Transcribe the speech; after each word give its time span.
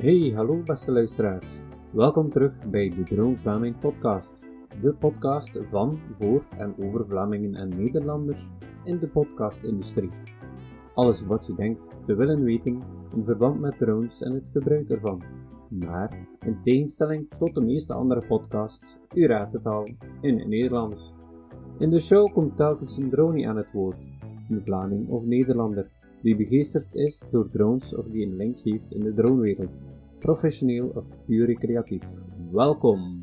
Hey, 0.00 0.32
hallo 0.34 0.62
beste 0.62 0.92
luisteraars. 0.92 1.58
Welkom 1.90 2.30
terug 2.30 2.52
bij 2.70 2.88
de 2.88 3.02
Drone 3.02 3.36
Vlaming 3.36 3.78
podcast. 3.78 4.50
De 4.82 4.94
podcast 4.94 5.58
van, 5.68 5.98
voor 6.18 6.44
en 6.58 6.74
over 6.84 7.06
Vlamingen 7.06 7.54
en 7.54 7.68
Nederlanders 7.68 8.48
in 8.84 8.98
de 8.98 9.08
podcastindustrie. 9.08 10.10
Alles 10.94 11.22
wat 11.22 11.46
je 11.46 11.54
denkt 11.54 11.92
te 12.04 12.14
willen 12.14 12.42
weten 12.42 12.82
in 13.16 13.24
verband 13.24 13.60
met 13.60 13.78
drones 13.78 14.22
en 14.22 14.32
het 14.32 14.48
gebruik 14.52 14.90
ervan. 14.90 15.22
Maar 15.68 16.28
in 16.46 16.58
tegenstelling 16.62 17.28
tot 17.28 17.54
de 17.54 17.60
meeste 17.60 17.92
andere 17.92 18.26
podcasts, 18.26 18.96
u 19.14 19.26
raadt 19.26 19.52
het 19.52 19.66
al, 19.66 19.88
in 20.20 20.38
het 20.38 20.48
Nederlands. 20.48 21.12
In 21.78 21.90
de 21.90 22.00
show 22.00 22.32
komt 22.32 22.56
telkens 22.56 22.96
een 22.96 23.10
drone 23.10 23.48
aan 23.48 23.56
het 23.56 23.72
woord, 23.72 23.98
een 24.48 24.62
Vlaming 24.64 25.08
of 25.08 25.24
Nederlander 25.24 25.90
die 26.22 26.36
begeesterd 26.36 26.94
is 26.94 27.22
door 27.30 27.48
drones 27.48 27.94
of 27.94 28.06
die 28.06 28.26
een 28.26 28.36
link 28.36 28.58
heeft 28.58 28.92
in 28.92 29.00
de 29.00 29.14
dronewereld, 29.14 29.82
professioneel 30.18 30.92
of 30.94 31.04
puur 31.26 31.46
recreatief. 31.46 32.02
Welkom! 32.52 33.18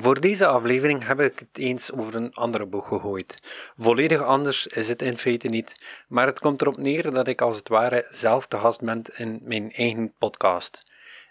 Voor 0.00 0.20
deze 0.20 0.46
aflevering 0.46 1.06
heb 1.06 1.20
ik 1.20 1.38
het 1.38 1.58
eens 1.58 1.92
over 1.92 2.14
een 2.14 2.34
andere 2.34 2.66
boeg 2.66 2.88
gegooid. 2.88 3.38
Volledig 3.76 4.22
anders 4.22 4.66
is 4.66 4.88
het 4.88 5.02
in 5.02 5.18
feite 5.18 5.48
niet, 5.48 5.86
maar 6.08 6.26
het 6.26 6.38
komt 6.38 6.62
erop 6.62 6.76
neer 6.76 7.12
dat 7.12 7.28
ik 7.28 7.40
als 7.40 7.56
het 7.56 7.68
ware 7.68 8.06
zelf 8.08 8.46
te 8.46 8.56
gast 8.56 8.80
ben 8.80 9.02
in 9.16 9.40
mijn 9.42 9.72
eigen 9.72 10.12
podcast. 10.18 10.82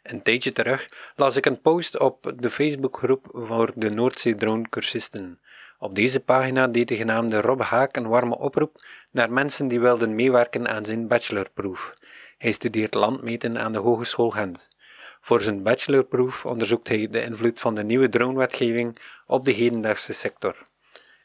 Een 0.04 0.22
tijdje 0.22 0.52
terug 0.52 0.90
las 1.16 1.36
ik 1.36 1.46
een 1.46 1.62
post 1.62 2.00
op 2.00 2.34
de 2.36 2.50
Facebookgroep 2.50 3.28
voor 3.32 3.72
de 3.76 3.90
Noordzee 3.90 4.36
Drone 4.36 4.70
Cursisten. 4.70 5.40
Op 5.80 5.96
deze 5.96 6.20
pagina 6.20 6.68
deed 6.68 6.88
de 6.88 6.96
genaamde 6.96 7.42
Rob 7.42 7.62
Haak 7.62 7.96
een 7.96 8.08
warme 8.08 8.38
oproep 8.38 8.76
naar 9.12 9.32
mensen 9.32 9.68
die 9.68 9.80
wilden 9.80 10.16
meewerken 10.16 10.68
aan 10.68 10.86
zijn 10.86 11.08
bachelorproef. 11.08 11.94
Hij 12.38 12.52
studeert 12.52 12.94
landmeten 12.94 13.58
aan 13.58 13.72
de 13.72 13.78
Hogeschool 13.78 14.30
Gent. 14.30 14.68
Voor 15.22 15.42
zijn 15.42 15.64
bachelorproef 15.64 16.46
onderzoekt 16.46 16.88
hij 16.88 17.08
de 17.08 17.22
invloed 17.22 17.60
van 17.60 17.76
de 17.76 17.84
nieuwe 17.84 18.10
dronewetgeving 18.10 18.98
op 19.26 19.46
de 19.46 19.52
hedendaagse 19.52 20.14
sector. 20.14 20.68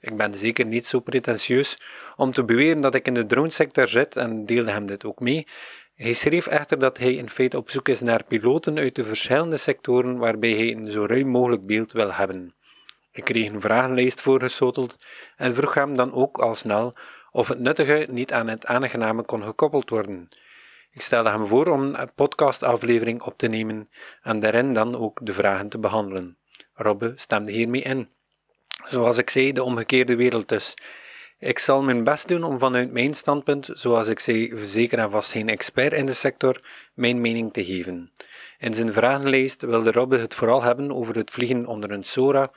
Ik 0.00 0.16
ben 0.16 0.34
zeker 0.34 0.66
niet 0.66 0.86
zo 0.86 1.00
pretentieus 1.00 1.78
om 2.16 2.32
te 2.32 2.44
beweren 2.44 2.80
dat 2.80 2.94
ik 2.94 3.06
in 3.06 3.14
de 3.14 3.26
dronesector 3.26 3.88
zit 3.88 4.16
en 4.16 4.46
deelde 4.46 4.70
hem 4.70 4.86
dit 4.86 5.04
ook 5.04 5.20
mee. 5.20 5.46
Hij 5.94 6.12
schreef 6.12 6.46
echter 6.46 6.78
dat 6.78 6.98
hij 6.98 7.14
in 7.14 7.30
feite 7.30 7.56
op 7.56 7.70
zoek 7.70 7.88
is 7.88 8.00
naar 8.00 8.24
piloten 8.24 8.78
uit 8.78 8.94
de 8.94 9.04
verschillende 9.04 9.56
sectoren 9.56 10.18
waarbij 10.18 10.50
hij 10.50 10.72
een 10.72 10.90
zo 10.90 11.06
ruim 11.06 11.28
mogelijk 11.28 11.66
beeld 11.66 11.92
wil 11.92 12.12
hebben. 12.12 12.54
Ik 13.14 13.24
kreeg 13.24 13.50
een 13.50 13.60
vragenlijst 13.60 14.20
voorgesoteld 14.20 14.98
en 15.36 15.54
vroeg 15.54 15.74
hem 15.74 15.96
dan 15.96 16.12
ook 16.12 16.38
al 16.38 16.54
snel 16.54 16.94
of 17.30 17.48
het 17.48 17.58
nuttige 17.58 18.06
niet 18.10 18.32
aan 18.32 18.48
het 18.48 18.66
aangename 18.66 19.22
kon 19.22 19.42
gekoppeld 19.42 19.90
worden. 19.90 20.28
Ik 20.90 21.02
stelde 21.02 21.30
hem 21.30 21.46
voor 21.46 21.66
om 21.66 21.94
een 21.94 22.14
podcastaflevering 22.14 23.22
op 23.22 23.38
te 23.38 23.48
nemen 23.48 23.90
en 24.22 24.40
daarin 24.40 24.74
dan 24.74 24.96
ook 24.96 25.18
de 25.22 25.32
vragen 25.32 25.68
te 25.68 25.78
behandelen. 25.78 26.36
Robbe 26.74 27.12
stemde 27.16 27.52
hiermee 27.52 27.82
in. 27.82 28.08
Zoals 28.84 29.18
ik 29.18 29.30
zei, 29.30 29.52
de 29.52 29.62
omgekeerde 29.62 30.16
wereld 30.16 30.48
dus. 30.48 30.74
Ik 31.38 31.58
zal 31.58 31.82
mijn 31.82 32.04
best 32.04 32.28
doen 32.28 32.44
om 32.44 32.58
vanuit 32.58 32.92
mijn 32.92 33.14
standpunt, 33.14 33.70
zoals 33.72 34.08
ik 34.08 34.18
zei, 34.18 34.64
zeker 34.64 34.98
en 34.98 35.10
vast 35.10 35.30
geen 35.30 35.48
expert 35.48 35.92
in 35.92 36.06
de 36.06 36.12
sector, 36.12 36.60
mijn 36.94 37.20
mening 37.20 37.52
te 37.52 37.64
geven. 37.64 38.12
In 38.58 38.74
zijn 38.74 38.92
vragenlijst 38.92 39.62
wilde 39.62 39.92
Robbe 39.92 40.18
het 40.18 40.34
vooral 40.34 40.62
hebben 40.62 40.92
over 40.92 41.16
het 41.16 41.30
vliegen 41.30 41.66
onder 41.66 41.90
een 41.90 42.04
SORA 42.04 42.50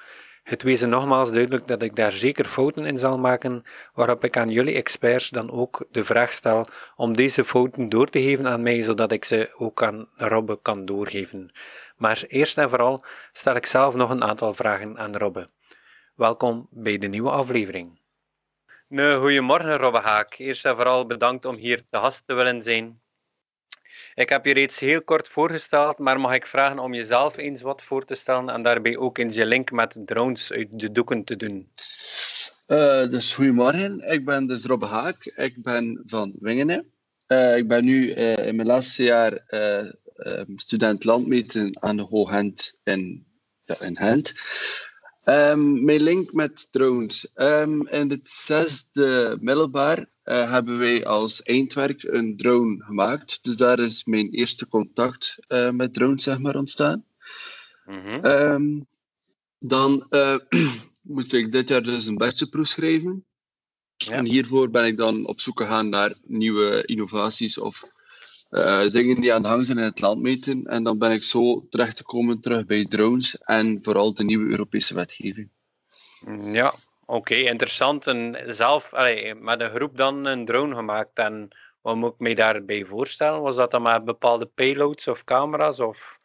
het 0.46 0.64
wezen 0.64 0.90
nogmaals 0.90 1.32
duidelijk 1.32 1.68
dat 1.68 1.82
ik 1.82 1.96
daar 1.96 2.12
zeker 2.12 2.46
fouten 2.46 2.86
in 2.86 2.98
zal 2.98 3.18
maken, 3.18 3.64
waarop 3.94 4.24
ik 4.24 4.38
aan 4.38 4.50
jullie 4.50 4.76
experts 4.76 5.30
dan 5.30 5.52
ook 5.52 5.86
de 5.92 6.04
vraag 6.04 6.34
stel 6.34 6.68
om 6.96 7.16
deze 7.16 7.44
fouten 7.44 7.90
door 7.90 8.10
te 8.10 8.22
geven 8.22 8.48
aan 8.48 8.62
mij, 8.64 8.82
zodat 8.82 9.12
ik 9.12 9.26
ze 9.26 9.54
ook 9.58 9.84
aan 9.84 10.10
Robbe 10.16 10.60
kan 10.62 10.86
doorgeven. 10.86 11.52
Maar 11.98 12.24
eerst 12.28 12.58
en 12.58 12.70
vooral 12.70 13.06
stel 13.32 13.56
ik 13.56 13.66
zelf 13.66 13.96
nog 13.96 14.10
een 14.10 14.24
aantal 14.24 14.54
vragen 14.54 14.98
aan 14.98 15.16
Robbe. 15.16 15.50
Welkom 16.16 16.68
bij 16.72 16.98
de 16.98 17.08
nieuwe 17.08 17.30
aflevering. 17.30 18.00
Nee, 18.88 19.16
goedemorgen 19.16 19.78
Robbe 19.78 20.00
Haak. 20.00 20.38
Eerst 20.38 20.66
en 20.66 20.76
vooral 20.76 21.06
bedankt 21.06 21.46
om 21.46 21.56
hier 21.56 21.86
te 21.86 21.98
gast 21.98 22.28
te 22.28 22.34
willen 22.34 22.62
zijn. 22.62 23.02
Ik 24.16 24.30
heb 24.30 24.46
je 24.46 24.54
reeds 24.54 24.80
heel 24.80 25.02
kort 25.02 25.28
voorgesteld, 25.28 25.98
maar 25.98 26.20
mag 26.20 26.34
ik 26.34 26.48
vragen 26.48 26.80
om 26.80 26.94
jezelf 26.94 27.38
eens 27.38 27.62
wat 27.62 27.84
voor 27.84 28.06
te 28.06 28.16
stellen 28.16 28.50
en 28.50 28.62
daarbij 28.62 28.98
ook 28.98 29.18
eens 29.18 29.36
je 29.36 29.46
link 29.46 29.72
met 29.72 29.98
drones 30.06 30.52
uit 30.52 30.68
de 30.72 30.92
doeken 30.92 31.24
te 31.24 31.36
doen? 31.36 31.70
Uh, 32.68 33.10
dus 33.10 33.34
goedemorgen, 33.34 34.12
ik 34.12 34.26
ben 34.26 34.48
dus 34.48 34.66
Rob 34.66 34.84
Haak, 34.84 35.26
ik 35.26 35.64
ben 35.64 36.04
van 36.06 36.34
Wingenen. 36.40 36.92
Uh, 37.28 37.58
ik 37.58 37.68
ben 37.68 37.86
nu 37.86 38.16
uh, 38.16 38.48
in 38.48 38.56
mijn 38.56 38.68
laatste 38.68 39.04
jaar 39.04 39.44
um, 40.18 40.54
student 40.56 41.04
landmeten 41.04 41.82
aan 41.82 41.98
de 41.98 42.04
Hoogend 42.04 42.80
in, 42.84 43.26
in 43.80 43.98
Gent. 43.98 44.34
Um, 45.24 45.84
mijn 45.86 46.02
link 46.02 46.34
met 46.34 46.68
drones. 46.72 47.32
Um, 47.36 47.88
in 47.88 48.10
het 48.10 48.30
zesde 48.30 49.38
middelbaar 49.40 50.06
uh, 50.26 50.52
hebben 50.52 50.78
wij 50.78 51.06
als 51.06 51.44
eindwerk 51.44 52.04
een 52.04 52.38
drone 52.38 52.84
gemaakt. 52.84 53.40
Dus 53.42 53.56
daar 53.56 53.80
is 53.80 54.06
mijn 54.06 54.30
eerste 54.30 54.68
contact 54.68 55.38
uh, 55.48 55.70
met 55.70 55.94
drones 55.94 56.24
zeg 56.24 56.40
maar, 56.40 56.56
ontstaan. 56.56 57.06
Mm 57.86 58.00
-hmm. 58.00 58.26
um, 58.26 58.88
dan 59.60 60.06
uh, 60.10 60.38
moest 61.02 61.34
ik 61.34 61.52
dit 61.52 61.68
jaar 61.68 61.84
dus 61.84 62.06
een 62.06 62.18
bachelorproef 62.18 62.68
schrijven. 62.68 63.26
Ja. 63.98 64.12
En 64.12 64.26
hiervoor 64.26 64.70
ben 64.70 64.86
ik 64.86 64.98
dan 64.98 65.28
op 65.28 65.40
zoek 65.40 65.60
gegaan 65.60 65.90
naar 65.90 66.16
nieuwe 66.24 66.86
innovaties 66.86 67.58
of 67.58 67.94
dingen 68.92 69.22
die 69.22 69.34
aan 69.34 69.42
de 69.42 69.48
gang 69.48 69.66
zijn 69.66 69.78
in 69.78 69.84
het 69.84 70.02
landmeten. 70.02 70.66
En 70.66 70.84
dan 70.84 70.98
ben 70.98 71.12
ik 71.12 71.24
zo 71.24 71.68
terechtgekomen 71.70 72.40
terug 72.40 72.66
bij 72.66 72.86
drones 72.86 73.38
en 73.38 73.80
vooral 73.82 74.14
de 74.14 74.24
nieuwe 74.24 74.50
Europese 74.50 74.94
wetgeving. 74.94 75.50
Ja, 76.40 76.74
Oké, 77.06 77.36
interessant. 77.36 78.08
En 78.08 78.44
zelf 78.48 78.94
allee, 78.94 79.36
met 79.36 79.62
een 79.62 79.70
groep 79.70 79.98
dan 79.98 80.26
een 80.26 80.46
drone 80.46 80.76
gemaakt. 80.76 81.18
En 81.18 81.48
wat 81.82 81.96
moet 81.96 82.14
ik 82.14 82.20
me 82.20 82.36
daarbij 82.36 82.86
voorstellen? 82.86 83.42
Was 83.42 83.56
dat 83.56 83.72
dan 83.72 83.82
met 83.82 84.06
bepaalde 84.06 84.46
payloads 84.46 85.08
of 85.08 85.24
camera's? 85.24 85.80
Of? 85.80 86.20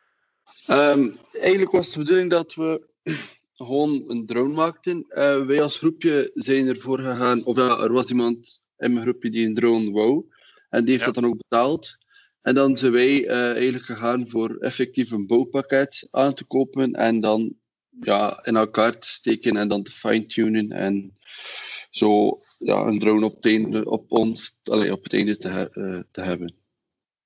Um, 0.69 1.17
eigenlijk 1.33 1.71
was 1.71 1.93
de 1.93 1.99
bedoeling 1.99 2.31
dat 2.31 2.55
we 2.55 2.89
gewoon 3.55 4.05
een 4.07 4.27
drone 4.27 4.55
maakten. 4.55 5.05
Uh, 5.09 5.47
wij 5.47 5.63
als 5.63 5.79
groepje 5.79 6.31
zijn 6.35 6.69
ervoor 6.69 6.99
gegaan, 6.99 7.45
of 7.45 7.57
ja, 7.57 7.83
er 7.83 7.93
was 7.93 8.11
iemand 8.11 8.61
in 8.79 8.93
mijn 8.93 9.03
groepje 9.03 9.31
die 9.31 9.47
een 9.47 9.55
drone 9.55 9.91
wou. 9.91 10.25
En 10.71 10.85
die 10.85 10.91
heeft 10.91 11.07
ja. 11.07 11.13
dat 11.13 11.23
dan 11.23 11.31
ook 11.31 11.37
betaald. 11.49 11.99
En 12.43 12.55
dan 12.55 12.77
zijn 12.77 12.93
wij 12.93 13.25
uh, 13.25 13.53
eigenlijk 13.53 13.85
gegaan 13.85 14.29
voor 14.29 14.57
effectief 14.57 15.11
een 15.11 15.27
bouwpakket 15.27 16.09
aan 16.11 16.35
te 16.35 16.45
kopen 16.45 16.93
en 16.93 17.21
dan 17.21 17.55
ja, 18.01 18.45
in 18.45 18.57
elkaar 18.57 18.99
te 18.99 19.09
steken 19.09 19.57
en 19.57 19.69
dan 19.69 19.83
te 19.83 19.91
fine-tunen 19.91 20.73
en 20.73 21.19
zo 21.91 22.41
ja, 22.59 22.87
een 22.87 22.99
drone 22.99 23.25
op 23.25 23.35
het 23.35 23.47
einde, 23.47 23.91
op 23.91 24.13
ons, 24.13 24.59
allee, 24.65 24.93
op 24.93 25.03
het 25.03 25.13
einde 25.13 25.37
te, 25.37 25.71
uh, 25.75 26.01
te 26.11 26.21
hebben. 26.21 26.55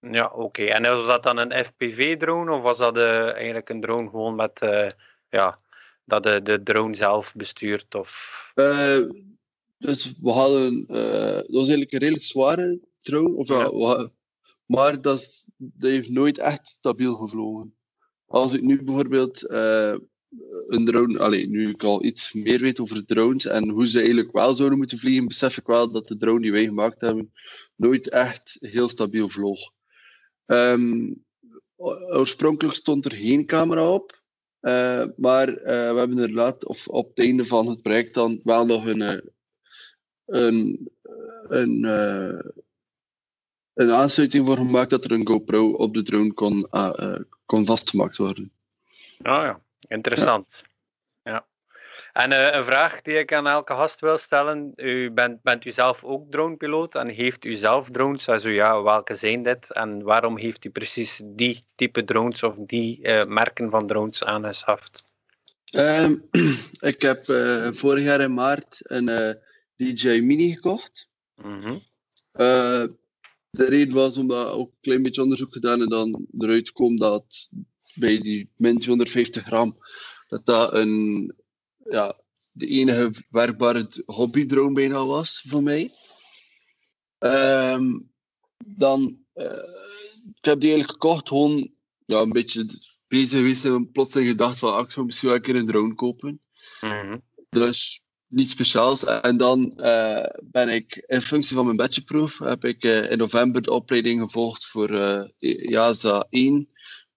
Ja, 0.01 0.27
oké. 0.27 0.43
Okay. 0.43 0.67
En 0.67 0.83
was 0.83 1.07
dat 1.07 1.23
dan 1.23 1.39
een 1.39 1.65
FPV-drone 1.65 2.53
of 2.53 2.63
was 2.63 2.79
dat 2.79 2.97
uh, 2.97 3.33
eigenlijk 3.33 3.69
een 3.69 3.81
drone 3.81 4.11
gewoon 4.11 4.35
met, 4.35 4.63
uh, 4.63 4.91
ja, 5.29 5.61
dat 6.05 6.23
de, 6.23 6.43
de 6.43 6.63
drone 6.63 6.95
zelf 6.95 7.35
bestuurt? 7.35 7.95
Of... 7.95 8.53
dus 9.79 10.13
we 10.21 10.31
hadden, 10.31 10.87
dat 10.87 11.47
was 11.47 11.69
eigenlijk 11.69 11.93
een 11.93 11.99
redelijk 11.99 12.25
zware 12.25 12.81
drone, 13.01 13.35
of, 13.35 13.49
ja. 13.49 13.71
ja 13.73 14.11
maar 14.67 15.01
dat, 15.01 15.47
dat 15.57 15.91
heeft 15.91 16.09
nooit 16.09 16.39
echt 16.39 16.67
stabiel 16.67 17.15
gevlogen. 17.15 17.75
Als 18.27 18.53
ik 18.53 18.63
nu 18.63 18.83
bijvoorbeeld 18.83 19.43
een 20.69 20.85
drone, 20.85 21.19
allee, 21.19 21.49
nu 21.49 21.71
ik 21.71 21.83
al 21.83 22.05
iets 22.05 22.33
meer 22.33 22.61
weet 22.61 22.81
over 22.81 23.05
drones 23.05 23.47
en 23.47 23.69
hoe 23.69 23.87
ze 23.87 23.99
eigenlijk 23.99 24.33
wel 24.33 24.55
zouden 24.55 24.79
moeten 24.79 24.99
vliegen, 24.99 25.29
besef 25.29 25.57
ik 25.57 25.67
wel 25.67 25.91
dat 25.91 26.09
de 26.09 26.17
drone 26.17 26.41
die 26.41 26.53
wij 26.53 26.65
gemaakt 26.65 27.01
hebben 27.01 27.33
nooit 27.77 28.09
echt 28.09 28.57
heel 28.61 28.89
stabiel 28.89 29.29
vloog. 29.29 29.71
Um, 30.47 31.25
oorspronkelijk 32.11 32.77
stond 32.77 33.05
er 33.05 33.13
geen 33.13 33.47
camera 33.47 33.93
op, 33.93 34.23
uh, 34.61 35.05
maar 35.17 35.49
uh, 35.49 35.65
we 35.65 35.99
hebben 35.99 36.19
er 36.19 36.33
laat, 36.33 36.65
of 36.65 36.89
op 36.89 37.09
het 37.09 37.19
einde 37.19 37.47
van 37.47 37.67
het 37.67 37.83
project 37.83 38.15
dan 38.15 38.41
wel 38.45 38.67
nog 38.67 38.87
een, 38.87 39.03
eh, 39.03 39.21
een, 40.27 40.91
een, 41.49 41.85
een 43.75 43.93
aansluiting 43.93 44.47
voor 44.47 44.57
gemaakt 44.57 44.91
dat 44.91 45.05
er 45.05 45.13
een 45.13 45.27
GoPro 45.27 45.71
op 45.71 45.95
de 45.95 46.03
drone 46.03 46.33
kon, 46.33 46.69
kon 47.47 47.67
vastgemaakt 47.67 48.17
worden. 48.17 48.53
Ah 49.23 49.43
ja. 49.43 49.64
Interessant. 49.89 50.65
Ja. 51.23 51.47
En 52.13 52.31
uh, 52.31 52.53
een 52.53 52.65
vraag 52.65 53.03
die 53.03 53.19
ik 53.19 53.33
aan 53.33 53.47
elke 53.47 53.73
gast 53.73 54.01
wil 54.01 54.19
stellen. 54.19 54.73
U 54.77 55.11
bent, 55.11 55.43
bent 55.43 55.65
u 55.65 55.73
zelf 55.73 56.05
ook 56.05 56.31
dronepiloot 56.31 56.95
en 56.95 57.09
heeft 57.09 57.45
u 57.45 57.57
zelf 57.57 57.91
drones? 57.91 58.29
Also 58.29 58.51
ja, 58.51 58.83
welke 58.83 59.15
zijn 59.15 59.43
dit 59.43 59.73
en 59.73 60.03
waarom 60.03 60.39
heeft 60.39 60.65
u 60.65 60.71
precies 60.71 61.21
die 61.25 61.65
type 61.75 62.05
drones 62.05 62.43
of 62.43 62.55
die 62.59 62.99
uh, 63.03 63.25
merken 63.25 63.71
van 63.71 63.87
drones 63.87 64.25
aangeschaft? 64.25 65.05
Um, 65.77 66.29
ik 66.93 67.03
heb 67.03 67.27
uh, 67.29 67.69
vorig 67.73 68.05
jaar 68.05 68.21
in 68.21 68.35
maart 68.35 68.79
een 68.83 69.39
DJ 69.77 70.21
Mini 70.21 70.53
gekocht. 70.55 71.09
Mm 71.35 71.63
-hmm. 71.63 71.83
de 73.51 73.65
reden 73.65 73.95
was 73.95 74.19
omdat 74.19 74.51
ook 74.51 74.69
een 74.69 74.81
klein 74.81 75.03
beetje 75.03 75.23
onderzoek 75.23 75.53
gedaan 75.53 75.81
en 75.81 75.89
dan 75.89 76.27
eruit 76.39 76.73
komt 76.73 77.01
dat 77.01 77.51
bij 77.95 78.21
die 78.21 78.51
min 78.57 78.79
250 78.79 79.43
gram, 79.43 79.79
dat 80.29 80.47
dat 80.47 80.75
een, 80.75 81.35
ja, 81.85 82.21
de 82.53 82.67
enige 82.67 83.25
werkbare 83.31 83.89
hobbydrone 84.05 84.75
bijna 84.75 85.07
was 85.07 85.45
voor 85.47 85.63
mij. 85.63 85.93
Um, 87.19 88.13
dan, 88.67 89.19
uh, 89.35 89.45
ik 90.35 90.45
heb 90.45 90.61
die 90.61 90.71
eigenlijk 90.71 90.91
gekocht, 90.91 91.29
gewoon 91.29 91.71
ja, 92.07 92.21
een 92.21 92.33
beetje 92.33 92.67
bezig 93.09 93.39
geweest 93.39 93.65
en 93.65 93.91
plotseling 93.91 94.29
gedacht 94.29 94.59
van, 94.59 94.75
ah, 94.75 94.85
ik 94.85 94.91
zou 94.91 95.07
misschien 95.07 95.29
wel 95.29 95.37
een 95.37 95.43
keer 95.45 95.57
een 95.57 95.67
drone 95.67 95.95
kopen. 95.95 96.41
Mhm. 96.81 97.19
Dus 97.51 98.03
niets 98.27 98.53
speciaals. 98.53 99.05
En 99.05 99.37
dan 99.37 99.73
uh, 99.77 100.27
ben 100.43 100.69
ik 100.69 101.05
in 101.07 101.21
functie 101.21 101.57
van 101.57 101.65
mijn 101.65 101.77
bachelorproef 101.77 102.39
heb 102.39 102.65
ik 102.65 102.85
uh, 102.85 103.11
in 103.11 103.19
november 103.19 103.63
de 103.63 103.71
opleiding 103.71 104.21
gevolgd 104.21 104.67
voor 104.67 104.91
uh, 104.91 105.25
JASA 105.71 106.27
1 106.31 106.69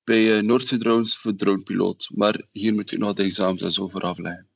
bij 0.07 0.41
Noordse 0.41 0.77
Drones 0.77 1.17
voor 1.17 1.35
dronepiloot. 1.35 2.09
Maar 2.13 2.41
hier 2.51 2.73
moet 2.73 2.91
ik 2.91 2.99
nog 2.99 3.13
de 3.13 3.23
examens 3.23 3.61
en 3.61 3.71
zo 3.71 3.87
voor 3.87 4.01
afleggen. 4.01 4.49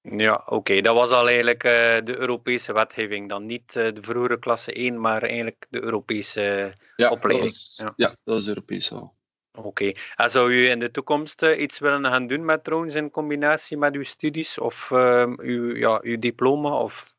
Ja, 0.00 0.42
oké. 0.46 0.80
Dat 0.80 0.94
was 0.94 1.10
al 1.10 1.26
eigenlijk 1.26 1.62
de 2.06 2.14
Europese 2.18 2.72
wetgeving. 2.72 3.28
Dan 3.28 3.46
niet 3.46 3.72
de 3.72 3.98
vroegere 4.00 4.38
klasse 4.38 4.72
1, 4.72 5.00
maar 5.00 5.22
eigenlijk 5.22 5.66
de 5.68 5.82
Europese 5.82 6.74
ja, 6.96 7.10
opleiding. 7.10 7.52
Dat 7.52 7.56
was, 7.56 7.74
ja. 7.76 7.92
ja, 7.96 8.16
dat 8.24 8.38
is 8.38 8.46
Europees 8.46 8.92
al. 8.92 9.14
Oké. 9.52 9.92
En 10.16 10.30
zou 10.30 10.52
u 10.52 10.68
in 10.68 10.78
de 10.78 10.90
toekomst 10.90 11.42
uh, 11.42 11.60
iets 11.60 11.78
willen 11.78 12.04
gaan 12.04 12.26
doen 12.26 12.44
met 12.44 12.64
drones 12.64 12.94
in 12.94 13.10
combinatie 13.10 13.76
met 13.76 13.94
uw 13.94 14.04
studies 14.04 14.58
of 14.58 14.90
uh, 14.92 15.32
uw, 15.36 15.76
ja, 15.76 16.00
uw 16.02 16.18
diploma? 16.18 16.80
Of? 16.80 17.14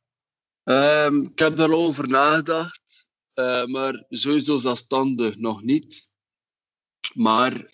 Um, 0.63 1.23
ik 1.23 1.39
heb 1.39 1.55
daar 1.55 1.71
al 1.71 1.85
over 1.85 2.07
nagedacht, 2.07 3.07
maar 3.65 4.05
sowieso 4.09 4.57
zelfstandig 4.57 5.37
nog 5.37 5.63
niet. 5.63 6.06
Maar 7.17 7.65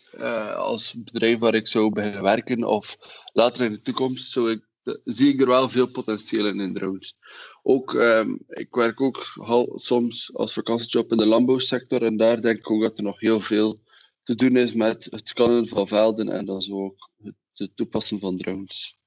als 0.55 0.93
bedrijf 0.93 1.39
waar 1.39 1.55
ik 1.55 1.67
zou 1.67 1.89
beginnen 1.89 2.21
werken 2.21 2.63
of 2.63 2.97
later 3.33 3.65
in 3.65 3.71
de 3.71 3.81
toekomst, 3.81 4.37
ik, 4.37 4.61
zie 5.03 5.33
ik 5.33 5.41
er 5.41 5.47
wel 5.47 5.69
veel 5.69 5.87
potentieel 5.87 6.45
in, 6.45 6.59
in 6.59 6.73
drones. 6.73 7.17
Ook, 7.63 7.93
um, 7.93 8.39
ik 8.47 8.75
werk 8.75 9.01
ook 9.01 9.25
soms 9.73 10.33
als 10.33 10.53
vakantiejob 10.53 11.11
in 11.11 11.17
de 11.17 11.25
landbouwsector 11.25 12.03
en 12.03 12.17
daar 12.17 12.41
denk 12.41 12.57
ik 12.57 12.71
ook 12.71 12.81
dat 12.81 12.97
er 12.97 13.03
nog 13.03 13.19
heel 13.19 13.39
veel 13.39 13.79
te 14.23 14.35
doen 14.35 14.55
is 14.55 14.73
met 14.73 15.07
het 15.09 15.27
scannen 15.27 15.67
van 15.67 15.87
velden 15.87 16.29
en 16.29 16.45
dan 16.45 16.61
zo 16.61 16.83
ook 16.83 17.09
het 17.53 17.75
toepassen 17.75 18.19
van 18.19 18.37
drones. 18.37 18.97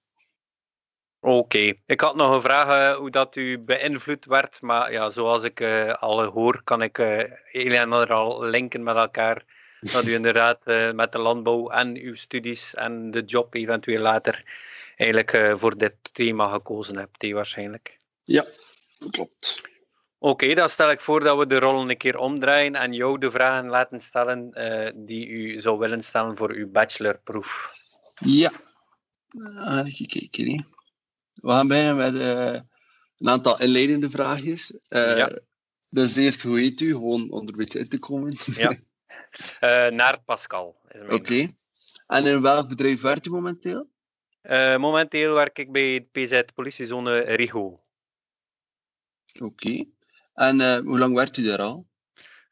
Oké, 1.21 1.73
ik 1.87 2.01
had 2.01 2.17
nog 2.17 2.35
een 2.35 2.43
vraag 2.43 2.93
uh, 2.93 2.99
hoe 2.99 3.11
dat 3.11 3.37
u 3.37 3.59
beïnvloed 3.59 4.25
werd, 4.25 4.61
maar 4.61 4.93
ja, 4.93 5.11
zoals 5.11 5.45
ik 5.45 5.61
uh, 5.61 5.93
al 5.93 6.25
hoor, 6.25 6.63
kan 6.65 6.83
ik 6.83 6.99
uh, 6.99 7.19
een 7.53 7.73
en 7.73 7.93
ander 7.93 8.13
al 8.13 8.45
linken 8.45 8.83
met 8.83 8.97
elkaar. 8.97 9.45
Dat 9.93 10.05
u 10.05 10.15
inderdaad 10.15 10.65
met 10.95 11.13
de 11.13 11.19
landbouw 11.19 11.71
en 11.71 11.97
uw 11.97 12.15
studies 12.15 12.75
en 12.75 13.11
de 13.11 13.23
job 13.23 13.55
eventueel 13.55 14.01
later 14.01 14.45
eigenlijk 14.97 15.59
voor 15.59 15.79
dit 15.79 15.95
thema 16.13 16.49
gekozen 16.49 16.97
hebt, 16.97 17.33
waarschijnlijk. 17.33 17.99
Ja, 18.25 18.45
klopt. 19.11 19.63
Oké, 20.19 20.55
dan 20.55 20.71
stel 20.71 20.91
ik 20.91 21.01
voor 21.01 21.21
dat 21.21 21.39
we 21.39 21.47
de 21.47 21.59
rollen 21.59 21.89
een 21.89 21.97
keer 21.97 22.19
omdraaien 22.19 22.75
en 22.75 22.93
jou 22.93 23.19
de 23.19 23.31
vragen 23.31 23.69
laten 23.69 24.01
stellen 24.01 24.51
uh, 24.55 24.91
die 24.95 25.29
u 25.29 25.61
zou 25.61 25.79
willen 25.79 26.05
stellen 26.05 26.37
voor 26.37 26.51
uw 26.51 26.71
bachelorproef. 26.71 27.75
Ja, 28.15 28.53
even 29.85 30.07
kijken. 30.07 30.67
We 31.35 31.51
gaan 31.51 31.69
beginnen 31.69 31.97
met 31.97 32.15
een 33.19 33.29
aantal 33.29 33.61
inleidende 33.61 34.11
vraagjes. 34.11 34.79
ja. 34.89 35.39
Dus 35.89 36.17
eerst, 36.17 36.43
hoe 36.43 36.59
heet 36.59 36.81
u? 36.81 36.91
Gewoon 36.91 37.31
om 37.31 37.43
er 37.43 37.51
een 37.51 37.57
beetje 37.57 37.79
in 37.79 37.89
te 37.89 37.99
komen. 37.99 38.33
Ja. 38.57 38.79
Naar 39.91 40.21
Pascal 40.25 40.77
Oké. 41.03 41.15
Okay. 41.15 41.57
En 42.07 42.27
in 42.27 42.43
welk 42.43 42.69
bedrijf 42.69 43.01
werkt 43.01 43.27
u 43.27 43.31
momenteel? 43.31 43.89
momenteel 44.79 45.35
werk 45.35 45.59
ik 45.59 45.73
bij 45.73 46.09
PZ 46.13 46.41
Politiezone 46.55 47.19
Rigo. 47.21 47.81
Oké. 49.35 49.45
Okay. 49.45 49.89
En 50.35 50.61
uh, 50.61 50.79
hoe 50.79 50.99
lang 50.99 51.15
werkt 51.15 51.37
u 51.37 51.43
daar 51.43 51.63
al? 51.63 51.87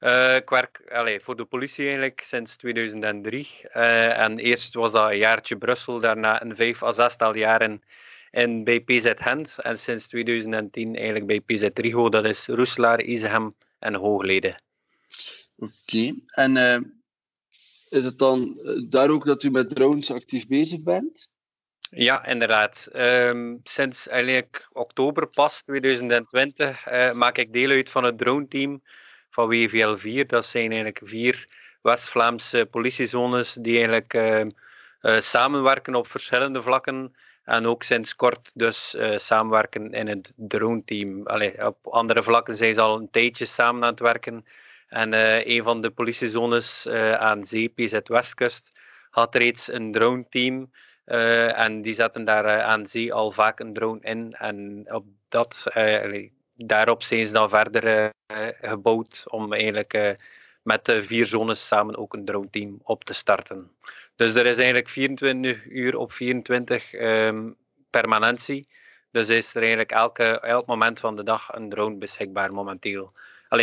Uh, 0.01 0.35
ik 0.35 0.49
werk 0.49 0.83
allez, 0.93 1.23
voor 1.23 1.37
de 1.37 1.45
politie 1.45 1.85
eigenlijk 1.85 2.21
sinds 2.21 2.57
2003. 2.57 3.49
Uh, 3.75 4.19
en 4.19 4.39
eerst 4.39 4.75
was 4.75 4.93
dat 4.93 5.11
een 5.11 5.17
jaartje 5.17 5.57
Brussel, 5.57 6.01
daarna 6.01 6.43
een 6.43 6.57
vijf 6.57 6.83
à 6.83 6.93
zestal 6.93 7.35
jaren 7.35 7.83
in, 8.31 8.65
bij 8.65 8.81
PZ 8.81 9.13
Gent. 9.17 9.59
En 9.59 9.79
sinds 9.79 10.09
2010 10.09 10.97
eigenlijk 10.97 11.27
bij 11.27 11.41
PZ 11.41 11.69
Rigo, 11.75 12.09
dat 12.09 12.25
is 12.25 12.47
Roeselaar, 12.47 13.03
Izehem 13.03 13.55
en 13.79 13.95
Hoogleden. 13.95 14.63
Oké, 15.57 16.15
en 16.27 16.57
uh, 16.57 16.79
is 17.89 18.05
het 18.05 18.19
dan 18.19 18.59
daar 18.89 19.11
ook 19.11 19.27
dat 19.27 19.43
u 19.43 19.51
met 19.51 19.75
drones 19.75 20.11
actief 20.11 20.47
bezig 20.47 20.83
bent? 20.83 21.29
Ja, 21.91 22.27
inderdaad. 22.27 22.89
Um, 22.93 23.61
sinds 23.65 24.09
eigenlijk 24.09 24.69
oktober 24.73 25.27
pas 25.27 25.63
2020 25.63 26.89
uh, 26.89 27.13
maak 27.13 27.39
ik 27.39 27.53
deel 27.53 27.71
uit 27.71 27.91
van 27.91 28.05
het 28.05 28.19
drone-team 28.19 28.83
van 29.31 29.55
WVL4. 29.55 30.27
Dat 30.27 30.47
zijn 30.47 30.65
eigenlijk 30.65 31.01
vier 31.05 31.49
West-Vlaamse 31.83 32.67
politiezones 32.71 33.53
die 33.61 33.77
eigenlijk 33.77 34.15
uh, 34.15 35.21
samenwerken 35.21 35.95
op 35.95 36.07
verschillende 36.07 36.63
vlakken. 36.63 37.17
En 37.45 37.67
ook 37.67 37.83
sinds 37.83 38.17
kort 38.17 38.51
dus 38.55 38.97
samenwerken 39.17 39.93
in 39.93 40.09
het 40.09 40.33
drone-team. 40.37 41.27
Op 41.59 41.87
andere 41.87 42.23
vlakken 42.23 42.57
zijn 42.57 42.75
ze 42.75 42.81
al 42.81 42.97
een 42.99 43.11
tijdje 43.11 43.47
samen 43.47 43.83
aan 43.83 43.91
het 43.91 44.01
werken. 44.01 44.45
En 44.95 45.13
een 45.51 45.63
van 45.63 45.81
de 45.81 45.91
politiezones 45.91 46.89
aan 47.19 47.45
zee, 47.45 47.69
PZ 47.69 47.99
Westkust, 48.05 48.71
had 49.15 49.35
reeds 49.35 49.73
een 49.73 49.93
drone-team. 49.93 50.71
Uh, 51.07 51.59
en 51.59 51.83
die 51.83 51.95
zetten 51.95 52.25
daar 52.25 52.45
uh, 52.45 52.65
aan 52.65 52.87
zee 52.87 53.13
al 53.13 53.33
vaak 53.33 53.61
een 53.61 53.73
drone 53.73 54.01
in. 54.01 54.33
En 54.33 54.87
op 54.95 55.05
dat, 55.29 55.65
uh, 55.77 56.29
daarop 56.57 57.03
zijn 57.03 57.27
ze 57.27 57.33
dan 57.33 57.49
verder 57.49 58.13
gebouwd 58.61 59.25
om 59.27 59.53
eigenlijk 59.53 60.17
met 60.63 60.85
de 60.85 61.03
vier 61.03 61.27
zones 61.27 61.67
samen 61.67 61.97
ook 61.97 62.15
een 62.15 62.25
drone 62.25 62.51
team 62.51 62.81
op 62.83 63.05
te 63.05 63.13
starten. 63.13 63.71
Dus 64.17 64.35
er 64.35 64.47
is 64.47 64.57
eigenlijk 64.57 64.89
24 64.89 65.65
uur 65.65 65.97
op 65.97 66.13
24 66.13 66.93
um, 66.93 67.01
ehm, 67.01 67.51
permanentie. 67.91 68.69
Dus 69.11 69.29
is 69.29 69.55
er 69.55 69.61
eigenlijk 69.61 69.93
elke, 69.93 70.41
elk 70.41 70.67
moment 70.67 71.01
van 71.01 71.17
de 71.17 71.23
dag 71.23 71.53
een 71.53 71.69
drone 71.69 71.97
beschikbaar 71.97 72.53
momenteel. 72.53 73.13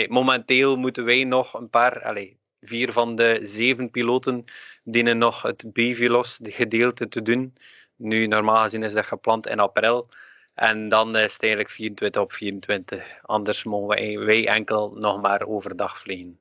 Momenteel 0.10 0.78
moeten 0.78 1.04
wij 1.06 1.24
nog 1.24 1.54
een 1.54 1.70
paar, 1.70 2.18
vier 2.62 2.92
van 2.92 3.16
de 3.16 3.40
zeven 3.44 3.90
piloten 3.90 4.46
dienen 4.84 5.18
nog 5.18 5.42
het 5.42 5.74
BVLOS 5.74 6.40
gedeelte 6.44 7.08
te 7.08 7.22
doen. 7.22 7.54
Nu, 7.96 8.28
normaal 8.28 8.64
gezien 8.64 8.84
is 8.84 8.94
dat 8.94 9.06
gepland 9.06 9.48
in 9.48 9.60
april. 9.60 10.10
En 10.54 10.90
dan 10.90 11.16
is 11.16 11.34
het 11.34 11.42
eigenlijk 11.42 11.72
24 11.72 12.22
op 12.22 12.32
24. 12.32 13.20
Anders 13.22 13.64
mogen 13.64 13.88
wij, 13.88 14.20
wij 14.20 14.48
enkel 14.48 14.96
nog 14.96 15.22
maar 15.22 15.48
overdag 15.48 16.00
vliegen. 16.00 16.40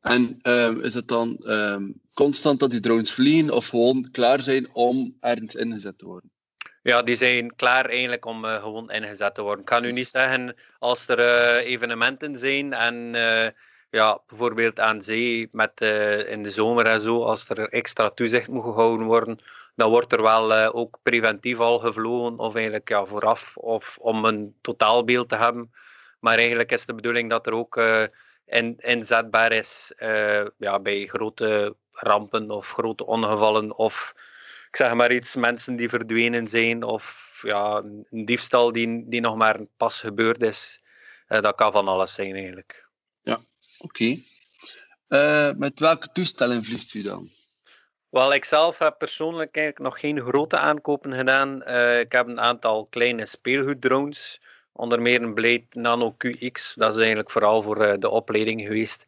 En 0.00 0.38
um, 0.42 0.80
is 0.80 0.94
het 0.94 1.08
dan 1.08 1.40
um, 1.46 2.00
constant 2.14 2.60
dat 2.60 2.70
die 2.70 2.80
drones 2.80 3.12
vliegen 3.12 3.50
of 3.50 3.66
gewoon 3.68 4.08
klaar 4.10 4.40
zijn 4.40 4.74
om 4.74 5.16
ergens 5.20 5.54
ingezet 5.54 5.98
te 5.98 6.06
worden? 6.06 6.30
Ja, 6.84 7.02
die 7.02 7.16
zijn 7.16 7.56
klaar 7.56 7.84
eigenlijk 7.88 8.24
om 8.24 8.44
uh, 8.44 8.62
gewoon 8.62 8.90
ingezet 8.90 9.34
te 9.34 9.42
worden. 9.42 9.60
Ik 9.60 9.66
kan 9.66 9.82
nu 9.82 9.92
niet 9.92 10.08
zeggen 10.08 10.56
als 10.78 11.08
er 11.08 11.18
uh, 11.18 11.70
evenementen 11.70 12.38
zijn 12.38 12.72
en 12.72 13.14
uh, 13.14 13.46
ja, 13.90 14.20
bijvoorbeeld 14.26 14.80
aan 14.80 15.02
zee 15.02 15.48
met, 15.52 15.80
in 16.26 16.42
de 16.42 16.50
zomer 16.50 16.86
en 16.86 17.00
zo, 17.00 17.22
als 17.22 17.48
er 17.48 17.68
extra 17.68 18.10
toezicht 18.10 18.48
moet 18.48 18.64
gehouden 18.64 19.06
worden, 19.06 19.38
dan 19.74 19.90
wordt 19.90 20.12
er 20.12 20.22
wel 20.22 20.72
ook 20.72 20.98
preventief 21.02 21.58
al 21.58 21.78
gevlogen, 21.78 22.38
of 22.38 22.54
eigenlijk 22.54 22.88
ja, 22.88 23.04
vooraf, 23.04 23.56
of 23.56 23.98
om 24.00 24.24
een 24.24 24.54
totaalbeeld 24.60 25.28
te 25.28 25.36
hebben. 25.36 25.72
Maar 26.20 26.38
eigenlijk 26.38 26.72
is 26.72 26.86
de 26.86 26.94
bedoeling 26.94 27.30
dat 27.30 27.46
er 27.46 27.52
ook 27.52 27.76
in, 28.46 28.76
inzetbaar 28.78 29.52
is 29.52 29.92
ja, 30.58 30.80
bij 30.80 31.06
grote 31.06 31.76
rampen 31.92 32.50
of 32.50 32.72
grote 32.72 33.06
ongevallen, 33.06 33.76
of 33.76 34.14
ik 34.74 34.80
zeg 34.80 34.94
maar 34.94 35.12
iets, 35.12 35.34
mensen 35.34 35.76
die 35.76 35.88
verdwenen 35.88 36.48
zijn, 36.48 36.82
of 36.82 37.38
ja, 37.42 37.82
een 38.10 38.24
diefstal 38.24 38.72
die, 38.72 39.08
die 39.08 39.20
nog 39.20 39.36
maar 39.36 39.60
pas 39.76 40.00
gebeurd 40.00 40.42
is. 40.42 40.82
dat 41.26 41.54
kan 41.54 41.72
van 41.72 41.88
alles 41.88 42.14
zijn 42.14 42.34
eigenlijk. 42.34 42.88
Ja, 43.22 43.40
Oké. 43.78 44.02
Okay. 44.02 44.24
Uh, 45.08 45.56
met 45.56 45.80
welke 45.80 46.08
toestellen 46.12 46.64
vliegt 46.64 46.94
u 46.94 47.02
dan? 47.02 47.30
Wel, 48.08 48.34
ik 48.34 48.44
zelf 48.44 48.78
heb 48.78 48.98
persoonlijk 48.98 49.56
eigenlijk 49.56 49.84
nog 49.84 50.00
geen 50.00 50.20
grote 50.20 50.58
aankopen 50.58 51.12
gedaan. 51.12 51.62
Uh, 51.66 52.00
ik 52.00 52.12
heb 52.12 52.26
een 52.26 52.40
aantal 52.40 52.86
kleine 52.86 53.26
speelgoeddrones. 53.26 54.40
Onder 54.72 55.02
meer 55.02 55.22
een 55.22 55.34
Blade 55.34 55.66
Nano 55.70 56.12
QX. 56.12 56.74
Dat 56.74 56.92
is 56.92 56.98
eigenlijk 56.98 57.30
vooral 57.30 57.62
voor 57.62 58.00
de 58.00 58.08
opleiding 58.08 58.62
geweest. 58.62 59.04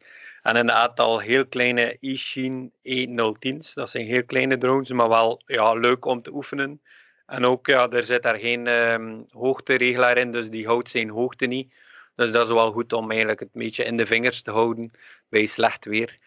En 0.47 0.55
een 0.55 0.71
aantal 0.71 1.19
heel 1.19 1.47
kleine 1.47 1.97
Ishin 1.99 2.71
E010's. 2.71 3.73
Dat 3.73 3.89
zijn 3.89 4.05
heel 4.05 4.25
kleine 4.25 4.57
drones, 4.57 4.91
maar 4.91 5.09
wel 5.09 5.41
ja, 5.45 5.73
leuk 5.73 6.05
om 6.05 6.21
te 6.21 6.33
oefenen. 6.33 6.81
En 7.25 7.45
ook, 7.45 7.67
ja, 7.67 7.89
er 7.89 8.03
zit 8.03 8.23
daar 8.23 8.39
geen 8.39 8.67
um, 8.67 9.25
hoogteregelaar 9.31 10.17
in, 10.17 10.31
dus 10.31 10.49
die 10.49 10.65
houdt 10.65 10.89
zijn 10.89 11.09
hoogte 11.09 11.45
niet. 11.45 11.73
Dus 12.15 12.31
dat 12.31 12.47
is 12.47 12.53
wel 12.53 12.71
goed 12.71 12.93
om 12.93 13.09
eigenlijk 13.09 13.39
het 13.39 13.49
beetje 13.53 13.83
in 13.83 13.97
de 13.97 14.05
vingers 14.05 14.41
te 14.41 14.51
houden 14.51 14.91
bij 15.29 15.45
slecht 15.45 15.85
weer. 15.85 16.17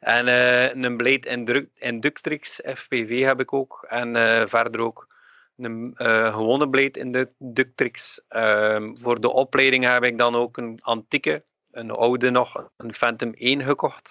En 0.00 0.26
uh, 0.26 0.84
een 0.84 0.96
Blade 0.96 1.68
Inductrix 1.74 2.60
FPV 2.64 3.22
heb 3.22 3.40
ik 3.40 3.52
ook. 3.52 3.86
En 3.88 4.16
uh, 4.16 4.42
verder 4.46 4.80
ook 4.80 5.08
een 5.56 5.94
uh, 5.96 6.34
gewone 6.34 6.68
Blade 6.68 7.26
Inductrix. 7.38 8.20
Ehm, 8.28 8.96
voor 8.96 9.20
de 9.20 9.30
opleiding 9.30 9.84
heb 9.84 10.04
ik 10.04 10.18
dan 10.18 10.34
ook 10.34 10.56
een 10.56 10.78
antieke, 10.82 11.44
een 11.72 11.90
oude 11.90 12.30
nog, 12.30 12.70
een 12.76 12.94
Phantom 12.94 13.32
1 13.34 13.64
gekocht. 13.64 14.10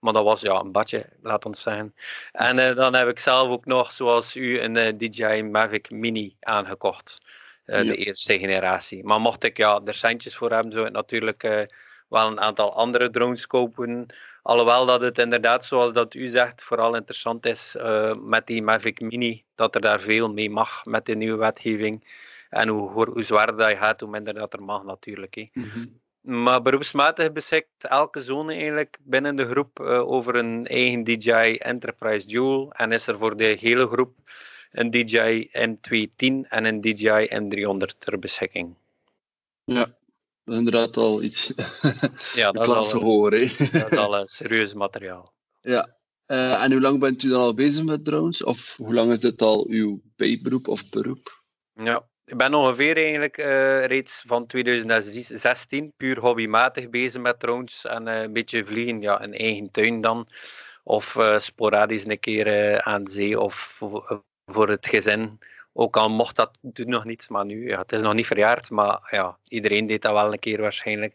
Maar 0.00 0.12
dat 0.12 0.24
was 0.24 0.40
ja, 0.40 0.60
een 0.60 0.72
badje, 0.72 1.06
laat 1.22 1.44
ons 1.44 1.62
zeggen. 1.62 1.94
En 2.32 2.74
dan 2.74 2.94
heb 2.94 3.08
ik 3.08 3.18
zelf 3.18 3.48
ook 3.48 3.64
nog, 3.64 3.92
zoals 3.92 4.36
u, 4.36 4.60
een 4.60 4.98
DJI 4.98 5.42
Mavic 5.42 5.90
Mini 5.90 6.36
aangekocht. 6.40 7.20
De 7.64 7.96
eerste 7.96 8.38
generatie. 8.38 9.04
Maar 9.04 9.20
mocht 9.20 9.44
ik 9.44 9.56
ja, 9.56 9.80
er 9.84 9.94
centjes 9.94 10.36
voor 10.36 10.50
hebben, 10.50 10.72
zou 10.72 10.86
ik 10.86 10.92
natuurlijk 10.92 11.68
wel 12.08 12.26
een 12.26 12.40
aantal 12.40 12.74
andere 12.74 13.10
drones 13.10 13.46
kopen 13.46 14.06
Alhoewel 14.42 14.86
dat 14.86 15.00
het 15.00 15.18
inderdaad, 15.18 15.64
zoals 15.64 15.92
dat 15.92 16.14
u 16.14 16.28
zegt, 16.28 16.62
vooral 16.62 16.94
interessant 16.94 17.46
is 17.46 17.76
met 18.20 18.46
die 18.46 18.62
Mavic 18.62 19.00
Mini, 19.00 19.44
dat 19.54 19.74
er 19.74 19.80
daar 19.80 20.00
veel 20.00 20.32
mee 20.32 20.50
mag 20.50 20.84
met 20.84 21.06
de 21.06 21.14
nieuwe 21.14 21.38
wetgeving. 21.38 22.04
En 22.50 22.68
hoe, 22.68 22.90
hoe 22.90 23.22
zwaarder 23.22 23.56
dat 23.56 23.70
je 23.70 23.76
gaat, 23.76 24.00
hoe 24.00 24.10
minder 24.10 24.34
dat 24.34 24.52
er 24.52 24.62
mag 24.62 24.84
natuurlijk. 24.84 25.34
Hè. 25.34 25.48
Mm 25.52 25.64
-hmm. 25.64 26.00
Maar 26.22 26.62
beroepsmatig 26.62 27.32
beschikt 27.32 27.84
elke 27.84 28.22
zone 28.22 28.52
eigenlijk 28.52 28.98
binnen 29.02 29.36
de 29.36 29.48
groep 29.48 29.80
uh, 29.80 30.08
over 30.08 30.34
een 30.34 30.66
eigen 30.66 31.04
DJI 31.04 31.56
Enterprise 31.56 32.26
Dual. 32.26 32.72
En 32.72 32.92
is 32.92 33.06
er 33.06 33.18
voor 33.18 33.36
de 33.36 33.56
hele 33.60 33.86
groep 33.86 34.14
een 34.72 34.90
DJI 34.90 35.50
M210 35.50 36.48
en 36.48 36.64
een 36.64 36.80
DJI 36.80 37.28
M300 37.28 37.98
ter 37.98 38.18
beschikking. 38.18 38.74
Ja, 39.64 39.84
dat 40.44 40.54
is 40.54 40.56
inderdaad 40.56 40.96
al 40.96 41.22
iets 41.22 41.52
ja, 42.34 42.52
dat 42.52 42.86
is 42.86 42.92
al, 42.92 43.00
horen. 43.00 43.50
dat 43.72 43.92
is 43.92 43.98
al 43.98 44.18
een 44.18 44.28
serieus 44.38 44.74
materiaal. 44.74 45.32
Ja. 45.60 45.96
Uh, 46.26 46.62
en 46.62 46.72
hoe 46.72 46.80
lang 46.80 47.00
bent 47.00 47.22
u 47.22 47.28
dan 47.28 47.40
al 47.40 47.54
bezig 47.54 47.84
met 47.84 48.04
drones? 48.04 48.44
Of 48.44 48.76
hoe 48.76 48.94
lang 48.94 49.10
is 49.10 49.20
dit 49.20 49.42
al 49.42 49.66
uw 49.68 50.00
bijberoep 50.16 50.68
of 50.68 50.88
beroep? 50.88 51.42
Ja, 51.74 52.08
ik 52.24 52.36
ben 52.36 52.54
ongeveer 52.54 52.96
eigenlijk 52.96 53.38
uh, 53.38 53.84
reeds 53.84 54.22
van 54.26 54.46
2016 54.46 55.92
puur 55.96 56.18
hobbymatig 56.18 56.90
bezig 56.90 57.22
met 57.22 57.40
drones 57.40 57.84
en 57.84 58.06
uh, 58.08 58.20
een 58.20 58.32
beetje 58.32 58.64
vliegen 58.64 59.00
ja, 59.00 59.20
in 59.20 59.34
eigen 59.34 59.70
tuin 59.70 60.00
dan. 60.00 60.28
Of 60.84 61.18
sporadisch 61.38 62.04
een 62.04 62.20
keer 62.20 62.80
aan 62.82 63.08
zee 63.08 63.40
of 63.40 63.80
voor 64.46 64.68
het 64.68 64.86
gezin 64.86 65.38
ook 65.72 65.96
al 65.96 66.10
mocht 66.10 66.36
dat 66.36 66.58
toen 66.72 66.88
nog 66.88 67.04
niet, 67.04 67.28
maar 67.28 67.44
nu, 67.44 67.68
ja, 67.68 67.78
het 67.78 67.92
is 67.92 68.00
nog 68.00 68.14
niet 68.14 68.26
verjaard, 68.26 68.70
maar 68.70 69.08
ja, 69.10 69.38
iedereen 69.48 69.86
deed 69.86 70.02
dat 70.02 70.12
wel 70.12 70.32
een 70.32 70.38
keer 70.38 70.60
waarschijnlijk, 70.60 71.14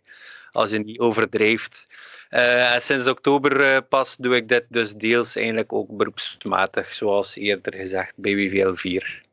als 0.51 0.71
je 0.71 0.79
niet 0.79 0.99
overdrijft. 0.99 1.87
En 2.29 2.81
sinds 2.81 3.07
oktober 3.07 3.81
pas 3.83 4.17
doe 4.17 4.35
ik 4.35 4.47
dit 4.47 4.65
dus 4.69 4.93
deels 4.93 5.35
eigenlijk 5.35 5.73
ook 5.73 5.97
beroepsmatig, 5.97 6.93
zoals 6.93 7.35
eerder 7.35 7.73
gezegd, 7.73 8.13
bij 8.15 8.35
WVL 8.35 8.73
4. 8.73 9.23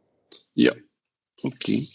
Ja, 0.53 0.75
oké. 1.45 1.87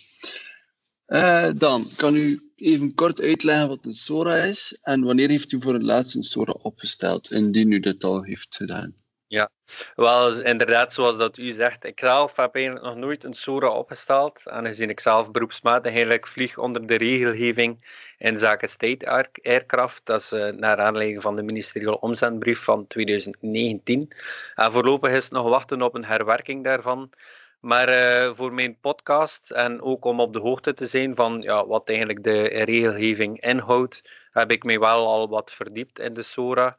Uh, 1.08 1.50
dan, 1.56 1.89
kan 1.96 2.15
u 2.15 2.51
even 2.56 2.94
kort 2.96 3.22
uitleggen 3.22 3.68
wat 3.68 3.86
een 3.86 3.94
SORA 3.94 4.36
is 4.36 4.77
en 4.82 5.03
wanneer 5.03 5.29
heeft 5.29 5.51
u 5.51 5.62
voor 5.62 5.74
het 5.74 5.84
laatst 5.84 6.15
een 6.15 6.24
SORA 6.24 6.51
opgesteld, 6.51 7.32
indien 7.32 7.72
u 7.72 7.79
dit 7.79 8.03
al 8.03 8.24
heeft 8.24 8.56
gedaan? 8.56 8.96
Ja, 9.32 9.50
wel 9.96 10.41
inderdaad, 10.41 10.94
zoals 10.94 11.18
dat 11.18 11.38
u 11.38 11.51
zegt. 11.51 11.84
Ik 11.86 12.00
zelf 12.00 12.36
heb 12.36 12.56
eigenlijk 12.56 12.86
nog 12.86 12.96
nooit 12.96 13.24
een 13.24 13.34
SORA 13.34 13.70
opgesteld. 13.70 14.50
Aangezien 14.50 14.89
ik 14.89 15.00
zelf 15.00 15.32
beroepsmatig 15.32 15.91
eigenlijk 15.91 16.27
vlieg 16.27 16.58
onder 16.58 16.88
de 16.88 16.96
regelgeving 16.96 17.86
in 18.18 18.38
zaken 18.38 18.70
state 18.70 19.29
aircraft. 19.41 20.01
Dat 20.03 20.22
is 20.22 20.32
uh, 20.32 20.48
naar 20.51 20.77
aanleiding 20.77 21.22
van 21.22 21.36
de 21.36 21.41
ministeriële 21.41 22.00
omzendbrief 22.00 22.60
van 22.60 22.88
2019. 22.88 24.12
En 24.56 24.72
voorlopig 24.72 25.12
is 25.12 25.24
het 25.24 25.34
nog 25.34 25.50
wachten 25.50 25.82
op 25.82 25.96
een 25.96 26.06
herwerking 26.06 26.63
daarvan. 26.63 27.10
Maar 27.59 27.89
uh, 27.89 28.35
voor 28.35 28.53
mijn 28.53 28.77
podcast 28.81 29.51
en 29.51 29.81
ook 29.81 30.05
om 30.05 30.19
op 30.19 30.33
de 30.33 30.39
hoogte 30.39 30.73
te 30.73 30.87
zijn 30.87 31.15
van 31.15 31.41
ja, 31.41 31.67
wat 31.67 31.89
eigenlijk 31.89 32.23
de 32.23 32.41
regelgeving 32.47 33.41
inhoudt, 33.41 34.01
heb 34.31 34.51
ik 34.51 34.63
mij 34.63 34.79
wel 34.79 35.07
al 35.07 35.29
wat 35.29 35.51
verdiept 35.51 35.99
in 35.99 36.13
de 36.13 36.21
SORA. 36.21 36.77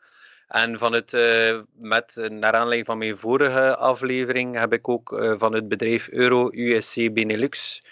En 0.48 0.78
van 0.78 0.92
het, 0.92 1.12
uh, 1.12 1.60
met, 1.72 2.16
naar 2.28 2.52
aanleiding 2.52 2.86
van 2.86 2.98
mijn 2.98 3.18
vorige 3.18 3.76
aflevering 3.76 4.58
heb 4.58 4.72
ik 4.72 4.88
ook 4.88 5.34
van 5.38 5.54
het 5.54 5.68
bedrijf 5.68 6.08
Euro 6.08 6.48
USC 6.52 7.12
Benelux 7.12 7.82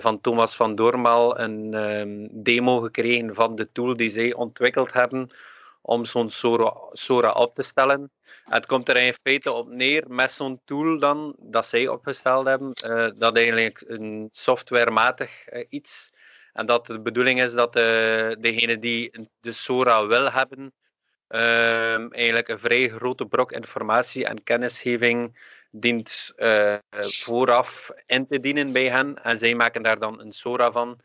van 0.00 0.20
Thomas 0.20 0.56
van 0.56 0.74
Doormaal 0.74 1.38
een 1.38 1.74
um, 1.74 2.28
demo 2.32 2.80
gekregen 2.80 3.34
van 3.34 3.54
de 3.54 3.72
tool 3.72 3.96
die 3.96 4.10
zij 4.10 4.34
ontwikkeld 4.34 4.92
hebben 4.92 5.30
om 5.86 6.04
zo'n 6.04 6.30
Sora, 6.92 7.32
op 7.32 7.54
te 7.54 7.62
stellen. 7.62 8.10
Het 8.44 8.66
komt 8.66 8.88
er 8.88 8.96
in 8.96 9.14
feite 9.14 9.52
op 9.52 9.68
neer 9.68 10.04
met 10.08 10.32
zo'n 10.32 10.60
tool 10.64 10.98
dan, 10.98 11.34
dat 11.38 11.66
zij 11.66 11.88
opgesteld 11.88 12.46
hebben, 12.46 12.72
dat 13.18 13.36
eigenlijk 13.36 13.84
een 13.86 14.28
softwarematig 14.32 15.48
iets 15.68 16.10
en 16.52 16.66
dat 16.66 16.86
de 16.86 17.00
bedoeling 17.00 17.42
is 17.42 17.52
dat 17.52 17.72
degene 17.72 18.78
die 18.78 19.28
de 19.40 19.52
Sora 19.52 20.06
wil 20.06 20.30
hebben, 20.30 20.72
um, 21.28 22.12
eigenlijk 22.12 22.48
een 22.48 22.58
vrij 22.58 22.88
grote 22.88 23.26
brok 23.26 23.52
informatie 23.52 24.24
en 24.26 24.42
kennisgeving 24.42 25.38
dient 25.70 26.32
uh, 26.36 26.74
vooraf 26.90 27.90
in 28.06 28.26
te 28.26 28.40
dienen 28.40 28.72
bij 28.72 28.88
hen. 28.88 29.22
En 29.22 29.38
zij 29.38 29.54
maken 29.54 29.82
daar 29.82 29.98
dan 29.98 30.20
een 30.20 30.32
SORA 30.32 30.72
van, 30.72 31.00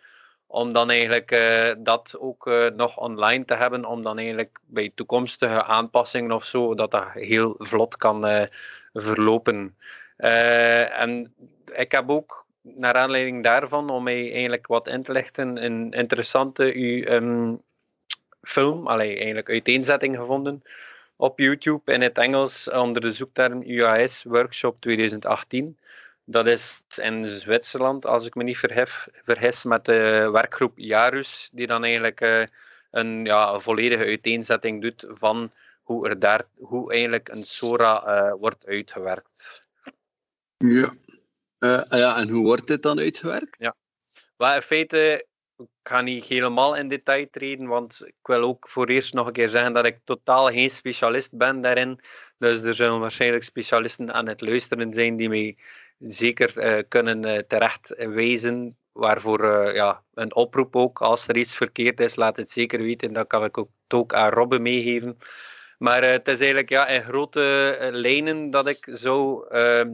om 0.51 0.73
dan 0.73 0.89
eigenlijk 0.89 1.31
uh, 1.31 1.71
dat 1.77 2.15
ook 2.19 2.47
uh, 2.47 2.65
nog 2.75 2.97
online 2.97 3.45
te 3.45 3.53
hebben, 3.53 3.85
om 3.85 4.01
dan 4.01 4.17
eigenlijk 4.17 4.59
bij 4.65 4.91
toekomstige 4.95 5.63
aanpassingen 5.63 6.31
of 6.31 6.45
zo, 6.45 6.75
dat 6.75 6.91
dat 6.91 7.07
heel 7.13 7.55
vlot 7.57 7.97
kan 7.97 8.47
verlopen. 8.93 9.75
en 10.17 11.33
ik 11.73 11.91
heb 11.91 12.09
ook 12.09 12.45
naar 12.61 12.93
aanleiding 12.93 13.43
daarvan, 13.43 13.89
om 13.89 14.03
mij 14.03 14.31
eigenlijk 14.31 14.67
wat 14.67 14.87
in 14.87 15.03
te 15.03 15.11
lichten, 15.11 15.63
een 15.63 15.91
interessante 15.91 16.81
um, 17.13 17.61
film, 18.41 18.87
eigenlijk 18.87 19.49
uiteenzetting 19.49 20.15
gevonden 20.15 20.63
op 21.19 21.39
YouTube 21.39 21.93
in 21.93 22.01
het 22.01 22.17
Engels 22.17 22.69
onder 22.69 23.01
de 23.01 23.11
zoekterm 23.11 23.61
UAS 23.65 24.23
Workshop 24.23 24.81
2018. 24.81 25.77
Dat 26.31 26.47
is 26.47 26.81
in 26.95 27.27
Zwitserland, 27.27 28.05
als 28.05 28.25
ik 28.25 28.35
me 28.35 28.43
niet 28.43 28.57
verhef, 28.57 29.07
vergis, 29.23 29.63
met 29.63 29.85
de 29.85 30.29
werkgroep 30.31 30.73
Jarus, 30.75 31.49
die 31.51 31.67
dan 31.67 31.83
eigenlijk 31.83 32.21
uh, 32.21 32.43
een, 32.91 33.25
ja, 33.25 33.59
volledige 33.59 34.05
uiteenzetting 34.05 34.81
doet 34.81 35.05
van 35.07 35.51
hoe, 35.81 36.07
er 36.07 36.19
daar, 36.19 36.45
hoe 36.57 36.91
eigenlijk 36.91 37.29
een 37.29 37.43
SORA 37.43 38.03
uh, 38.07 38.33
wordt 38.39 38.65
uitgewerkt. 38.65 39.63
Ja. 40.57 40.93
Uh, 41.59 41.81
ja, 41.89 42.17
en 42.17 42.29
hoe 42.29 42.43
wordt 42.43 42.67
dit 42.67 42.83
dan 42.83 42.99
uitgewerkt? 42.99 43.55
Ja. 43.59 43.75
Well, 44.37 44.55
in 44.55 44.61
feite 44.61 45.27
ik 45.57 45.67
ga 45.83 46.01
niet 46.01 46.25
helemaal 46.25 46.75
in 46.75 46.87
detail 46.87 47.27
treden, 47.31 47.67
want 47.67 48.05
ik 48.05 48.15
wil 48.23 48.41
ook 48.41 48.69
voor 48.69 48.87
eerst 48.87 49.13
nog 49.13 49.27
een 49.27 49.33
keer 49.33 49.49
zeggen 49.49 49.73
dat 49.73 49.85
ik 49.85 49.99
totaal 50.03 50.47
geen 50.47 50.71
specialist 50.71 51.37
ben 51.37 51.61
daarin. 51.61 51.99
Dus 52.37 52.61
er 52.61 52.73
zullen 52.73 52.99
waarschijnlijk 52.99 53.43
specialisten 53.43 54.13
aan 54.13 54.27
het 54.27 54.41
luisteren 54.41 54.93
zijn 54.93 55.17
die 55.17 55.29
mij 55.29 55.57
zeker 55.99 56.57
uh, 56.57 56.83
kunnen 56.87 57.25
uh, 57.25 57.37
terecht 57.37 57.93
wijzen. 57.97 58.77
Waarvoor 58.91 59.43
uh, 59.43 59.75
ja, 59.75 60.03
een 60.13 60.35
oproep 60.35 60.75
ook, 60.75 61.01
als 61.01 61.27
er 61.27 61.37
iets 61.37 61.55
verkeerd 61.55 61.99
is, 61.99 62.15
laat 62.15 62.37
het 62.37 62.51
zeker 62.51 62.81
weten. 62.81 63.13
Dan 63.13 63.27
kan 63.27 63.43
ik 63.43 63.57
ook, 63.57 63.69
ook 63.87 64.13
aan 64.13 64.29
Robbe 64.29 64.59
meegeven. 64.59 65.17
Maar 65.77 66.03
het 66.03 66.27
is 66.27 66.39
eigenlijk 66.39 66.69
ja, 66.69 66.87
in 66.87 67.03
grote 67.03 67.77
lijnen 67.91 68.49
dat 68.49 68.67
ik 68.67 68.87
zou 68.91 69.45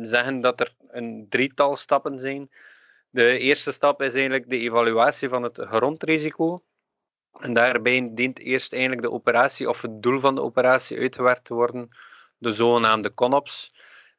zeggen 0.01 0.41
dat 0.41 0.59
er 0.59 0.73
een 0.87 1.25
drietal 1.29 1.75
stappen 1.75 2.21
zijn. 2.21 2.49
De 3.09 3.37
eerste 3.37 3.71
stap 3.71 4.01
is 4.01 4.13
eigenlijk 4.13 4.49
de 4.49 4.57
evaluatie 4.57 5.29
van 5.29 5.43
het 5.43 5.57
grondrisico. 5.69 6.63
En 7.39 7.53
daarbij 7.53 8.09
dient 8.11 8.39
eerst 8.39 8.73
eigenlijk 8.73 9.01
de 9.01 9.11
operatie 9.11 9.69
of 9.69 9.81
het 9.81 10.01
doel 10.01 10.19
van 10.19 10.35
de 10.35 10.41
operatie 10.41 10.99
uitgewerkt 10.99 11.45
te 11.45 11.53
worden, 11.53 11.89
de 12.37 12.53
zogenaamde 12.53 13.13
CONOPS. 13.13 13.73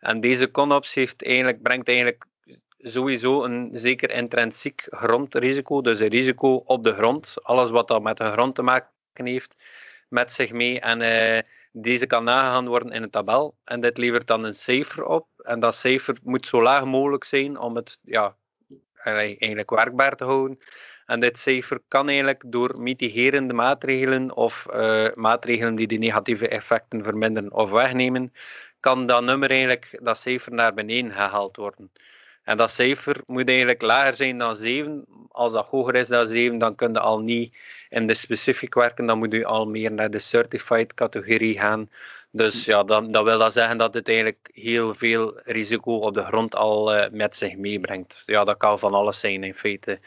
En 0.06 0.20
deze 0.20 0.50
CONOPS 0.50 0.94
heeft 0.94 1.24
eigenlijk, 1.24 1.62
brengt 1.62 1.88
eigenlijk 1.88 2.24
sowieso 2.78 3.44
een 3.44 3.70
zeker 3.72 4.10
intrinsiek 4.10 4.86
grondrisico, 4.90 5.80
dus 5.80 6.00
een 6.00 6.08
risico 6.08 6.54
op 6.54 6.84
de 6.84 6.92
grond, 6.92 7.34
alles 7.42 7.70
wat 7.70 7.88
dat 7.88 8.02
met 8.02 8.16
de 8.16 8.30
grond 8.32 8.54
te 8.54 8.62
maken 8.62 8.90
heeft, 9.14 9.54
met 10.08 10.32
zich 10.32 10.52
mee. 10.52 10.80
En 10.80 11.00
uh, 11.00 11.38
deze 11.72 12.06
kan 12.06 12.24
nagegaan 12.24 12.68
worden 12.68 12.92
in 12.92 13.02
een 13.02 13.10
tabel 13.10 13.54
en 13.64 13.80
dit 13.80 13.98
levert 13.98 14.26
dan 14.26 14.44
een 14.44 14.54
cijfer 14.54 15.04
op. 15.04 15.26
En 15.36 15.60
dat 15.60 15.74
cijfer 15.74 16.16
moet 16.22 16.46
zo 16.46 16.62
laag 16.62 16.84
mogelijk 16.84 17.24
zijn 17.24 17.58
om 17.58 17.76
het 17.76 17.98
ja, 18.02 18.36
eigenlijk 19.02 19.70
werkbaar 19.70 20.16
te 20.16 20.24
houden. 20.24 20.58
En 21.06 21.20
dit 21.20 21.38
cijfer 21.38 21.80
kan 21.88 22.08
eigenlijk 22.08 22.42
door 22.46 22.80
mitigerende 22.80 23.54
maatregelen 23.54 24.36
of 24.36 24.66
uh, 24.74 25.06
maatregelen 25.14 25.74
die 25.74 25.86
de 25.86 25.96
negatieve 25.96 26.48
effecten 26.48 27.02
verminderen 27.02 27.52
of 27.52 27.70
wegnemen, 27.70 28.32
kan 28.86 29.06
dat 29.06 29.22
nummer 29.22 29.50
eigenlijk, 29.50 29.98
dat 30.02 30.18
cijfer 30.18 30.52
naar 30.52 30.74
beneden 30.74 31.12
gehaald 31.12 31.56
worden. 31.56 31.90
En 32.44 32.56
dat 32.56 32.70
cijfer 32.70 33.16
moet 33.26 33.48
eigenlijk 33.48 33.82
lager 33.82 34.14
zijn 34.14 34.38
dan 34.38 34.56
7, 34.56 35.04
als 35.30 35.52
dat 35.52 35.66
hoger 35.66 35.94
is 35.94 36.08
dan 36.08 36.26
7, 36.26 36.58
dan 36.58 36.74
kun 36.74 36.92
je 36.92 37.00
al 37.00 37.20
niet 37.20 37.54
in 37.88 38.06
de 38.06 38.14
specifiek 38.14 38.74
werken. 38.74 39.06
Dan 39.06 39.18
moet 39.18 39.32
je 39.32 39.44
al 39.44 39.66
meer 39.66 39.92
naar 39.92 40.10
de 40.10 40.18
certified 40.18 40.94
categorie 40.94 41.58
gaan. 41.58 41.90
Dus 42.30 42.64
ja, 42.64 42.82
dan, 42.82 43.12
dat 43.12 43.24
wil 43.24 43.38
dat 43.38 43.52
zeggen 43.52 43.78
dat 43.78 43.94
het 43.94 44.08
eigenlijk 44.08 44.50
heel 44.52 44.94
veel 44.94 45.40
risico 45.44 45.96
op 45.98 46.14
de 46.14 46.22
grond 46.22 46.54
al 46.54 46.96
uh, 46.96 47.04
met 47.10 47.36
zich 47.36 47.56
meebrengt. 47.56 48.22
Ja, 48.26 48.44
dat 48.44 48.56
kan 48.56 48.78
van 48.78 48.94
alles 48.94 49.20
zijn 49.20 49.44
in 49.44 49.54
feite. 49.54 49.98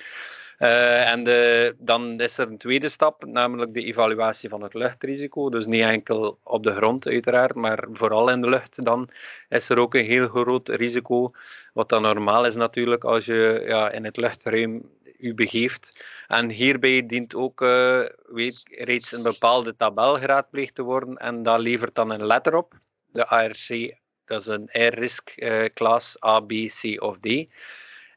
Uh, 0.60 1.12
en 1.12 1.24
de, 1.24 1.76
dan 1.78 2.20
is 2.20 2.38
er 2.38 2.48
een 2.48 2.58
tweede 2.58 2.90
stap, 2.90 3.26
namelijk 3.26 3.74
de 3.74 3.84
evaluatie 3.84 4.50
van 4.50 4.62
het 4.62 4.74
luchtrisico. 4.74 5.50
Dus 5.50 5.66
niet 5.66 5.82
enkel 5.82 6.40
op 6.44 6.64
de 6.64 6.76
grond 6.76 7.08
uiteraard, 7.08 7.56
maar 7.56 7.88
vooral 7.92 8.30
in 8.30 8.42
de 8.42 8.50
lucht. 8.50 8.86
Dan 8.86 9.10
is 9.50 9.70
er 9.70 9.78
ook 9.78 9.96
een 9.96 10.06
heel 10.06 10.28
groot 10.28 10.70
risico, 10.70 11.32
wat 11.74 11.90
dan 11.90 12.02
normaal 12.02 12.46
is 12.46 12.56
natuurlijk 12.56 13.04
als 13.04 13.26
je 13.26 13.64
ja, 13.68 13.92
in 13.92 14.06
het 14.06 14.18
luchtruim 14.18 14.90
u 15.20 15.34
begeeft. 15.34 16.06
En 16.28 16.50
hierbij 16.50 17.06
dient 17.06 17.36
ook 17.36 17.62
uh, 17.62 18.06
weet, 18.26 18.64
reeds 18.72 19.12
een 19.12 19.24
bepaalde 19.24 19.76
tabel 19.76 20.20
geraadpleegd 20.20 20.76
te 20.76 20.82
worden 20.84 21.18
en 21.18 21.44
dat 21.44 21.60
levert 21.60 21.96
dan 21.96 22.10
een 22.10 22.26
letter 22.26 22.56
op, 22.56 22.74
de 23.12 23.28
ARC, 23.28 23.96
dat 24.26 24.42
is 24.42 24.48
een 24.48 24.70
Air-risk 24.72 25.34
uh, 25.36 25.66
class 25.74 26.24
A, 26.24 26.40
B, 26.40 26.52
C 26.52 27.02
of 27.02 27.20
D. 27.20 27.48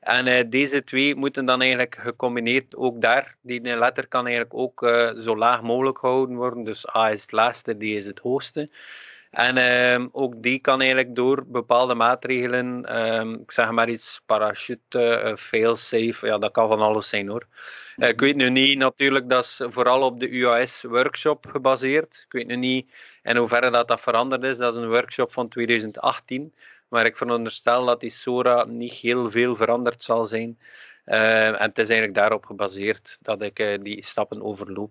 En 0.02 0.26
uh, 0.26 0.40
deze 0.46 0.84
twee 0.84 1.14
moeten 1.14 1.44
dan 1.44 1.60
eigenlijk 1.60 1.96
gecombineerd 2.00 2.76
ook 2.76 3.00
daar. 3.00 3.36
Die 3.40 3.76
letter 3.76 4.08
kan 4.08 4.26
eigenlijk 4.26 4.54
ook 4.54 4.82
uh, 4.82 5.10
zo 5.18 5.36
laag 5.36 5.62
mogelijk 5.62 5.98
gehouden 5.98 6.36
worden. 6.36 6.64
Dus 6.64 6.96
A 6.96 7.10
is 7.10 7.22
het 7.22 7.32
laagste, 7.32 7.74
D 7.74 7.82
is 7.82 8.06
het 8.06 8.18
hoogste. 8.18 8.68
En 9.30 9.58
um, 9.92 10.08
ook 10.12 10.42
die 10.42 10.58
kan 10.58 10.80
eigenlijk 10.80 11.14
door 11.14 11.44
bepaalde 11.46 11.94
maatregelen, 11.94 12.96
um, 13.20 13.34
ik 13.34 13.50
zeg 13.50 13.70
maar 13.70 13.88
iets, 13.88 14.22
parachute, 14.26 15.22
uh, 15.24 15.36
fail-safe, 15.36 16.26
ja, 16.26 16.38
dat 16.38 16.52
kan 16.52 16.68
van 16.68 16.80
alles 16.80 17.08
zijn 17.08 17.28
hoor. 17.28 17.46
Ik 17.96 18.20
weet 18.20 18.36
nu 18.36 18.50
niet, 18.50 18.78
natuurlijk, 18.78 19.28
dat 19.28 19.44
is 19.44 19.60
vooral 19.68 20.02
op 20.02 20.20
de 20.20 20.28
UAS-workshop 20.28 21.46
gebaseerd. 21.46 22.22
Ik 22.26 22.32
weet 22.32 22.46
nu 22.46 22.56
niet 22.56 22.90
in 23.22 23.36
hoeverre 23.36 23.70
dat, 23.70 23.88
dat 23.88 24.00
veranderd 24.00 24.42
is. 24.42 24.56
Dat 24.58 24.76
is 24.76 24.82
een 24.82 24.88
workshop 24.88 25.32
van 25.32 25.48
2018. 25.48 26.54
Maar 26.92 27.06
ik 27.06 27.16
veronderstel 27.16 27.84
dat 27.84 28.00
die 28.00 28.10
SORA 28.10 28.64
niet 28.64 28.92
heel 28.92 29.30
veel 29.30 29.56
veranderd 29.56 30.02
zal 30.02 30.26
zijn. 30.26 30.58
Uh, 31.06 31.46
en 31.46 31.54
het 31.56 31.78
is 31.78 31.88
eigenlijk 31.88 32.18
daarop 32.18 32.44
gebaseerd 32.44 33.18
dat 33.22 33.42
ik 33.42 33.58
uh, 33.58 33.78
die 33.82 34.04
stappen 34.04 34.42
overloop. 34.42 34.90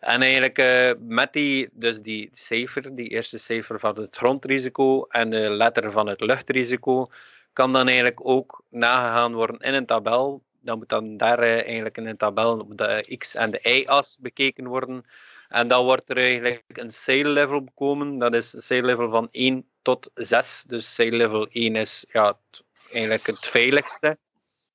En 0.00 0.22
eigenlijk 0.22 0.58
uh, 0.58 0.90
met 0.98 1.32
die, 1.32 1.68
dus 1.72 2.00
die 2.00 2.30
cijfer, 2.32 2.94
die 2.94 3.08
eerste 3.08 3.38
cijfer 3.38 3.78
van 3.78 3.98
het 3.98 4.16
grondrisico 4.16 5.04
en 5.08 5.30
de 5.30 5.50
letter 5.50 5.90
van 5.90 6.06
het 6.06 6.20
luchtrisico, 6.20 7.08
kan 7.52 7.72
dan 7.72 7.86
eigenlijk 7.86 8.20
ook 8.22 8.62
nagegaan 8.68 9.34
worden 9.34 9.60
in 9.60 9.74
een 9.74 9.86
tabel. 9.86 10.42
Dan 10.60 10.78
moet 10.78 10.88
dan 10.88 11.16
daar 11.16 11.38
eigenlijk 11.38 11.96
in 11.96 12.06
een 12.06 12.16
tabel 12.16 12.58
op 12.58 12.76
de 12.76 13.16
x- 13.18 13.34
en 13.34 13.50
de 13.50 13.60
y-as 13.62 14.16
bekeken 14.20 14.66
worden. 14.66 15.04
En 15.48 15.68
dan 15.68 15.84
wordt 15.84 16.10
er 16.10 16.16
eigenlijk 16.16 16.62
een 16.66 16.90
sail 16.90 17.28
level 17.28 17.64
komen. 17.74 18.18
Dat 18.18 18.34
is 18.34 18.52
een 18.52 18.62
sail 18.62 18.82
level 18.82 19.10
van 19.10 19.28
1 19.30 19.69
tot 19.82 20.10
6. 20.14 20.64
Dus 20.66 20.94
sail 20.94 21.12
level 21.12 21.46
1 21.50 21.76
is 21.76 22.04
ja, 22.12 22.38
eigenlijk 22.92 23.26
het 23.26 23.46
veiligste. 23.46 24.18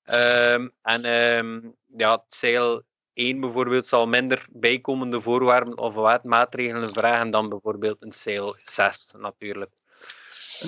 Um, 0.05 0.71
en 0.81 1.05
um, 1.05 1.75
ja, 1.97 2.23
sail 2.27 2.83
1 3.13 3.39
bijvoorbeeld 3.39 3.87
zal 3.87 4.07
minder 4.07 4.45
bijkomende 4.49 5.21
voorwaarden 5.21 5.77
of 5.77 6.23
maatregelen 6.23 6.89
vragen 6.89 7.31
dan 7.31 7.49
bijvoorbeeld 7.49 7.97
een 7.99 8.11
sail 8.11 8.55
6 8.65 9.11
natuurlijk. 9.17 9.71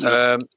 Um, 0.04 0.48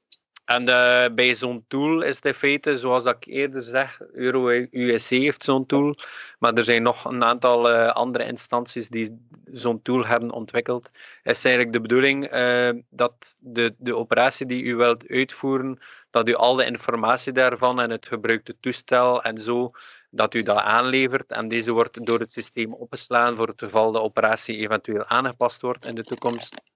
en 0.45 0.69
uh, 0.69 1.05
bij 1.15 1.35
zo'n 1.35 1.65
tool 1.67 2.01
is 2.01 2.15
het 2.15 2.25
in 2.25 2.33
feite, 2.33 2.77
zoals 2.77 3.03
dat 3.03 3.15
ik 3.15 3.25
eerder 3.25 3.61
zeg, 3.61 4.01
Euro 4.13 4.47
USC 4.71 5.09
heeft 5.09 5.43
zo'n 5.43 5.65
tool, 5.65 5.95
maar 6.39 6.53
er 6.53 6.63
zijn 6.63 6.83
nog 6.83 7.05
een 7.05 7.23
aantal 7.23 7.69
uh, 7.71 7.87
andere 7.87 8.25
instanties 8.25 8.89
die 8.89 9.27
zo'n 9.51 9.81
tool 9.81 10.05
hebben 10.05 10.31
ontwikkeld. 10.31 10.89
Is 11.23 11.45
eigenlijk 11.45 11.73
de 11.73 11.81
bedoeling 11.81 12.33
uh, 12.33 12.69
dat 12.89 13.37
de, 13.39 13.75
de 13.77 13.95
operatie 13.95 14.45
die 14.45 14.63
u 14.63 14.75
wilt 14.75 15.07
uitvoeren, 15.07 15.79
dat 16.09 16.29
u 16.29 16.33
al 16.35 16.55
de 16.55 16.65
informatie 16.65 17.33
daarvan 17.33 17.81
en 17.81 17.89
het 17.89 18.07
gebruikte 18.07 18.55
toestel 18.59 19.23
en 19.23 19.41
zo, 19.41 19.71
dat 20.09 20.33
u 20.33 20.43
dat 20.43 20.57
aanlevert. 20.57 21.31
En 21.31 21.47
deze 21.47 21.71
wordt 21.71 22.05
door 22.05 22.19
het 22.19 22.33
systeem 22.33 22.73
opgeslaan 22.73 23.35
voor 23.35 23.47
het 23.47 23.59
geval 23.59 23.91
de 23.91 24.01
operatie 24.01 24.57
eventueel 24.57 25.05
aangepast 25.05 25.61
wordt 25.61 25.85
in 25.85 25.95
de 25.95 26.03
toekomst. 26.03 26.70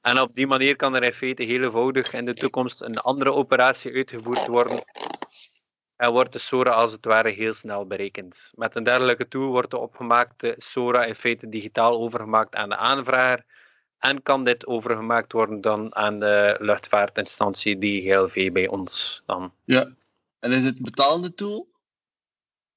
En 0.00 0.20
op 0.20 0.34
die 0.34 0.46
manier 0.46 0.76
kan 0.76 0.94
er 0.94 1.02
in 1.02 1.12
feite 1.12 1.42
heel 1.42 1.62
eenvoudig 1.62 2.12
in 2.12 2.24
de 2.24 2.34
toekomst 2.34 2.80
een 2.80 2.98
andere 2.98 3.32
operatie 3.32 3.94
uitgevoerd 3.94 4.46
worden. 4.46 4.84
En 5.96 6.12
wordt 6.12 6.32
de 6.32 6.38
SORA 6.38 6.70
als 6.70 6.92
het 6.92 7.04
ware 7.04 7.30
heel 7.30 7.52
snel 7.52 7.86
berekend. 7.86 8.50
Met 8.54 8.76
een 8.76 8.84
dergelijke 8.84 9.28
tool 9.28 9.50
wordt 9.50 9.70
de 9.70 9.78
opgemaakte 9.78 10.54
SORA 10.58 11.04
in 11.04 11.14
feite 11.14 11.48
digitaal 11.48 12.00
overgemaakt 12.00 12.54
aan 12.54 12.68
de 12.68 12.76
aanvrager. 12.76 13.44
En 13.98 14.22
kan 14.22 14.44
dit 14.44 14.66
overgemaakt 14.66 15.32
worden 15.32 15.60
dan 15.60 15.94
aan 15.94 16.20
de 16.20 16.56
luchtvaartinstantie 16.58 17.78
DGLV 17.78 18.52
bij 18.52 18.68
ons 18.68 19.22
dan. 19.26 19.52
Ja, 19.64 19.92
en 20.38 20.52
is 20.52 20.64
het 20.64 20.82
betalende 20.82 21.34
tool? 21.34 21.69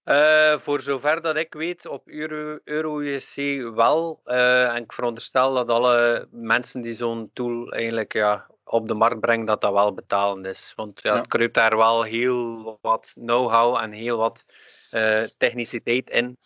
Uh, 0.05 0.59
voor 0.59 0.81
zover 0.81 1.21
dat 1.21 1.35
ik 1.35 1.53
weet, 1.53 1.87
op 1.87 2.07
Euro, 2.07 2.59
EuroUSC 2.63 3.35
wel. 3.75 4.21
Uh, 4.25 4.75
en 4.75 4.83
ik 4.83 4.93
veronderstel 4.93 5.53
dat 5.53 5.69
alle 5.69 6.27
mensen 6.31 6.81
die 6.81 6.93
zo'n 6.93 7.29
tool 7.33 7.71
eigenlijk 7.71 8.13
ja, 8.13 8.47
op 8.63 8.87
de 8.87 8.93
markt 8.93 9.19
brengen, 9.19 9.45
dat 9.45 9.61
dat 9.61 9.73
wel 9.73 9.93
betalend 9.93 10.45
is. 10.45 10.73
Want 10.75 10.99
ja, 11.01 11.13
ja. 11.13 11.19
het 11.19 11.27
kruipt 11.27 11.53
daar 11.53 11.77
wel 11.77 12.03
heel 12.03 12.79
wat 12.81 13.11
know-how 13.13 13.81
en 13.81 13.91
heel 13.91 14.17
wat 14.17 14.45
uh, 14.91 15.23
techniciteit 15.37 16.09
in. 16.09 16.37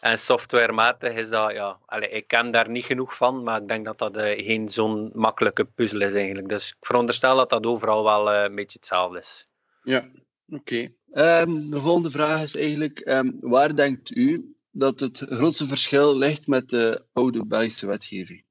En 0.00 0.18
softwarematig 0.18 1.14
is 1.14 1.28
dat, 1.28 1.52
ja, 1.52 1.78
allez, 1.86 2.12
ik 2.12 2.26
ken 2.26 2.50
daar 2.50 2.68
niet 2.68 2.84
genoeg 2.84 3.14
van, 3.14 3.42
maar 3.42 3.60
ik 3.60 3.68
denk 3.68 3.84
dat 3.84 3.98
dat 3.98 4.12
geen 4.16 4.68
zo'n 4.70 5.10
makkelijke 5.12 5.64
puzzel 5.64 6.00
is 6.00 6.14
eigenlijk. 6.14 6.48
Dus 6.48 6.68
ik 6.68 6.76
veronderstel 6.80 7.36
dat 7.36 7.50
dat 7.50 7.66
overal 7.66 8.04
wel 8.04 8.32
een 8.32 8.54
beetje 8.54 8.78
hetzelfde 8.78 9.18
is. 9.18 9.46
Ja, 9.82 10.04
oké. 10.48 10.92
Um, 11.12 11.70
de 11.70 11.80
volgende 11.80 12.10
vraag 12.10 12.42
is 12.42 12.56
eigenlijk, 12.56 13.08
um, 13.08 13.36
waar 13.40 13.76
denkt 13.76 14.16
u 14.16 14.54
dat 14.70 15.00
het 15.00 15.18
grootste 15.18 15.66
verschil 15.66 16.18
ligt 16.18 16.46
met 16.46 16.68
de 16.68 17.04
oude 17.12 17.46
Belgische 17.46 17.86
wetgeving? 17.86 18.44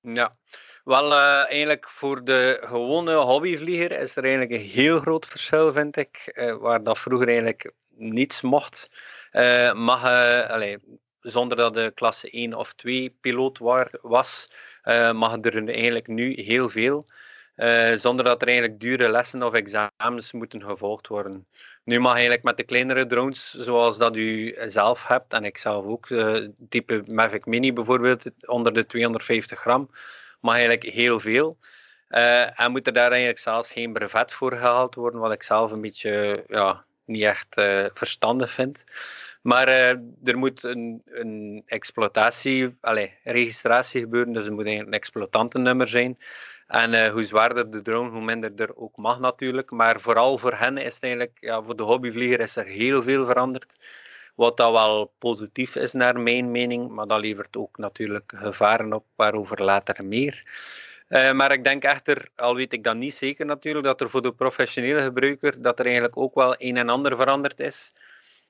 Ja, 0.00 0.36
wel 0.84 1.12
uh, 1.12 1.44
eigenlijk 1.48 1.88
voor 1.88 2.24
de 2.24 2.58
gewone 2.64 3.14
hobbyvlieger 3.14 4.00
is 4.00 4.16
er 4.16 4.22
eigenlijk 4.22 4.52
een 4.52 4.68
heel 4.68 5.00
groot 5.00 5.26
verschil, 5.26 5.72
vind 5.72 5.96
ik. 5.96 6.32
Uh, 6.34 6.56
waar 6.56 6.82
dat 6.82 6.98
vroeger 6.98 7.28
eigenlijk 7.28 7.72
niets 7.96 8.40
mocht, 8.40 8.90
uh, 9.32 9.72
mag, 9.72 10.00
zonder 11.20 11.56
dat 11.56 11.74
de 11.74 11.92
klasse 11.94 12.30
1 12.30 12.54
of 12.54 12.72
2 12.72 13.16
piloot 13.20 13.58
was, 14.02 14.48
mag 15.12 15.36
er 15.40 15.68
eigenlijk 15.68 16.06
nu 16.06 16.32
heel 16.40 16.68
veel. 16.68 17.06
Uh, 17.56 17.92
zonder 17.92 18.24
dat 18.24 18.42
er 18.42 18.48
eigenlijk 18.48 18.80
dure 18.80 19.10
lessen 19.10 19.42
of 19.42 19.52
examens 19.52 20.32
moeten 20.32 20.62
gevolgd 20.62 21.06
worden. 21.06 21.46
Nu 21.84 22.00
mag 22.00 22.12
eigenlijk 22.12 22.42
met 22.42 22.56
de 22.56 22.62
kleinere 22.62 23.06
drones, 23.06 23.50
zoals 23.50 23.98
dat 23.98 24.16
u 24.16 24.56
zelf 24.68 25.06
hebt, 25.06 25.32
en 25.32 25.44
ik 25.44 25.58
zelf 25.58 25.84
ook, 25.84 26.08
uh, 26.08 26.48
type 26.68 27.02
Mavic 27.06 27.46
Mini 27.46 27.72
bijvoorbeeld, 27.72 28.30
onder 28.46 28.72
de 28.72 28.86
250 28.86 29.60
gram, 29.60 29.90
mag 30.40 30.54
eigenlijk 30.54 30.84
heel 30.84 31.20
veel. 31.20 31.56
Uh, 32.08 32.60
en 32.60 32.70
moet 32.70 32.86
er 32.86 32.92
daar 32.92 33.10
eigenlijk 33.10 33.38
zelfs 33.38 33.72
geen 33.72 33.92
brevet 33.92 34.32
voor 34.32 34.52
gehaald 34.52 34.94
worden, 34.94 35.20
wat 35.20 35.32
ik 35.32 35.42
zelf 35.42 35.72
een 35.72 35.80
beetje 35.80 36.44
ja, 36.48 36.84
niet 37.04 37.22
echt 37.22 37.54
verstandig 37.94 38.50
vind. 38.50 38.84
Maar 39.42 39.68
er 40.24 40.38
moet 40.38 40.62
een, 40.62 41.02
een 41.04 41.62
exploitatie, 41.66 42.76
allez, 42.80 43.10
registratie 43.24 44.00
gebeuren, 44.00 44.32
dus 44.32 44.46
er 44.46 44.52
moet 44.52 44.66
een 44.66 44.92
exploitantennummer 44.92 45.88
zijn. 45.88 46.18
En 46.72 46.92
uh, 46.92 47.08
hoe 47.08 47.24
zwaarder 47.24 47.70
de 47.70 47.82
drone, 47.82 48.10
hoe 48.10 48.20
minder 48.20 48.52
er 48.56 48.76
ook 48.76 48.96
mag 48.96 49.18
natuurlijk. 49.18 49.70
Maar 49.70 50.00
vooral 50.00 50.38
voor 50.38 50.52
hen 50.54 50.78
is 50.78 50.94
het 50.94 51.02
eigenlijk, 51.02 51.36
ja, 51.40 51.62
voor 51.62 51.76
de 51.76 51.82
hobbyvlieger 51.82 52.40
is 52.40 52.56
er 52.56 52.64
heel 52.64 53.02
veel 53.02 53.26
veranderd. 53.26 53.76
Wat 54.34 54.56
dat 54.56 54.72
wel 54.72 55.12
positief 55.18 55.76
is 55.76 55.92
naar 55.92 56.20
mijn 56.20 56.50
mening, 56.50 56.90
maar 56.90 57.06
dat 57.06 57.20
levert 57.20 57.56
ook 57.56 57.78
natuurlijk 57.78 58.32
gevaren 58.36 58.92
op, 58.92 59.04
waarover 59.14 59.62
later 59.62 60.04
meer. 60.04 60.42
Uh, 61.08 61.32
maar 61.32 61.52
ik 61.52 61.64
denk 61.64 61.82
echter, 61.82 62.28
al 62.36 62.54
weet 62.54 62.72
ik 62.72 62.84
dat 62.84 62.96
niet 62.96 63.14
zeker 63.14 63.46
natuurlijk, 63.46 63.84
dat 63.84 64.00
er 64.00 64.10
voor 64.10 64.22
de 64.22 64.32
professionele 64.32 65.02
gebruiker 65.02 65.62
dat 65.62 65.78
er 65.78 65.84
eigenlijk 65.84 66.16
ook 66.16 66.34
wel 66.34 66.54
een 66.58 66.76
en 66.76 66.88
ander 66.88 67.16
veranderd 67.16 67.60
is. 67.60 67.92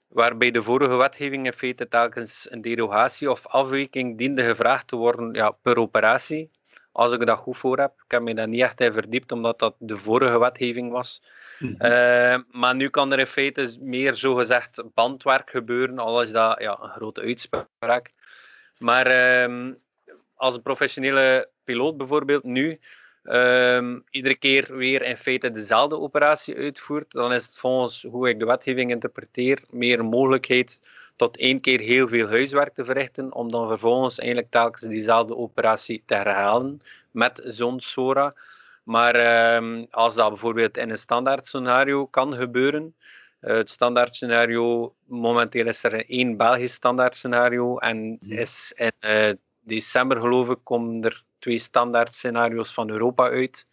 Waarbij 0.09 0.51
de 0.51 0.63
vorige 0.63 0.97
wetgeving 0.97 1.47
in 1.47 1.53
feite 1.53 1.89
telkens 1.89 2.47
een 2.51 2.63
derogatie 2.63 3.31
of 3.31 3.47
afwijking 3.47 4.19
diende 4.19 4.45
gevraagd 4.45 4.89
te 4.89 4.97
worden 4.97 5.35
ja, 5.35 5.51
per 5.51 5.77
operatie 5.77 6.51
als 6.93 7.13
ik 7.13 7.27
dat 7.27 7.39
goed 7.39 7.57
voor 7.57 7.79
heb. 7.79 7.93
Ik 8.05 8.11
heb 8.11 8.23
me 8.23 8.35
daar 8.35 8.49
niet 8.49 8.63
echt 8.63 8.81
in 8.81 8.93
verdiept, 8.93 9.33
omdat 9.33 9.59
dat 9.59 9.75
de 9.79 9.97
vorige 9.97 10.39
wetgeving 10.39 10.91
was. 10.91 11.23
Mm 11.59 11.77
-hmm. 11.79 11.91
uh, 11.91 12.37
maar 12.51 12.75
nu 12.75 12.89
kan 12.89 13.13
er 13.13 13.19
in 13.19 13.27
feite 13.27 13.77
meer 13.81 14.15
zogezegd 14.15 14.83
bandwerk 14.95 15.51
gebeuren, 15.51 15.99
al 15.99 16.23
is 16.23 16.31
dat 16.31 16.63
ja, 16.63 16.79
een 16.81 16.89
grote 16.89 17.21
uitspraak. 17.21 18.11
Maar 18.79 19.07
uh, 19.47 19.73
als 20.35 20.55
een 20.55 20.63
professionele 20.63 21.49
piloot 21.65 21.97
bijvoorbeeld 21.97 22.45
nu 22.45 22.81
uh, 23.25 23.97
iedere 24.11 24.35
keer 24.35 24.77
weer 24.77 25.03
in 25.03 25.17
feite 25.17 25.51
dezelfde 25.51 25.99
operatie 25.99 26.57
uitvoert, 26.57 27.11
dan 27.11 27.33
is 27.33 27.45
het 27.45 27.59
volgens 27.59 28.03
hoe 28.03 28.29
ik 28.29 28.39
de 28.39 28.45
wetgeving 28.45 28.91
interpreteer 28.91 29.63
meer 29.71 29.99
een 29.99 30.07
mogelijkheid 30.07 30.81
tot 31.23 31.37
één 31.37 31.61
keer 31.61 31.81
heel 31.81 32.09
veel 32.09 32.29
huiswerk 32.29 32.75
te 32.75 32.85
verrichten, 32.85 33.35
om 33.35 33.51
dan 33.51 33.69
vervolgens 33.69 34.19
eigenlijk 34.19 34.51
telkens 34.51 34.83
diezelfde 34.83 35.37
operatie 35.37 36.03
te 36.07 36.15
herhalen 36.15 36.81
met 37.11 37.43
zo'n 37.45 37.81
SORA. 37.81 38.35
Maar 38.83 39.15
ehm, 39.15 39.85
als 39.91 40.15
dat 40.15 40.29
bijvoorbeeld 40.29 40.77
in 40.77 40.91
een 40.91 40.99
standaard 40.99 41.47
scenario 41.47 42.07
kan 42.07 42.35
gebeuren, 42.35 42.95
uh, 43.41 43.55
het 43.57 43.71
standaard 43.71 44.15
scenario, 44.15 44.95
momenteel 45.05 45.67
is 45.67 45.85
er 45.85 46.11
één 46.11 46.37
Belgisch 46.37 46.75
standaard 46.75 47.15
scenario 47.15 47.79
en 47.79 48.19
is 48.21 48.73
in 48.77 48.93
uh, 49.01 49.31
december 49.61 50.21
geloof 50.21 50.49
ik 50.49 50.59
komen 50.63 51.05
er 51.05 51.25
twee 51.39 51.59
standaard 51.59 52.15
scenario's 52.15 52.73
van 52.73 52.91
Europa 52.91 53.29
uit, 53.29 53.67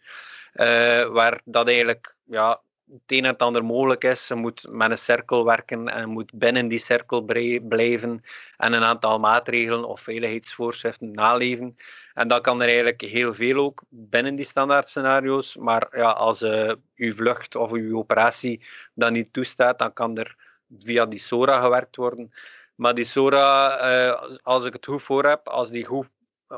uh, 0.54 1.04
waar 1.06 1.40
dat 1.44 1.66
eigenlijk 1.66 2.14
ja, 2.24 2.60
het 2.92 3.02
een 3.06 3.24
en 3.24 3.30
het 3.30 3.42
ander 3.42 3.64
mogelijk 3.64 4.04
is. 4.04 4.28
Je 4.28 4.34
moet 4.34 4.66
met 4.68 4.90
een 4.90 4.98
cirkel 4.98 5.44
werken 5.44 5.88
en 5.88 6.08
moet 6.08 6.32
binnen 6.34 6.68
die 6.68 6.78
cirkel 6.78 7.22
blijven 7.68 8.22
en 8.56 8.72
een 8.72 8.82
aantal 8.82 9.18
maatregelen 9.18 9.84
of 9.84 10.00
veiligheidsvoorschriften 10.00 11.10
naleven. 11.12 11.76
En 12.14 12.28
dat 12.28 12.40
kan 12.40 12.60
er 12.60 12.66
eigenlijk 12.66 13.00
heel 13.00 13.34
veel 13.34 13.56
ook 13.56 13.82
binnen 13.88 14.34
die 14.34 14.44
standaard 14.44 14.88
scenario's. 14.88 15.56
Maar 15.56 15.88
ja, 15.92 16.10
als 16.10 16.42
uh, 16.42 16.72
uw 16.96 17.14
vlucht 17.14 17.54
of 17.54 17.72
uw 17.72 17.98
operatie 17.98 18.66
dat 18.94 19.10
niet 19.10 19.32
toestaat, 19.32 19.78
dan 19.78 19.92
kan 19.92 20.16
er 20.16 20.36
via 20.78 21.06
die 21.06 21.18
SORA 21.18 21.60
gewerkt 21.60 21.96
worden. 21.96 22.32
Maar 22.74 22.94
die 22.94 23.04
SORA, 23.04 23.78
uh, 24.08 24.38
als 24.42 24.64
ik 24.64 24.72
het 24.72 24.86
goed 24.86 25.02
voor 25.02 25.24
heb, 25.24 25.48
als 25.48 25.70
die 25.70 25.84
goed 25.84 26.08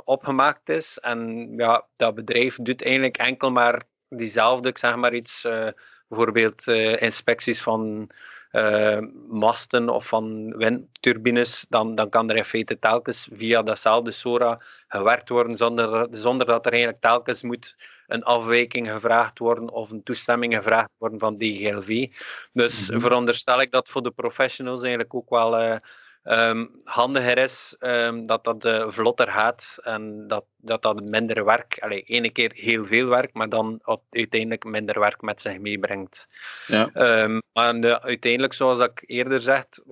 opgemaakt 0.04 0.68
is 0.68 0.98
en 0.98 1.52
ja, 1.56 1.86
dat 1.96 2.14
bedrijf 2.14 2.56
doet 2.56 2.82
eigenlijk 2.82 3.16
enkel 3.16 3.50
maar 3.50 3.82
diezelfde, 4.08 4.70
zeg 4.74 4.96
maar 4.96 5.14
iets, 5.14 5.44
uh, 5.44 5.68
bijvoorbeeld 6.12 6.66
inspecties 6.98 7.62
van 7.62 8.10
uh, 8.52 8.98
masten 9.28 9.88
of 9.88 10.06
van 10.06 10.56
windturbines, 10.56 11.66
dan, 11.68 11.94
dan 11.94 12.08
kan 12.08 12.30
er 12.30 12.36
in 12.36 12.44
feite 12.44 12.78
telkens 12.78 13.28
via 13.32 13.62
datzelfde 13.62 14.12
SORA 14.12 14.60
gewerkt 14.88 15.28
worden 15.28 15.56
zonder, 15.56 16.08
zonder 16.10 16.46
dat 16.46 16.66
er 16.66 16.72
eigenlijk 16.72 17.02
telkens 17.02 17.42
moet 17.42 17.76
een 18.06 18.22
afwijking 18.22 18.90
gevraagd 18.90 19.38
worden 19.38 19.70
of 19.70 19.90
een 19.90 20.02
toestemming 20.02 20.54
gevraagd 20.54 20.90
worden 20.98 21.18
van 21.18 21.38
DGLV. 21.38 22.08
Dus 22.52 22.86
mm 22.86 22.92
-hmm. 22.92 23.00
veronderstel 23.00 23.60
ik 23.60 23.70
dat 23.70 23.88
voor 23.88 24.02
de 24.02 24.10
professionals 24.10 24.80
eigenlijk 24.80 25.14
ook 25.14 25.30
wel 25.30 25.62
uh, 25.62 25.76
um, 26.24 26.80
handiger 26.84 27.38
is 27.38 27.76
um, 27.80 28.26
dat 28.26 28.44
dat 28.44 28.64
uh, 28.64 28.90
vlotter 28.90 29.28
gaat 29.28 29.78
en 29.82 30.28
dat 30.28 30.44
dat, 30.56 30.82
dat 30.82 31.00
minder 31.00 31.44
werk, 31.44 31.78
allee, 31.80 32.02
ene 32.02 32.30
keer 32.30 32.52
heel 32.54 32.86
veel 32.86 33.08
werk, 33.08 33.34
maar 33.34 33.48
dan 33.48 33.80
uiteindelijk 34.10 34.64
minder 34.64 35.00
werk 35.00 35.20
met 35.20 35.42
zich 35.42 35.58
meebrengt. 35.58 36.28
Ja. 36.66 36.90
Um, 37.22 37.42
maar 37.52 37.80
de, 37.80 38.02
uiteindelijk, 38.02 38.52
zoals 38.52 38.84
ik 38.84 39.02
eerder 39.06 39.40
zegt, 39.40 39.82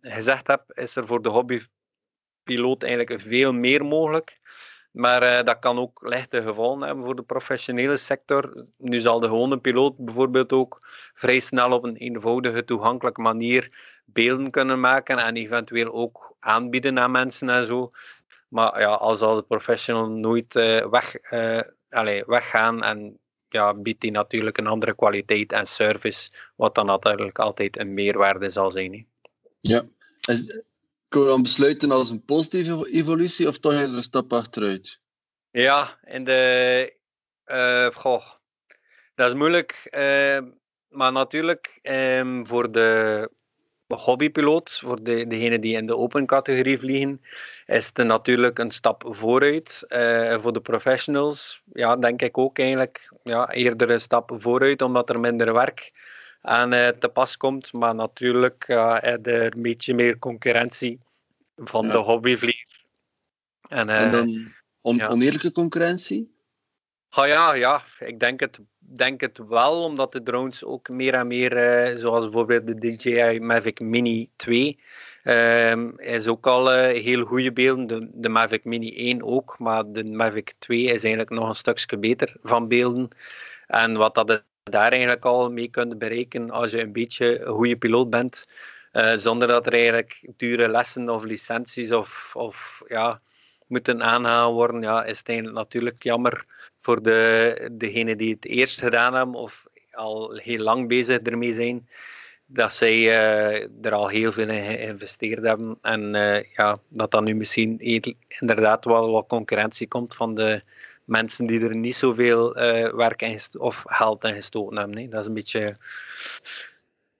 gezegd 0.00 0.46
heb, 0.46 0.62
is 0.74 0.96
er 0.96 1.06
voor 1.06 1.22
de 1.22 1.28
hobbypiloot 1.28 2.82
eigenlijk 2.82 3.20
veel 3.20 3.52
meer 3.52 3.84
mogelijk. 3.84 4.38
Maar 4.94 5.22
uh, 5.22 5.42
dat 5.42 5.58
kan 5.58 5.78
ook 5.78 6.00
lichte 6.02 6.42
gevolgen 6.42 6.86
hebben 6.86 7.04
voor 7.04 7.16
de 7.16 7.22
professionele 7.22 7.96
sector. 7.96 8.64
Nu 8.78 9.00
zal 9.00 9.20
de 9.20 9.26
gewone 9.26 9.58
piloot 9.58 9.96
bijvoorbeeld 9.96 10.52
ook 10.52 10.78
vrij 11.14 11.40
snel 11.40 11.72
op 11.72 11.84
een 11.84 11.96
eenvoudige, 11.96 12.64
toegankelijke 12.64 13.20
manier 13.20 13.70
beelden 14.04 14.50
kunnen 14.50 14.80
maken 14.80 15.18
en 15.18 15.36
eventueel 15.36 15.92
ook 15.92 16.36
aanbieden 16.40 16.98
aan 16.98 17.10
mensen 17.10 17.48
en 17.48 17.64
zo. 17.64 17.90
Maar 18.48 18.80
ja, 18.80 18.88
al 18.88 19.14
zal 19.14 19.34
de 19.34 19.42
professional 19.42 20.08
nooit 20.08 20.54
uh, 20.54 20.86
weg, 20.86 21.32
uh, 21.32 21.60
allez, 21.90 22.22
weggaan 22.26 22.82
en 22.82 23.18
ja, 23.48 23.74
biedt 23.74 24.00
die 24.00 24.10
natuurlijk 24.10 24.58
een 24.58 24.66
andere 24.66 24.94
kwaliteit 24.94 25.52
en 25.52 25.66
service, 25.66 26.30
wat 26.56 26.74
dan 26.74 26.86
natuurlijk 26.86 27.38
altijd 27.38 27.78
een 27.78 27.94
meerwaarde 27.94 28.50
zal 28.50 28.70
zijn. 28.70 29.06
Ja, 29.60 29.82
kunnen 31.14 31.30
we 31.30 31.36
dan 31.36 31.42
besluiten 31.42 31.90
als 31.90 32.10
een 32.10 32.24
positieve 32.24 32.90
evolutie 32.90 33.48
of 33.48 33.58
toch 33.58 33.72
een 33.72 34.02
stap 34.02 34.32
achteruit? 34.32 35.00
Ja, 35.50 35.98
in 36.04 36.24
de. 36.24 36.92
Goh, 37.94 38.24
dat 39.14 39.28
is 39.28 39.34
moeilijk. 39.34 39.88
Uh, 39.90 40.38
maar 40.88 41.12
natuurlijk, 41.12 41.78
um, 41.82 42.46
voor 42.46 42.72
de 42.72 43.30
hobbypiloot, 43.86 44.70
voor 44.70 45.02
de, 45.02 45.26
degenen 45.26 45.60
die 45.60 45.76
in 45.76 45.86
de 45.86 45.96
open 45.96 46.26
categorie 46.26 46.78
vliegen, 46.78 47.20
is 47.66 47.90
het 47.94 48.06
natuurlijk 48.06 48.58
een 48.58 48.70
stap 48.70 49.04
vooruit. 49.08 49.84
Uh, 49.88 50.38
voor 50.40 50.52
de 50.52 50.60
professionals, 50.60 51.62
ja, 51.72 51.96
denk 51.96 52.22
ik 52.22 52.38
ook 52.38 52.58
eigenlijk 52.58 53.12
ja, 53.22 53.50
eerder 53.50 53.90
een 53.90 54.00
stap 54.00 54.32
vooruit, 54.36 54.82
omdat 54.82 55.10
er 55.10 55.20
minder 55.20 55.52
werk 55.52 55.92
aan 56.44 56.74
uh, 56.74 56.88
te 56.88 57.08
pas 57.08 57.36
komt. 57.36 57.72
Maar 57.72 57.94
natuurlijk 57.94 58.68
uh, 58.68 59.04
er 59.04 59.54
een 59.54 59.62
beetje 59.62 59.94
meer 59.94 60.18
concurrentie 60.18 61.00
van 61.56 61.86
ja. 61.86 61.92
de 61.92 61.98
hobbyvlieger. 61.98 62.84
En, 63.68 63.88
en 63.88 64.10
dan 64.10 64.52
on 64.80 64.96
ja. 64.96 65.08
oneerlijke 65.08 65.52
concurrentie? 65.52 66.32
Ah, 67.08 67.26
ja, 67.26 67.52
ja, 67.52 67.82
ik 67.98 68.20
denk 68.20 68.40
het, 68.40 68.58
denk 68.78 69.20
het 69.20 69.38
wel, 69.48 69.82
omdat 69.82 70.12
de 70.12 70.22
drones 70.22 70.64
ook 70.64 70.88
meer 70.88 71.14
en 71.14 71.26
meer, 71.26 71.52
uh, 71.92 71.98
zoals 71.98 72.24
bijvoorbeeld 72.24 72.66
de 72.66 72.78
DJI 72.78 73.40
Mavic 73.40 73.80
Mini 73.80 74.30
2, 74.36 74.78
uh, 75.24 75.72
is 75.96 76.28
ook 76.28 76.46
al 76.46 76.72
uh, 76.72 77.02
heel 77.02 77.24
goede 77.24 77.52
beelden. 77.52 77.86
De, 77.86 78.10
de, 78.12 78.28
Mavic 78.28 78.64
Mini 78.64 78.96
1 78.96 79.22
ook, 79.22 79.58
maar 79.58 79.92
de 79.92 80.04
Mavic 80.04 80.54
2 80.58 80.82
is 80.82 80.90
eigenlijk 80.90 81.30
nog 81.30 81.48
een 81.48 81.54
stukje 81.54 81.98
beter 81.98 82.36
van 82.42 82.68
beelden. 82.68 83.08
En 83.66 83.96
wat 83.96 84.14
dat 84.14 84.44
daar 84.70 84.90
eigenlijk 84.90 85.24
al 85.24 85.50
mee 85.50 85.68
kunt 85.68 85.98
bereiken 85.98 86.50
als 86.50 86.70
je 86.70 86.80
een 86.80 86.92
beetje 86.92 87.40
een 87.40 87.54
goede 87.54 87.76
piloot 87.76 88.10
bent, 88.10 88.46
uh, 88.92 89.16
zonder 89.16 89.48
dat 89.48 89.66
er 89.66 89.72
eigenlijk 89.72 90.20
dure 90.36 90.68
lessen 90.68 91.10
of 91.10 91.24
licenties 91.24 91.92
of, 91.92 92.32
of 92.36 92.82
ja, 92.88 93.20
moeten 93.66 94.02
aangehaald 94.02 94.54
worden, 94.54 94.82
ja, 94.82 95.04
is 95.04 95.22
het 95.24 95.52
natuurlijk 95.52 96.02
jammer 96.02 96.44
voor 96.80 97.02
de, 97.02 97.68
degenen 97.72 98.18
die 98.18 98.34
het 98.34 98.44
eerst 98.44 98.80
gedaan 98.80 99.14
hebben 99.14 99.34
of 99.34 99.66
al 99.90 100.34
heel 100.34 100.62
lang 100.62 100.88
bezig 100.88 101.18
ermee 101.18 101.54
zijn, 101.54 101.88
dat 102.46 102.74
zij 102.74 102.96
uh, 102.96 103.84
er 103.86 103.92
al 103.92 104.08
heel 104.08 104.32
veel 104.32 104.48
in 104.48 104.64
geïnvesteerd 104.64 105.42
hebben. 105.42 105.78
En 105.82 106.14
uh, 106.14 106.42
ja, 106.42 106.78
dat 106.88 107.10
dan 107.10 107.24
nu 107.24 107.34
misschien 107.34 107.78
inderdaad 108.28 108.84
wel 108.84 109.10
wat 109.10 109.26
concurrentie 109.28 109.88
komt 109.88 110.14
van 110.14 110.34
de 110.34 110.62
mensen 111.04 111.46
die 111.46 111.60
er 111.60 111.76
niet 111.76 111.96
zoveel 111.96 112.56
uh, 112.56 112.92
werk 112.92 113.22
in 113.22 113.40
of 113.58 113.82
geld 113.86 114.24
in 114.24 114.34
gestoken 114.34 114.76
hebben. 114.76 114.98
Hè. 114.98 115.08
Dat 115.08 115.20
is 115.20 115.26
een 115.26 115.34
beetje 115.34 115.76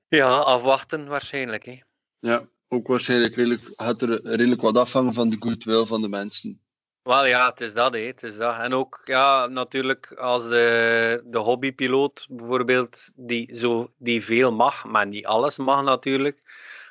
ja, 0.09 0.37
afwachten 0.37 1.07
waarschijnlijk. 1.07 1.65
Hè. 1.65 1.81
Ja, 2.19 2.49
ook 2.69 2.87
waarschijnlijk 2.87 3.35
redelijk, 3.35 3.63
gaat 3.77 4.03
er 4.03 4.21
redelijk 4.23 4.61
wat 4.61 4.77
afhangen 4.77 5.15
van 5.15 5.29
de 5.29 5.37
goodwill 5.39 5.85
van 5.85 6.03
de 6.03 6.09
mensen. 6.09 6.59
Wel 7.03 7.27
ja, 7.27 7.51
het 7.51 7.61
is 7.61 7.75
dat, 7.75 7.93
hè. 7.93 8.01
het 8.01 8.23
is 8.23 8.37
dat. 8.37 8.59
En 8.59 8.73
ook 8.73 9.01
ja, 9.05 9.47
natuurlijk 9.47 10.13
als 10.13 10.49
de, 10.49 11.23
de 11.25 11.39
hobbypiloot 11.39 12.27
bijvoorbeeld, 12.31 13.13
die, 13.17 13.59
zo, 13.59 13.93
die 13.99 14.25
veel 14.25 14.53
mag, 14.53 14.85
maar 14.85 15.07
niet 15.07 15.27
alles 15.27 15.57
mag 15.57 15.83
natuurlijk. 15.83 16.43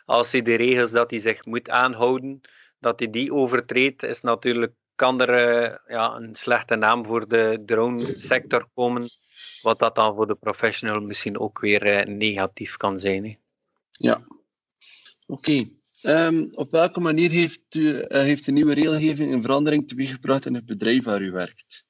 Als 0.05 0.31
hij 0.31 0.41
de 0.41 0.55
regels 0.55 0.91
dat 0.91 1.09
hij 1.09 1.19
zich 1.19 1.45
moet 1.45 1.69
aanhouden, 1.69 2.41
dat 2.79 2.99
hij 2.99 3.09
die 3.09 3.33
overtreedt, 3.33 4.03
is 4.03 4.21
natuurlijk, 4.21 4.73
kan 4.95 5.21
er 5.21 5.63
uh, 5.63 5.75
ja, 5.87 6.15
een 6.15 6.35
slechte 6.35 6.75
naam 6.75 7.05
voor 7.05 7.27
de 7.27 7.61
drone 7.65 8.05
sector 8.05 8.67
komen. 8.73 9.09
Wat 9.61 9.79
dat 9.79 9.95
dan 9.95 10.15
voor 10.15 10.27
de 10.27 10.35
professional 10.35 11.01
misschien 11.01 11.39
ook 11.39 11.59
weer 11.59 12.07
uh, 12.07 12.15
negatief 12.15 12.77
kan 12.77 12.99
zijn. 12.99 13.25
Hè. 13.25 13.35
Ja, 13.91 14.25
oké. 15.27 15.69
Um, 16.01 16.51
op 16.53 16.71
welke 16.71 16.99
manier 16.99 17.31
heeft, 17.31 17.75
u, 17.75 17.81
uh, 17.81 18.05
heeft 18.07 18.45
de 18.45 18.51
nieuwe 18.51 18.73
regelgeving 18.73 19.33
een 19.33 19.41
verandering 19.41 19.87
teweeggebracht 19.87 20.45
in 20.45 20.53
het 20.53 20.65
bedrijf 20.65 21.03
waar 21.03 21.21
u 21.21 21.31
werkt? 21.31 21.85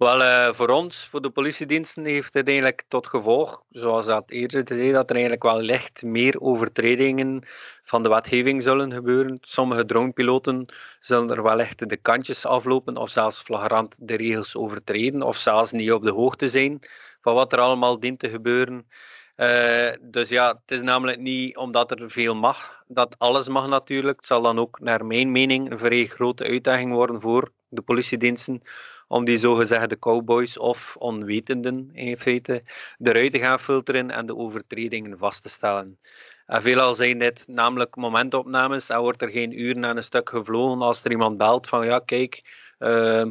Wel, 0.00 0.20
uh, 0.20 0.52
voor 0.52 0.68
ons, 0.68 1.06
voor 1.06 1.22
de 1.22 1.30
politiediensten, 1.30 2.04
heeft 2.04 2.34
het 2.34 2.46
eigenlijk 2.46 2.82
tot 2.88 3.06
gevolg, 3.06 3.62
zoals 3.70 4.06
dat 4.06 4.30
eerder 4.30 4.62
zei, 4.66 4.92
dat 4.92 5.08
er 5.08 5.14
eigenlijk 5.14 5.42
wel 5.42 5.60
licht 5.60 6.02
meer 6.02 6.40
overtredingen 6.40 7.42
van 7.84 8.02
de 8.02 8.08
wetgeving 8.08 8.62
zullen 8.62 8.92
gebeuren. 8.92 9.38
Sommige 9.40 9.84
dronepiloten 9.84 10.74
zullen 11.00 11.30
er 11.30 11.42
wel 11.42 11.60
echt 11.60 11.88
de 11.88 11.96
kantjes 11.96 12.46
aflopen 12.46 12.96
of 12.96 13.10
zelfs 13.10 13.40
flagrant 13.40 13.96
de 13.98 14.16
regels 14.16 14.56
overtreden 14.56 15.22
of 15.22 15.36
zelfs 15.36 15.72
niet 15.72 15.92
op 15.92 16.02
de 16.02 16.12
hoogte 16.12 16.48
zijn 16.48 16.78
van 17.20 17.34
wat 17.34 17.52
er 17.52 17.58
allemaal 17.58 18.00
dient 18.00 18.18
te 18.18 18.28
gebeuren. 18.28 18.86
Uh, 19.36 19.90
dus 20.00 20.28
ja, 20.28 20.48
het 20.48 20.78
is 20.78 20.82
namelijk 20.82 21.18
niet 21.18 21.56
omdat 21.56 21.90
er 21.90 22.10
veel 22.10 22.34
mag, 22.34 22.82
dat 22.86 23.14
alles 23.18 23.48
mag 23.48 23.66
natuurlijk. 23.66 24.16
Het 24.16 24.26
zal 24.26 24.42
dan 24.42 24.58
ook, 24.58 24.80
naar 24.80 25.06
mijn 25.06 25.32
mening, 25.32 25.70
een 25.70 25.78
vrij 25.78 26.06
grote 26.06 26.44
uitdaging 26.44 26.92
worden 26.92 27.20
voor 27.20 27.50
de 27.68 27.82
politiediensten 27.82 28.62
om 29.10 29.24
die 29.24 29.38
zogezegde 29.38 29.98
cowboys 29.98 30.58
of 30.58 30.96
onwetenden 30.98 31.90
in 31.92 32.18
feite 32.18 32.62
eruit 32.98 33.32
te 33.32 33.38
gaan 33.38 33.60
filteren 33.60 34.10
en 34.10 34.26
de 34.26 34.36
overtredingen 34.36 35.18
vast 35.18 35.42
te 35.42 35.48
stellen. 35.48 35.98
En 36.46 36.62
veelal 36.62 36.94
zijn 36.94 37.18
dit 37.18 37.44
namelijk 37.48 37.96
momentopnames 37.96 38.88
en 38.88 39.00
wordt 39.00 39.22
er 39.22 39.28
geen 39.28 39.60
uur 39.60 39.78
na 39.78 39.90
een 39.90 40.04
stuk 40.04 40.28
gevlogen 40.28 40.82
als 40.82 41.04
er 41.04 41.10
iemand 41.10 41.38
belt 41.38 41.68
van 41.68 41.86
ja 41.86 41.98
kijk, 41.98 42.42
uh, 42.78 43.24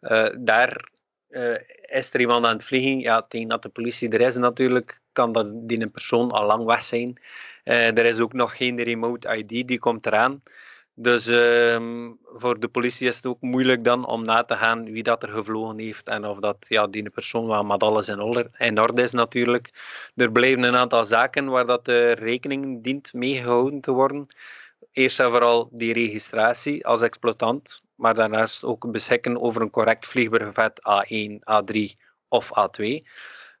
uh, 0.00 0.28
daar 0.38 0.88
uh, 1.30 1.58
is 1.86 2.12
er 2.12 2.20
iemand 2.20 2.44
aan 2.44 2.56
het 2.56 2.64
vliegen? 2.64 2.98
Ja, 2.98 3.22
tegen 3.22 3.48
dat 3.48 3.62
de 3.62 3.68
politie 3.68 4.08
er 4.08 4.20
is 4.20 4.36
natuurlijk, 4.36 5.00
kan 5.12 5.32
dat 5.32 5.68
die 5.68 5.80
een 5.80 5.90
persoon 5.90 6.30
al 6.30 6.46
lang 6.46 6.64
weg 6.64 6.82
zijn. 6.82 7.20
er 7.64 8.04
is 8.04 8.20
ook 8.20 8.32
nog 8.32 8.56
geen 8.56 8.82
remote 8.82 9.36
ID, 9.36 9.68
die 9.68 9.78
komt 9.78 10.06
eraan. 10.06 10.42
Dus 11.00 11.26
ehm, 11.26 12.10
voor 12.22 12.60
de 12.60 12.68
politie 12.68 13.08
is 13.08 13.16
het 13.16 13.26
ook 13.26 13.40
moeilijk 13.40 13.84
dan 13.84 14.06
om 14.06 14.24
na 14.24 14.44
te 14.44 14.56
gaan 14.56 14.84
wie 14.84 15.02
dat 15.02 15.22
er 15.22 15.28
gevlogen 15.28 15.78
heeft 15.78 16.08
en 16.08 16.24
of 16.24 16.38
dat 16.38 16.56
ja, 16.68 16.86
die 16.86 17.10
persoon 17.10 17.46
wel 17.46 17.64
met 17.64 17.82
alles 17.82 18.08
in 18.08 18.20
orde, 18.20 18.50
orde 18.74 19.02
is 19.02 19.12
natuurlijk. 19.12 19.70
Er 20.16 20.32
blijven 20.32 20.62
een 20.62 20.76
aantal 20.76 21.04
zaken 21.04 21.46
waar 21.46 21.66
dat 21.66 21.84
de 21.84 22.10
rekening 22.10 22.84
dient 22.84 23.12
meegehouden 23.12 23.80
te 23.80 23.90
worden. 23.90 24.26
Eerst 24.92 25.20
en 25.20 25.30
vooral 25.30 25.68
die 25.72 25.92
registratie 25.92 26.86
als 26.86 27.02
exploitant, 27.02 27.82
maar 27.94 28.14
daarnaast 28.14 28.64
ook 28.64 28.90
beschikken 28.90 29.40
over 29.40 29.62
een 29.62 29.70
correct 29.70 30.06
vliegbrevet 30.06 30.80
A1, 30.80 31.32
A3 31.32 31.78
of 32.28 32.50
A2. 32.50 33.06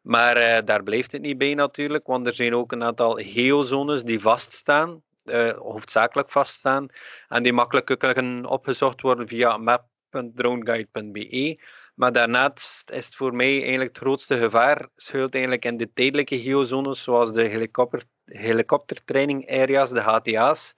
Maar 0.02 0.36
uh, 0.36 0.58
daar 0.64 0.82
blijft 0.82 1.12
het 1.12 1.22
niet 1.22 1.38
bij 1.38 1.54
natuurlijk, 1.54 2.06
want 2.06 2.26
er 2.26 2.34
zijn 2.34 2.54
ook 2.54 2.72
een 2.72 2.84
aantal 2.84 3.12
geozones 3.22 4.02
die 4.02 4.20
vaststaan 4.20 5.02
uh, 5.28 5.50
hoofdzakelijk 5.50 6.30
vaststaan 6.30 6.88
en 7.28 7.42
die 7.42 7.52
makkelijk 7.52 7.98
kunnen 7.98 8.46
opgezocht 8.46 9.00
worden 9.00 9.28
via 9.28 9.56
map.droneguide.be. 9.56 11.60
Maar 11.94 12.12
daarnaast 12.12 12.90
is 12.90 13.04
het 13.04 13.14
voor 13.14 13.34
mij 13.34 13.60
eigenlijk 13.60 13.88
het 13.88 13.98
grootste 13.98 14.38
gevaar 14.38 14.88
schuilt 14.96 15.34
eigenlijk 15.34 15.64
in 15.64 15.76
de 15.76 15.92
tijdelijke 15.92 16.40
geozones, 16.40 17.02
zoals 17.02 17.32
de 17.32 17.42
helikopter, 17.42 18.02
helikoptertraining 18.24 19.50
areas, 19.50 19.90
de 19.90 20.00
HTA's. 20.00 20.74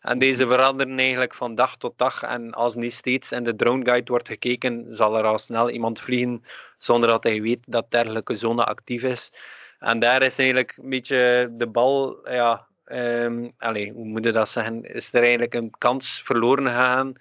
En 0.00 0.18
deze 0.18 0.46
veranderen 0.46 0.98
eigenlijk 0.98 1.34
van 1.34 1.54
dag 1.54 1.76
tot 1.76 1.98
dag. 1.98 2.22
En 2.22 2.52
als 2.52 2.74
niet 2.74 2.92
steeds 2.92 3.32
in 3.32 3.44
de 3.44 3.56
drone 3.56 3.84
guide 3.84 4.10
wordt 4.10 4.28
gekeken, 4.28 4.86
zal 4.90 5.18
er 5.18 5.24
al 5.24 5.38
snel 5.38 5.70
iemand 5.70 6.00
vliegen 6.00 6.44
zonder 6.78 7.08
dat 7.08 7.24
hij 7.24 7.42
weet 7.42 7.62
dat 7.66 7.90
dergelijke 7.90 8.36
zone 8.36 8.64
actief 8.64 9.02
is. 9.02 9.32
En 9.78 9.98
daar 9.98 10.22
is 10.22 10.38
eigenlijk 10.38 10.74
een 10.76 10.88
beetje 10.88 11.48
de 11.52 11.66
bal 11.66 12.28
ja, 12.30 12.65
Um, 12.92 13.52
hoe 13.58 14.04
moet 14.04 14.24
je 14.24 14.32
dat 14.32 14.48
zeggen? 14.48 14.94
Is 14.94 15.12
er 15.12 15.22
eigenlijk 15.22 15.54
een 15.54 15.74
kans 15.78 16.22
verloren 16.22 16.66
gegaan? 16.66 17.14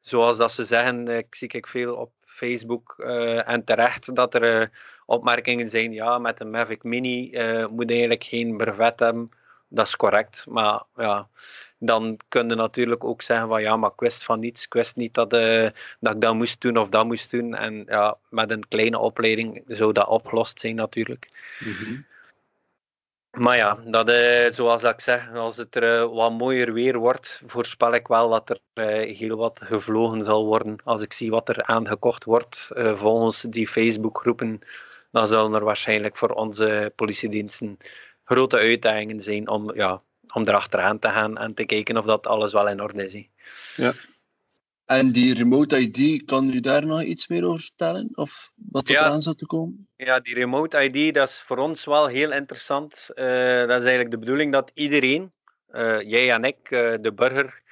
Zoals 0.00 0.36
dat 0.36 0.52
ze 0.52 0.64
zeggen, 0.64 1.08
ik 1.08 1.34
zie 1.34 1.48
ik 1.48 1.66
veel 1.66 1.94
op 1.94 2.10
Facebook 2.24 2.94
uh, 2.98 3.48
en 3.48 3.64
terecht 3.64 4.14
dat 4.14 4.34
er 4.34 4.60
uh, 4.60 4.66
opmerkingen 5.06 5.68
zijn. 5.68 5.92
Ja, 5.92 6.18
met 6.18 6.40
een 6.40 6.50
Mavic 6.50 6.82
Mini 6.82 7.30
uh, 7.30 7.66
moet 7.66 7.90
eigenlijk 7.90 8.24
geen 8.24 8.56
brevet 8.56 9.00
hebben. 9.00 9.30
Dat 9.68 9.86
is 9.86 9.96
correct. 9.96 10.46
Maar 10.48 10.82
ja, 10.96 11.28
dan 11.78 12.18
kun 12.28 12.48
je 12.48 12.54
natuurlijk 12.54 13.04
ook 13.04 13.22
zeggen 13.22 13.48
van 13.48 13.62
ja, 13.62 13.76
maar 13.76 13.90
ik 13.90 14.00
wist 14.00 14.24
van 14.24 14.40
niets. 14.40 14.64
Ik 14.64 14.72
wist 14.72 14.96
niet 14.96 15.14
dat, 15.14 15.30
dat 16.00 16.14
ik 16.14 16.20
dat 16.20 16.34
moest 16.34 16.60
doen 16.60 16.76
of 16.76 16.88
dat 16.88 17.06
moest 17.06 17.30
doen. 17.30 17.54
En 17.54 17.84
ja, 17.86 18.16
met 18.28 18.50
een 18.50 18.68
kleine 18.68 18.98
opleiding 18.98 19.62
zou 19.66 19.92
dat 19.92 20.08
opgelost 20.08 20.60
zijn 20.60 20.74
natuurlijk. 20.74 21.28
Mm. 21.58 22.04
Maar 23.30 23.56
ja, 23.56 23.78
dat, 23.84 24.10
uh, 24.10 24.50
zoals 24.50 24.82
ik 24.82 25.00
zeg, 25.00 25.34
als 25.34 25.56
het 25.56 25.74
er 25.74 26.02
uh, 26.02 26.14
wat 26.14 26.32
mooier 26.32 26.72
weer 26.72 26.98
wordt, 26.98 27.42
voorspel 27.46 27.94
ik 27.94 28.06
wel 28.06 28.28
dat 28.28 28.50
er 28.50 28.60
uh, 28.74 29.18
heel 29.18 29.36
wat 29.36 29.60
gevlogen 29.64 30.24
zal 30.24 30.46
worden. 30.46 30.78
Als 30.84 31.02
ik 31.02 31.12
zie 31.12 31.30
wat 31.30 31.48
er 31.48 31.62
aangekocht 31.62 32.24
wordt 32.24 32.70
volgens 32.74 33.40
die 33.42 33.68
Facebookgroepen, 33.68 34.60
dan 35.10 35.28
zullen 35.28 35.54
er 35.54 35.64
waarschijnlijk 35.64 36.16
voor 36.16 36.30
onze 36.30 36.92
politiediensten 36.96 37.78
grote 38.24 38.56
uitdagingen 38.56 39.22
zijn 39.22 39.48
om, 39.48 39.74
ja, 39.74 40.02
om 40.32 40.48
erachteraan 40.48 40.98
te 40.98 41.08
gaan 41.08 41.38
en 41.38 41.54
te 41.54 41.64
kijken 41.64 41.96
of 41.96 42.04
dat 42.04 42.26
alles 42.26 42.52
wel 42.52 42.68
in 42.68 42.82
orde 42.82 43.04
is. 43.04 43.26
Ja. 43.76 43.92
En 44.90 45.12
die 45.12 45.34
remote 45.34 45.80
ID, 45.80 46.24
kan 46.24 46.50
u 46.50 46.60
daar 46.60 46.86
nog 46.86 47.02
iets 47.02 47.28
meer 47.28 47.44
over 47.44 47.60
vertellen? 47.60 48.08
Of 48.14 48.50
wat 48.54 48.88
er 48.88 48.98
aan 48.98 49.22
zat 49.22 49.38
te 49.38 49.46
komen? 49.46 49.88
Ja, 49.96 50.20
die 50.20 50.34
remote 50.34 50.82
ID, 50.82 51.14
dat 51.14 51.28
is 51.28 51.40
voor 51.40 51.56
ons 51.56 51.84
wel 51.84 52.06
heel 52.06 52.32
interessant. 52.32 53.10
Uh, 53.14 53.24
dat 53.58 53.78
is 53.78 53.86
eigenlijk 53.86 54.10
de 54.10 54.18
bedoeling 54.18 54.52
dat 54.52 54.70
iedereen, 54.74 55.32
uh, 55.72 56.00
jij 56.00 56.32
en 56.32 56.44
ik, 56.44 56.70
uh, 56.70 56.94
de 57.00 57.12
burger, 57.12 57.62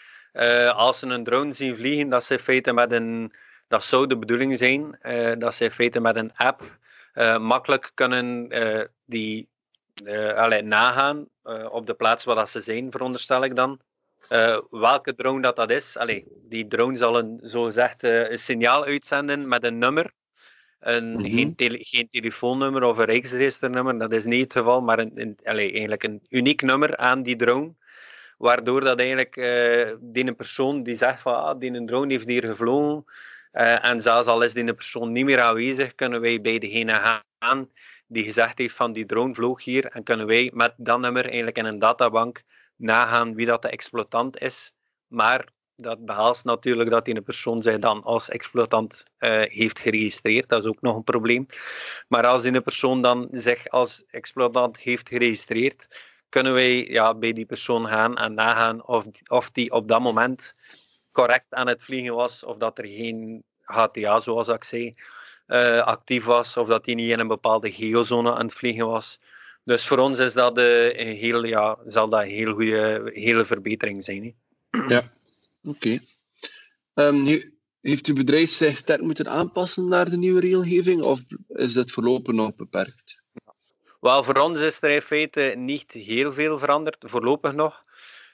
als 0.74 0.98
ze 0.98 1.06
een 1.06 1.24
drone 1.24 1.52
zien 1.52 1.76
vliegen, 1.76 2.08
dat 2.08 2.24
ze 2.24 2.32
in 2.32 2.38
feite 2.38 2.72
met 2.72 2.92
een, 2.92 3.32
dat 3.68 3.84
zou 3.84 4.06
de 4.06 4.18
bedoeling 4.18 4.58
zijn, 4.58 4.98
dat 5.38 5.54
ze 5.54 5.64
in 5.64 5.70
feite 5.70 6.00
met 6.00 6.16
een 6.16 6.32
app 6.34 6.78
makkelijk 7.40 7.90
kunnen 7.94 8.48
die 9.04 9.48
allee, 10.34 10.62
nagaan 10.62 11.28
op 11.70 11.86
de 11.86 11.94
plaats 11.94 12.24
waar 12.24 12.36
dat 12.36 12.50
ze 12.50 12.60
zijn, 12.60 12.90
veronderstel 12.90 13.44
ik 13.44 13.56
dan. 13.56 13.80
Uh, 14.32 14.58
welke 14.70 15.14
drone 15.14 15.42
dat, 15.42 15.56
dat 15.56 15.70
is. 15.70 15.96
Allee, 15.96 16.24
die 16.48 16.66
drone 16.66 16.96
zal 16.96 17.18
een, 17.18 17.40
zo 17.42 17.62
gezegd, 17.62 18.04
uh, 18.04 18.30
een 18.30 18.38
signaal 18.38 18.84
uitzenden 18.84 19.48
met 19.48 19.64
een 19.64 19.78
nummer. 19.78 20.12
Een, 20.80 21.10
mm 21.10 21.16
-hmm. 21.16 21.32
geen, 21.32 21.54
tele 21.54 21.78
geen, 21.80 22.08
telefoonnummer 22.10 22.82
of 22.82 22.98
een 22.98 23.04
rijksregisternummer, 23.04 23.98
dat 23.98 24.12
is 24.12 24.24
niet 24.24 24.42
het 24.42 24.52
geval, 24.52 24.82
maar 24.82 24.98
een, 24.98 25.12
een, 25.14 25.38
allee, 25.44 25.70
eigenlijk 25.70 26.02
een 26.02 26.22
uniek 26.28 26.62
nummer 26.62 26.96
aan 26.96 27.22
die 27.22 27.36
drone. 27.36 27.74
Waardoor 28.38 28.80
dat 28.80 28.98
eigenlijk 28.98 29.36
uh, 29.36 29.94
die 30.00 30.32
persoon 30.32 30.82
die 30.82 30.94
zegt 30.94 31.20
van 31.20 31.34
ah, 31.34 31.58
die 31.58 31.84
drone 31.84 32.12
heeft 32.12 32.28
hier 32.28 32.44
gevlogen. 32.44 33.04
en 33.52 34.00
zelfs 34.00 34.28
al 34.28 34.42
is 34.42 34.52
die 34.52 34.74
persoon 34.74 35.12
niet 35.12 35.24
meer 35.24 35.40
aanwezig, 35.40 35.94
kunnen 35.94 36.20
wij 36.20 36.40
bij 36.40 36.58
degene 36.58 37.22
gaan 37.38 37.68
die 38.06 38.24
gezegd 38.24 38.58
heeft 38.58 38.74
van 38.74 38.92
die 38.92 39.06
drone 39.06 39.34
vloog 39.34 39.64
hier. 39.64 39.86
En 39.86 40.02
kunnen 40.02 40.26
wij 40.26 40.50
met 40.54 40.74
dat 40.76 41.00
nummer 41.00 41.24
eigenlijk 41.24 41.58
in 41.58 41.64
een 41.64 41.78
databank 41.78 42.42
nagaan 42.78 43.34
wie 43.34 43.46
dat 43.46 43.62
de 43.62 43.68
exploitant 43.68 44.38
is. 44.38 44.72
Maar 45.06 45.48
dat 45.76 46.04
behaalt 46.04 46.44
natuurlijk 46.44 46.90
dat 46.90 47.04
die 47.04 47.20
persoon 47.20 47.62
zich 47.62 47.78
dan 47.78 48.02
als 48.02 48.28
exploitant 48.28 49.04
uh, 49.18 49.42
heeft 49.42 49.80
geregistreerd. 49.80 50.48
Dat 50.48 50.64
is 50.64 50.68
ook 50.68 50.80
nog 50.80 50.96
een 50.96 51.04
probleem. 51.04 51.46
Maar 52.08 52.26
als 52.26 52.42
die 52.42 52.52
een 52.52 52.62
persoon 52.62 53.02
dan 53.02 53.28
zich 53.32 53.68
als 53.68 54.04
exploitant 54.06 54.78
heeft 54.78 55.08
geregistreerd, 55.08 55.86
kunnen 56.28 56.52
wij 56.52 56.86
ja, 56.86 57.14
bij 57.14 57.32
die 57.32 57.46
persoon 57.46 57.86
gaan 57.86 58.16
en 58.16 58.34
nagaan 58.34 58.86
of, 58.86 59.04
of 59.26 59.50
die 59.50 59.70
op 59.70 59.88
dat 59.88 60.00
moment 60.00 60.54
correct 61.12 61.54
aan 61.54 61.68
het 61.68 61.82
vliegen 61.82 62.14
was, 62.14 62.44
of 62.44 62.56
dat 62.56 62.78
er 62.78 62.86
geen 62.86 63.44
HTA, 63.62 64.20
zoals 64.20 64.48
ik 64.48 64.64
zei, 64.64 64.94
uh, 65.46 65.80
actief 65.80 66.24
was, 66.24 66.56
of 66.56 66.68
dat 66.68 66.86
hij 66.86 66.94
niet 66.94 67.10
in 67.10 67.20
een 67.20 67.28
bepaalde 67.28 67.72
geozone 67.72 68.34
aan 68.34 68.46
het 68.46 68.54
vliegen 68.54 68.86
was. 68.86 69.18
Dus 69.68 69.86
voor 69.86 69.98
ons 69.98 70.18
is 70.18 70.32
dat 70.32 70.58
een 70.58 71.16
heel, 71.16 71.44
ja, 71.44 71.78
zal 71.86 72.08
dat 72.08 72.20
een 72.20 72.28
heel 72.28 72.54
goede 72.54 73.10
hele 73.14 73.44
verbetering 73.44 74.04
zijn. 74.04 74.22
Hè? 74.22 74.78
Ja, 74.94 75.12
oké. 75.62 75.98
Ehm, 76.94 77.40
heeft 77.80 78.06
uw 78.06 78.14
bedrijf 78.14 78.50
zich 78.50 78.76
sterk 78.76 79.00
moeten 79.00 79.28
aanpassen 79.28 79.88
naar 79.88 80.10
de 80.10 80.16
nieuwe 80.16 80.40
regelgeving 80.40 81.02
of 81.02 81.20
is 81.48 81.72
dat 81.72 81.90
voorlopig 81.90 82.34
nog 82.34 82.54
beperkt? 82.56 83.22
Wel, 84.00 84.24
voor 84.24 84.34
ons 84.34 84.60
is 84.60 84.82
er 84.82 84.90
in 84.90 85.02
feite 85.02 85.54
niet 85.56 85.92
heel 85.92 86.32
veel 86.32 86.58
veranderd, 86.58 86.96
voorlopig 87.06 87.52
nog. 87.52 87.84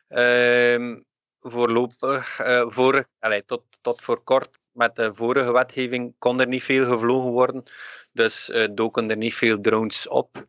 Uh, 0.09 0.97
voorlopig, 1.40 2.40
uh, 2.40 2.64
voor, 2.68 3.07
allez, 3.18 3.42
tot, 3.47 3.62
tot 3.81 4.03
voor 4.03 4.23
kort 4.23 4.59
met 4.73 4.97
de 4.97 5.14
vorige 5.14 5.53
wetgeving 5.53 6.14
kon 6.18 6.40
er 6.40 6.49
niet 6.49 6.62
veel 6.62 6.85
gevlogen 6.85 7.31
worden, 7.31 7.62
dus 8.12 8.49
uh, 8.49 8.66
doken 8.70 9.11
er 9.11 9.16
niet 9.16 9.35
veel 9.35 9.61
drones 9.61 10.09
op. 10.09 10.47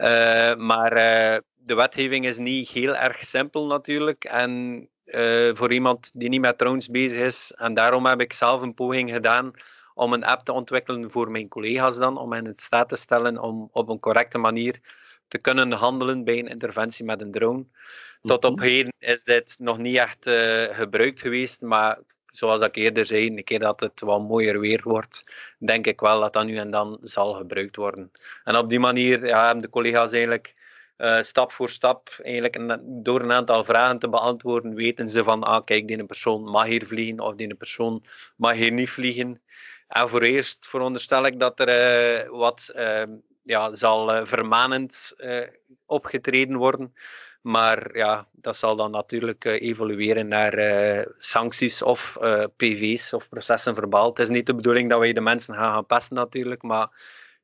Uh, 0.00 0.54
maar 0.54 0.92
uh, 0.92 1.38
de 1.56 1.74
wetgeving 1.74 2.26
is 2.26 2.38
niet 2.38 2.68
heel 2.68 2.96
erg 2.96 3.26
simpel 3.26 3.66
natuurlijk. 3.66 4.24
En 4.24 4.88
uh, 5.04 5.50
voor 5.54 5.72
iemand 5.72 6.10
die 6.14 6.28
niet 6.28 6.40
met 6.40 6.58
drones 6.58 6.88
bezig 6.88 7.22
is. 7.22 7.52
En 7.56 7.74
daarom 7.74 8.06
heb 8.06 8.20
ik 8.20 8.32
zelf 8.32 8.60
een 8.60 8.74
poging 8.74 9.10
gedaan 9.10 9.52
om 9.94 10.12
een 10.12 10.24
app 10.24 10.44
te 10.44 10.52
ontwikkelen 10.52 11.10
voor 11.10 11.30
mijn 11.30 11.48
collega's 11.48 11.96
dan. 11.96 12.18
Om 12.18 12.32
hen 12.32 12.46
in 12.46 12.52
staat 12.56 12.88
te 12.88 12.96
stellen 12.96 13.38
om 13.38 13.68
op 13.72 13.88
een 13.88 14.00
correcte 14.00 14.38
manier 14.38 14.80
te 15.28 15.38
kunnen 15.38 15.72
handelen 15.72 16.24
bij 16.24 16.38
een 16.38 16.48
interventie 16.48 17.04
met 17.04 17.20
een 17.20 17.32
drone. 17.32 17.64
Tot 18.22 18.44
op 18.44 18.56
mhm. 18.56 18.64
heden 18.64 18.92
is 18.98 19.24
dit 19.24 19.56
nog 19.58 19.78
niet 19.78 19.96
echt 19.96 20.30
gebruikt 20.76 21.20
geweest. 21.20 21.60
Maar 21.60 21.98
zoals 22.30 22.66
ik 22.66 22.76
eerder 22.76 23.06
zei, 23.06 23.26
een 23.26 23.44
keer 23.44 23.58
dat 23.58 23.80
het 23.80 24.00
wat 24.00 24.20
mooier 24.20 24.60
weer 24.60 24.80
wordt, 24.84 25.24
denk 25.58 25.86
ik 25.86 26.00
wel 26.00 26.20
dat 26.20 26.32
dat 26.32 26.44
nu 26.44 26.56
en 26.56 26.70
dan 26.70 26.98
zal 27.02 27.32
gebruikt 27.32 27.76
worden. 27.76 28.12
En 28.44 28.56
op 28.56 28.68
die 28.68 28.80
manier 28.80 29.26
ja, 29.26 29.44
hebben 29.44 29.62
de 29.62 29.70
collega's 29.70 30.12
eigenlijk 30.12 30.54
uh, 30.96 31.22
stap 31.22 31.52
voor 31.52 31.70
stap, 31.70 32.18
eigenlijk 32.22 32.56
een, 32.56 32.80
door 33.02 33.20
een 33.20 33.32
aantal 33.32 33.64
vragen 33.64 33.98
te 33.98 34.08
beantwoorden, 34.08 34.74
weten 34.74 35.10
ze 35.10 35.24
van, 35.24 35.42
ah 35.42 35.64
kijk, 35.64 35.88
die 35.88 36.04
persoon 36.04 36.42
mag 36.44 36.66
hier 36.66 36.86
vliegen 36.86 37.20
of 37.20 37.34
die 37.34 37.54
persoon 37.54 38.04
mag 38.36 38.54
hier 38.54 38.72
niet 38.72 38.90
vliegen. 38.90 39.42
En 39.88 40.08
voor 40.08 40.22
eerst 40.22 40.68
veronderstel 40.68 41.26
ik 41.26 41.40
dat 41.40 41.60
er 41.60 41.68
uh, 42.24 42.28
wat 42.30 42.72
uh, 42.76 43.02
ja, 43.42 43.74
zal 43.74 44.26
vermanend 44.26 45.14
opgetreden 45.86 46.56
worden. 46.56 46.94
Maar 47.40 47.96
ja, 47.96 48.26
dat 48.32 48.56
zal 48.56 48.76
dan 48.76 48.90
natuurlijk 48.90 49.44
uh, 49.44 49.60
evolueren 49.60 50.28
naar 50.28 50.58
uh, 50.58 51.04
sancties 51.18 51.82
of 51.82 52.18
uh, 52.22 52.44
PV's 52.56 53.12
of 53.12 53.28
processen 53.28 53.74
verbaal. 53.74 54.08
Het 54.08 54.18
is 54.18 54.28
niet 54.28 54.46
de 54.46 54.54
bedoeling 54.54 54.90
dat 54.90 54.98
wij 54.98 55.12
de 55.12 55.20
mensen 55.20 55.54
gaan 55.54 55.72
gaan 55.72 55.86
pesten 55.86 56.16
natuurlijk, 56.16 56.62
maar 56.62 56.88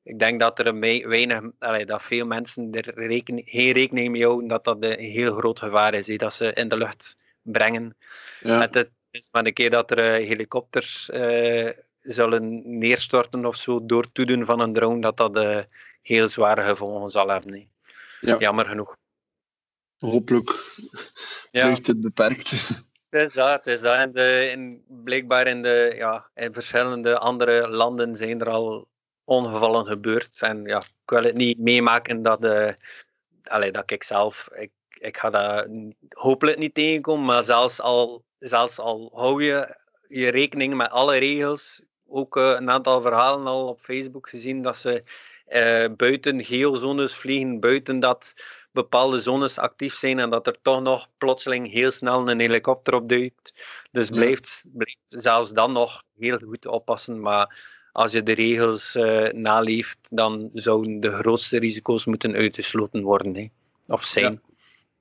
ik 0.02 0.18
denk 0.18 0.40
dat 0.40 0.58
er 0.58 0.78
weinig, 1.08 1.40
allee, 1.58 1.86
dat 1.86 2.02
veel 2.02 2.26
mensen 2.26 2.72
er 2.72 2.94
rekening, 2.94 3.50
geen 3.50 3.72
rekening 3.72 4.10
mee 4.10 4.24
houden 4.24 4.48
dat 4.48 4.64
dat 4.64 4.76
een 4.80 4.98
heel 4.98 5.36
groot 5.36 5.58
gevaar 5.58 5.94
is, 5.94 6.06
dat 6.06 6.32
ze 6.34 6.52
in 6.52 6.68
de 6.68 6.76
lucht 6.76 7.16
brengen. 7.42 7.96
Ja. 8.40 8.58
Met 8.58 8.74
het 8.74 8.90
is 9.10 9.28
maar 9.32 9.46
een 9.46 9.52
keer 9.52 9.70
dat 9.70 9.90
er 9.90 10.12
helikopters 10.12 11.10
zullen 12.02 12.78
neerstorten 12.78 13.46
of 13.46 13.56
zo 13.56 13.86
door 13.86 14.12
toedoen 14.12 14.44
van 14.44 14.60
een 14.60 14.72
drone, 14.72 15.00
dat 15.00 15.16
dat 15.16 15.66
heel 16.02 16.28
zware 16.28 16.62
gevolgen 16.62 17.10
zal 17.10 17.28
hebben. 17.28 17.68
Ja. 18.20 18.36
Jammer 18.38 18.66
genoeg. 18.66 18.96
Hopelijk 19.98 20.50
ja. 21.50 21.62
blijft 21.62 21.86
het 21.86 22.00
beperkt. 22.00 22.50
Het 23.10 23.28
is 23.28 23.32
dat, 23.32 23.64
het 23.64 23.66
is 23.66 23.80
dat. 23.80 23.94
En 23.94 24.12
de, 24.12 24.78
blijkbaar 24.88 25.46
in, 25.46 25.62
de, 25.62 25.92
ja, 25.96 26.30
in 26.34 26.52
verschillende 26.52 27.18
andere 27.18 27.68
landen 27.68 28.16
zijn 28.16 28.40
er 28.40 28.48
al 28.48 28.88
ongevallen 29.24 29.86
gebeurd. 29.86 30.42
En 30.42 30.64
ja, 30.64 30.78
ik 30.78 31.10
wil 31.10 31.22
het 31.22 31.34
niet 31.34 31.58
meemaken 31.58 32.22
dat, 32.22 32.40
de, 32.40 32.76
allee, 33.42 33.72
dat 33.72 33.90
ik 33.90 34.02
zelf, 34.02 34.48
ik, 34.54 34.70
ik 34.88 35.16
ga 35.16 35.30
dat 35.30 35.68
hopelijk 36.08 36.58
niet 36.58 36.74
tegenkomen, 36.74 37.24
maar 37.24 37.44
zelfs 37.44 37.80
al, 37.80 38.24
zelfs 38.38 38.78
al 38.78 39.10
hou 39.14 39.44
je 39.44 39.76
je 40.08 40.28
rekening 40.28 40.74
met 40.74 40.90
alle 40.90 41.18
regels, 41.18 41.82
ook 42.08 42.36
uh, 42.36 42.54
een 42.58 42.70
aantal 42.70 43.00
verhalen 43.00 43.46
al 43.46 43.68
op 43.68 43.80
Facebook 43.80 44.28
gezien 44.28 44.62
dat 44.62 44.76
ze 44.76 45.02
uh, 45.48 45.96
buiten 45.96 46.44
geozones 46.44 47.14
vliegen, 47.14 47.60
buiten 47.60 48.00
dat 48.00 48.34
bepaalde 48.76 49.20
zones 49.20 49.58
actief 49.58 49.94
zijn 49.94 50.18
en 50.18 50.30
dat 50.30 50.46
er 50.46 50.56
toch 50.62 50.82
nog 50.82 51.08
plotseling 51.18 51.70
heel 51.70 51.90
snel 51.90 52.28
een 52.28 52.40
helikopter 52.40 52.94
opduikt. 52.94 53.52
Dus 53.90 54.08
blijft, 54.08 54.64
blijft 54.72 54.98
zelfs 55.08 55.52
dan 55.52 55.72
nog 55.72 56.02
heel 56.18 56.38
goed 56.38 56.66
oppassen. 56.66 57.20
Maar 57.20 57.46
als 57.92 58.12
je 58.12 58.22
de 58.22 58.32
regels 58.32 58.94
uh, 58.94 59.28
naleeft, 59.32 59.98
dan 60.08 60.50
zouden 60.52 61.00
de 61.00 61.10
grootste 61.10 61.58
risico's 61.58 62.04
moeten 62.04 62.34
uitgesloten 62.34 63.02
worden. 63.02 63.34
Hè. 63.34 63.48
Of 63.86 64.04
zijn. 64.04 64.42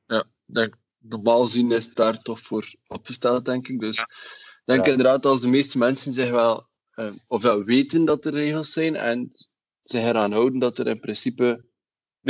Ja, 0.07 0.15
ja 0.15 0.23
denk, 0.45 0.75
normaal 0.99 1.41
gezien 1.41 1.71
is 1.71 1.85
het 1.85 1.95
daar 1.95 2.21
toch 2.21 2.39
voor 2.39 2.73
opgesteld, 2.87 3.45
denk 3.45 3.67
ik. 3.67 3.79
Dus 3.79 3.99
ik 3.99 4.61
denk 4.65 4.87
inderdaad, 4.87 5.25
als 5.25 5.41
de 5.41 5.47
meeste 5.47 5.77
mensen 5.77 6.13
zich 6.13 6.29
wel, 6.29 6.67
uh, 6.95 7.11
ofwel 7.27 7.63
weten 7.63 8.05
dat 8.05 8.25
er 8.25 8.33
regels 8.33 8.71
zijn 8.71 8.95
en 8.95 9.31
zich 9.83 10.03
eraan 10.03 10.31
houden 10.31 10.59
dat 10.59 10.77
er 10.77 10.87
in 10.87 10.99
principe 10.99 11.63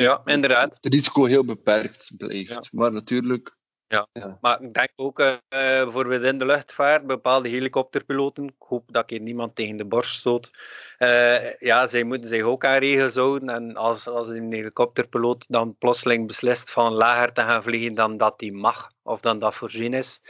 ja, 0.04 0.22
inderdaad. 0.26 0.78
Het 0.82 0.94
risico 0.94 1.26
heel 1.26 1.46
beperkt 1.46 2.12
blijft. 2.18 2.70
Maar 2.72 2.92
natuurlijk. 2.92 3.56
Ja. 3.88 4.08
ja. 4.14 4.38
maar 4.42 4.62
ik 4.62 4.74
denk 4.74 4.92
ook 4.96 5.20
uh, 5.20 5.36
bijvoorbeeld 5.50 6.24
in 6.24 6.38
de 6.38 6.46
luchtvaart, 6.46 7.08
bepaalde 7.08 7.50
helikopterpiloten, 7.50 8.44
ik 8.46 8.54
hoop 8.58 8.92
dat 8.92 9.12
ik 9.12 9.22
niemand 9.22 9.56
tegen 9.56 9.78
de 9.78 9.86
borst 9.86 10.20
stoot, 10.20 10.52
uh, 11.00 11.54
ja, 11.60 11.88
zij 11.88 12.04
moeten 12.04 12.30
zich 12.30 12.44
ook 12.44 12.66
aan 12.66 12.78
regels 12.78 13.16
houden. 13.16 13.50
En 13.50 13.76
als, 13.76 14.08
als 14.08 14.30
een 14.30 14.54
helikopterpiloot 14.54 15.46
dan 15.48 15.76
plotseling 15.78 16.28
beslist 16.28 16.72
van 16.72 16.94
lager 16.94 17.34
te 17.34 17.42
gaan 17.42 17.64
vliegen 17.64 17.94
dan 17.94 18.18
dat 18.18 18.34
hij 18.38 18.52
mag, 18.52 18.92
of 19.04 19.20
dan 19.20 19.40
dat 19.40 19.56
voorzien 19.56 19.94
is, 19.94 20.22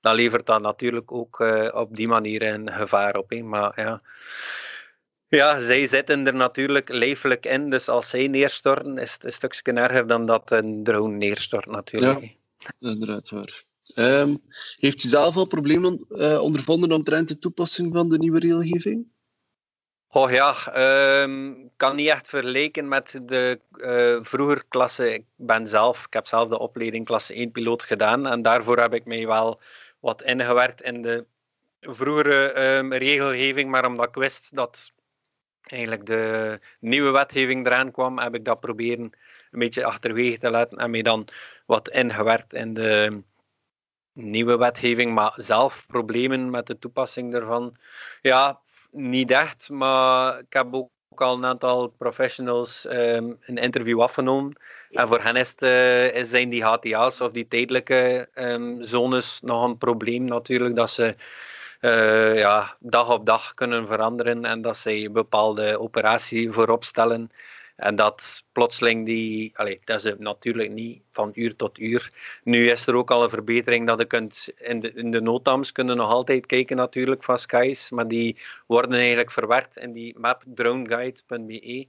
dan 0.00 0.14
levert 0.14 0.46
dat 0.46 0.60
natuurlijk 0.60 1.12
ook 1.12 1.40
uh, 1.40 1.74
op 1.74 1.96
die 1.96 2.08
manier 2.08 2.42
een 2.42 2.72
gevaar 2.72 3.16
op. 3.16 3.30
Hè. 3.30 3.42
Maar 3.42 3.80
ja. 3.80 4.02
Ja, 5.28 5.60
zij 5.60 5.86
zitten 5.86 6.26
er 6.26 6.34
natuurlijk 6.34 6.88
lijfelijk 6.88 7.46
in. 7.46 7.70
Dus 7.70 7.88
als 7.88 8.10
zij 8.10 8.26
neerstorten, 8.26 8.98
is 8.98 9.12
het 9.12 9.24
een 9.24 9.32
stukje 9.32 9.72
erger 9.72 10.06
dan 10.06 10.26
dat 10.26 10.50
een 10.50 10.84
drone 10.84 11.16
neerstort 11.16 11.66
natuurlijk. 11.66 12.20
Ja, 12.58 12.90
inderdaad 12.90 13.30
waar. 13.30 13.64
Um, 13.94 14.40
heeft 14.76 15.04
u 15.04 15.08
zelf 15.08 15.36
al 15.36 15.46
problemen 15.46 16.06
uh, 16.08 16.42
ondervonden 16.42 16.92
omtrent 16.92 17.28
de 17.28 17.38
toepassing 17.38 17.92
van 17.92 18.08
de 18.08 18.18
nieuwe 18.18 18.38
regelgeving? 18.38 19.06
Oh 20.08 20.30
ja, 20.30 20.54
um, 21.22 21.70
kan 21.76 21.96
niet 21.96 22.08
echt 22.08 22.28
vergelijken 22.28 22.88
met 22.88 23.20
de 23.22 23.60
uh, 23.76 24.24
vroeger 24.24 24.64
klasse. 24.68 25.12
Ik 25.12 25.24
ben 25.36 25.68
zelf, 25.68 26.06
ik 26.06 26.12
heb 26.12 26.26
zelf 26.26 26.48
de 26.48 26.58
opleiding 26.58 27.06
klasse 27.06 27.34
1 27.34 27.50
piloot 27.50 27.82
gedaan 27.82 28.26
en 28.26 28.42
daarvoor 28.42 28.78
heb 28.78 28.94
ik 28.94 29.04
mij 29.04 29.26
wel 29.26 29.60
wat 30.00 30.22
ingewerkt 30.22 30.82
in 30.82 31.02
de 31.02 31.24
vroegere 31.80 32.76
um, 32.76 32.92
regelgeving, 32.92 33.70
maar 33.70 33.86
omdat 33.86 34.08
ik 34.08 34.14
wist 34.14 34.54
dat 34.54 34.92
eigenlijk 35.72 36.06
de 36.06 36.58
nieuwe 36.80 37.10
wetgeving 37.10 37.66
eraan 37.66 37.90
kwam, 37.90 38.18
heb 38.18 38.34
ik 38.34 38.44
dat 38.44 38.60
proberen 38.60 39.12
een 39.50 39.58
beetje 39.58 39.84
achterwege 39.84 40.38
te 40.38 40.50
laten 40.50 40.78
en 40.78 40.90
mij 40.90 41.02
dan 41.02 41.28
wat 41.66 41.88
ingewerkt 41.88 42.52
in 42.52 42.74
de 42.74 43.22
nieuwe 44.12 44.56
wetgeving, 44.56 45.14
maar 45.14 45.32
zelf 45.36 45.84
problemen 45.86 46.50
met 46.50 46.66
de 46.66 46.78
toepassing 46.78 47.32
daarvan. 47.32 47.76
Ja, 48.22 48.60
niet 48.90 49.30
echt, 49.30 49.68
maar 49.70 50.38
ik 50.38 50.52
heb 50.52 50.74
ook 50.74 50.90
al 51.14 51.36
een 51.36 51.44
aantal 51.44 51.88
professionals 51.88 52.84
um, 52.84 53.38
een 53.40 53.56
interview 53.56 54.00
afgenomen. 54.00 54.60
En 54.90 55.08
voor 55.08 55.20
hen 55.22 55.36
is, 55.36 55.54
het, 55.56 55.62
uh, 56.16 56.24
zijn 56.24 56.48
die 56.48 56.64
HTA's 56.64 57.20
of 57.20 57.32
die 57.32 57.48
tijdelijke 57.48 58.28
um, 58.34 58.84
zones 58.84 59.40
nog 59.40 59.64
een 59.64 59.78
probleem 59.78 60.24
natuurlijk, 60.24 60.76
dat 60.76 60.90
ze 60.90 61.14
uh, 61.80 62.38
ja, 62.38 62.76
dag 62.80 63.10
op 63.10 63.26
dag 63.26 63.54
kunnen 63.54 63.86
veranderen 63.86 64.44
en 64.44 64.62
dat 64.62 64.76
zij 64.76 65.04
een 65.04 65.12
bepaalde 65.12 65.80
operatie 65.80 66.52
voorop 66.52 66.84
stellen. 66.84 67.30
En 67.76 67.96
dat 67.96 68.44
plotseling 68.52 69.06
die, 69.06 69.52
allez, 69.54 69.78
dat 69.84 70.04
is 70.04 70.12
natuurlijk 70.18 70.70
niet 70.70 71.02
van 71.12 71.30
uur 71.34 71.56
tot 71.56 71.78
uur. 71.78 72.10
Nu 72.42 72.70
is 72.70 72.86
er 72.86 72.94
ook 72.94 73.10
al 73.10 73.22
een 73.22 73.30
verbetering 73.30 73.86
dat 73.86 73.98
je 73.98 74.04
kunt 74.04 74.48
in 74.58 74.80
de, 74.80 74.92
in 74.92 75.10
de 75.10 75.20
notams 75.20 75.72
kunnen 75.72 75.96
nog 75.96 76.10
altijd 76.10 76.46
kijken 76.46 76.76
natuurlijk 76.76 77.24
van 77.24 77.38
skies, 77.38 77.90
maar 77.90 78.08
die 78.08 78.38
worden 78.66 78.98
eigenlijk 78.98 79.30
verwerkt 79.30 79.76
in 79.76 79.92
die 79.92 80.18
map 80.18 80.42
droneguide.be. 80.46 81.86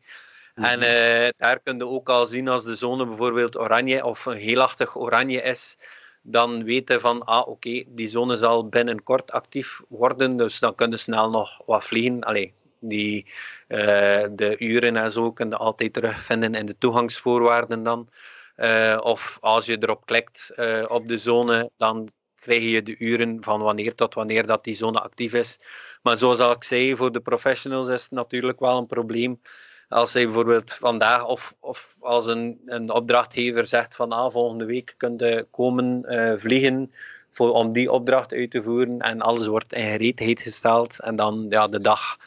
En 0.56 0.80
uh, 0.82 1.30
daar 1.38 1.60
kun 1.64 1.78
je 1.78 1.88
ook 1.88 2.10
al 2.10 2.28
zien 2.28 2.48
als 2.48 2.64
de 2.64 2.76
zone 2.76 3.06
bijvoorbeeld 3.06 3.58
oranje 3.58 4.06
of 4.06 4.26
een 4.26 4.38
heelachtig 4.38 4.98
oranje 4.98 5.42
is, 5.42 5.78
dan 6.22 6.64
weten 6.64 7.02
van, 7.02 7.24
ah 7.24 7.48
oké, 7.48 7.84
die 7.88 8.08
zone 8.08 8.38
zal 8.38 8.68
binnenkort 8.68 9.32
actief 9.32 9.82
worden, 9.88 10.38
dus 10.38 10.60
dan 10.60 10.76
kunnen 10.76 11.00
snel 11.00 11.30
nog 11.30 11.62
wat 11.66 11.84
vliegen. 11.84 12.24
Allee, 12.24 12.54
die, 12.80 13.26
uh, 13.68 14.24
de 14.32 14.56
uren 14.60 14.96
en 14.96 15.12
zo 15.12 15.32
kun 15.32 15.50
je 15.50 15.56
altijd 15.56 15.94
terugvinden 15.94 16.56
in 16.56 16.66
de 16.66 16.78
toegangsvoorwaarden 16.78 17.84
dan. 17.84 18.10
Uh, 18.58 18.98
of 19.02 19.38
als 19.42 19.66
je 19.66 19.78
erop 19.80 20.06
klikt 20.06 20.52
uh, 20.56 20.86
op 20.88 21.08
de 21.08 21.18
zone, 21.18 21.70
dan 21.78 22.10
krijg 22.40 22.64
je 22.64 22.84
de 22.84 22.96
uren 22.98 23.44
van 23.44 23.62
wanneer 23.62 23.96
tot 23.96 24.14
wanneer 24.14 24.46
dat 24.46 24.64
die 24.64 24.76
zone 24.76 25.00
actief 25.00 25.34
is. 25.34 25.60
Maar 26.02 26.18
zoals 26.18 26.56
ik 26.56 26.64
zei, 26.64 26.96
voor 26.96 27.12
de 27.12 27.20
professionals 27.20 27.88
is 27.88 28.02
het 28.04 28.12
natuurlijk 28.12 28.60
wel 28.60 28.78
een 28.78 28.86
probleem 28.86 29.42
als 29.90 30.14
hij 30.14 30.26
bijvoorbeeld 30.26 30.74
vandaag 30.74 31.26
of, 31.26 31.54
of 31.60 31.96
als 32.00 32.26
een, 32.26 32.60
een 32.66 32.92
opdrachtgever 32.92 33.68
zegt 33.68 33.96
van 33.96 34.12
ah, 34.12 34.32
volgende 34.32 34.66
week 34.66 34.94
kunt 34.98 35.20
je 35.20 35.48
komen 35.52 36.06
uh, 36.08 36.34
vliegen 36.38 36.92
voor, 37.32 37.52
om 37.52 37.74
die 37.74 37.92
opdracht 37.92 38.34
uit 38.34 38.52
te 38.52 38.64
voeren 38.64 39.00
en 39.00 39.22
alles 39.22 39.48
wordt 39.48 39.74
in 39.74 39.92
gereedheid 39.92 40.42
gesteld 40.42 41.00
en 41.00 41.16
dan 41.16 41.46
ja, 41.50 41.68
de 41.68 41.80
dag 41.80 42.18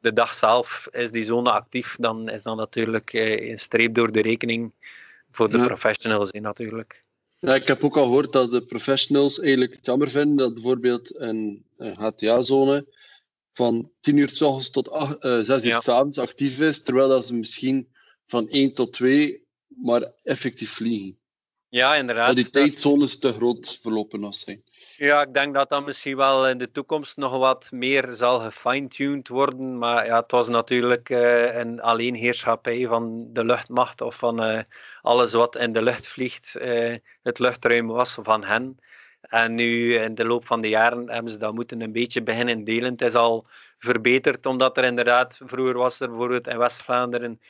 de 0.00 0.12
dag 0.12 0.34
zelf 0.34 0.88
is 0.92 1.10
die 1.10 1.24
zone 1.24 1.50
actief, 1.50 1.96
dan 1.98 2.28
is 2.28 2.42
dat 2.42 2.56
natuurlijk 2.56 3.12
uh, 3.12 3.50
een 3.50 3.58
streep 3.58 3.94
door 3.94 4.12
de 4.12 4.22
rekening 4.22 4.72
voor 5.30 5.50
de 5.50 5.58
professionals 5.58 6.30
in 6.30 6.42
natuurlijk. 6.42 7.04
Ja, 7.38 7.54
ik 7.54 7.66
heb 7.66 7.84
ook 7.84 7.96
al 7.96 8.04
gehoord 8.04 8.32
dat 8.32 8.50
de 8.50 8.62
professionals 8.62 9.40
eigenlijk 9.40 9.72
het 9.72 9.86
jammer 9.86 10.10
vinden 10.10 10.36
dat 10.36 10.54
bijvoorbeeld 10.54 11.20
een, 11.20 11.64
een 11.76 11.94
HTA-zone 11.94 12.86
van 13.56 13.90
10 14.00 14.16
uur 14.16 14.28
s 14.28 14.42
ochtends 14.42 14.70
tot 14.70 14.90
8, 14.90 15.24
uh, 15.24 15.40
6 15.42 15.64
uur 15.64 15.70
ja. 15.70 15.80
s 15.80 15.88
avonds 15.88 16.18
actief 16.18 16.60
is, 16.60 16.82
terwijl 16.82 17.08
dat 17.08 17.26
ze 17.26 17.34
misschien 17.34 17.88
van 18.26 18.48
1 18.48 18.74
tot 18.74 18.92
2 18.92 19.44
maar 19.66 20.12
effectief 20.22 20.70
vliegen. 20.70 21.18
Ja, 21.68 21.94
inderdaad. 21.94 22.26
Dat 22.26 22.36
die 22.36 22.50
tijdzones 22.50 23.18
te 23.18 23.32
groot 23.32 23.78
verlopen 23.80 24.20
nog 24.20 24.34
zijn. 24.34 24.62
Ja, 24.96 25.22
ik 25.22 25.34
denk 25.34 25.54
dat 25.54 25.68
dat 25.68 25.84
misschien 25.84 26.16
wel 26.16 26.48
in 26.48 26.58
de 26.58 26.70
toekomst 26.70 27.16
nog 27.16 27.36
wat 27.36 27.68
meer 27.70 28.12
zal 28.12 28.40
gefine-tuned 28.40 29.28
worden. 29.28 29.78
Maar 29.78 30.06
ja, 30.06 30.20
het 30.20 30.30
was 30.30 30.48
natuurlijk 30.48 31.08
uh, 31.08 31.54
een 31.56 31.80
alleenheerschappij 31.80 32.86
van 32.86 33.32
de 33.32 33.44
luchtmacht 33.44 34.00
of 34.00 34.16
van 34.16 34.50
uh, 34.50 34.60
alles 35.02 35.32
wat 35.32 35.56
in 35.56 35.72
de 35.72 35.82
lucht 35.82 36.08
vliegt. 36.08 36.54
Uh, 36.58 36.96
het 37.22 37.38
luchtruim 37.38 37.86
was 37.86 38.16
van 38.22 38.44
hen. 38.44 38.78
En 39.28 39.54
nu 39.54 39.94
in 39.94 40.14
de 40.14 40.24
loop 40.24 40.46
van 40.46 40.60
de 40.60 40.68
jaren 40.68 41.10
hebben 41.10 41.32
ze 41.32 41.38
dat 41.38 41.54
moeten 41.54 41.80
een 41.80 41.92
beetje 41.92 42.22
beginnen 42.22 42.64
delen. 42.64 42.92
Het 42.92 43.02
is 43.02 43.14
al 43.14 43.46
verbeterd, 43.78 44.46
omdat 44.46 44.76
er 44.76 44.84
inderdaad, 44.84 45.40
vroeger 45.44 45.76
was 45.76 46.00
er 46.00 46.08
bijvoorbeeld 46.08 46.46
in 46.46 46.58
West-Vlaanderen 46.58 47.40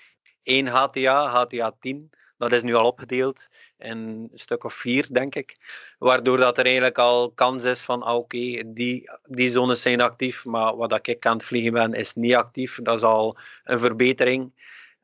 één 0.43 0.67
HTA, 0.67 1.27
HTA 1.27 1.77
10. 1.81 2.11
Dat 2.39 2.53
is 2.53 2.63
nu 2.63 2.75
al 2.75 2.87
opgedeeld 2.87 3.49
in 3.79 3.99
een 3.99 4.31
stuk 4.35 4.65
of 4.65 4.75
vier, 4.75 5.07
denk 5.11 5.35
ik. 5.35 5.57
Waardoor 5.99 6.37
dat 6.37 6.59
er 6.59 6.65
eigenlijk 6.65 6.99
al 6.99 7.31
kans 7.31 7.65
is 7.65 7.81
van, 7.81 8.03
ah, 8.03 8.17
oké, 8.17 8.63
die, 8.67 9.11
die 9.25 9.51
zones 9.51 9.83
zijn 9.83 10.01
actief, 10.01 10.45
maar 10.45 10.77
wat 10.77 11.07
ik 11.09 11.27
aan 11.27 11.37
het 11.37 11.47
vliegen 11.47 11.73
ben, 11.73 11.93
is 11.93 12.15
niet 12.15 12.35
actief. 12.35 12.79
Dat 12.83 12.97
is 12.97 13.03
al 13.03 13.37
een 13.65 13.79
verbetering. 13.79 14.53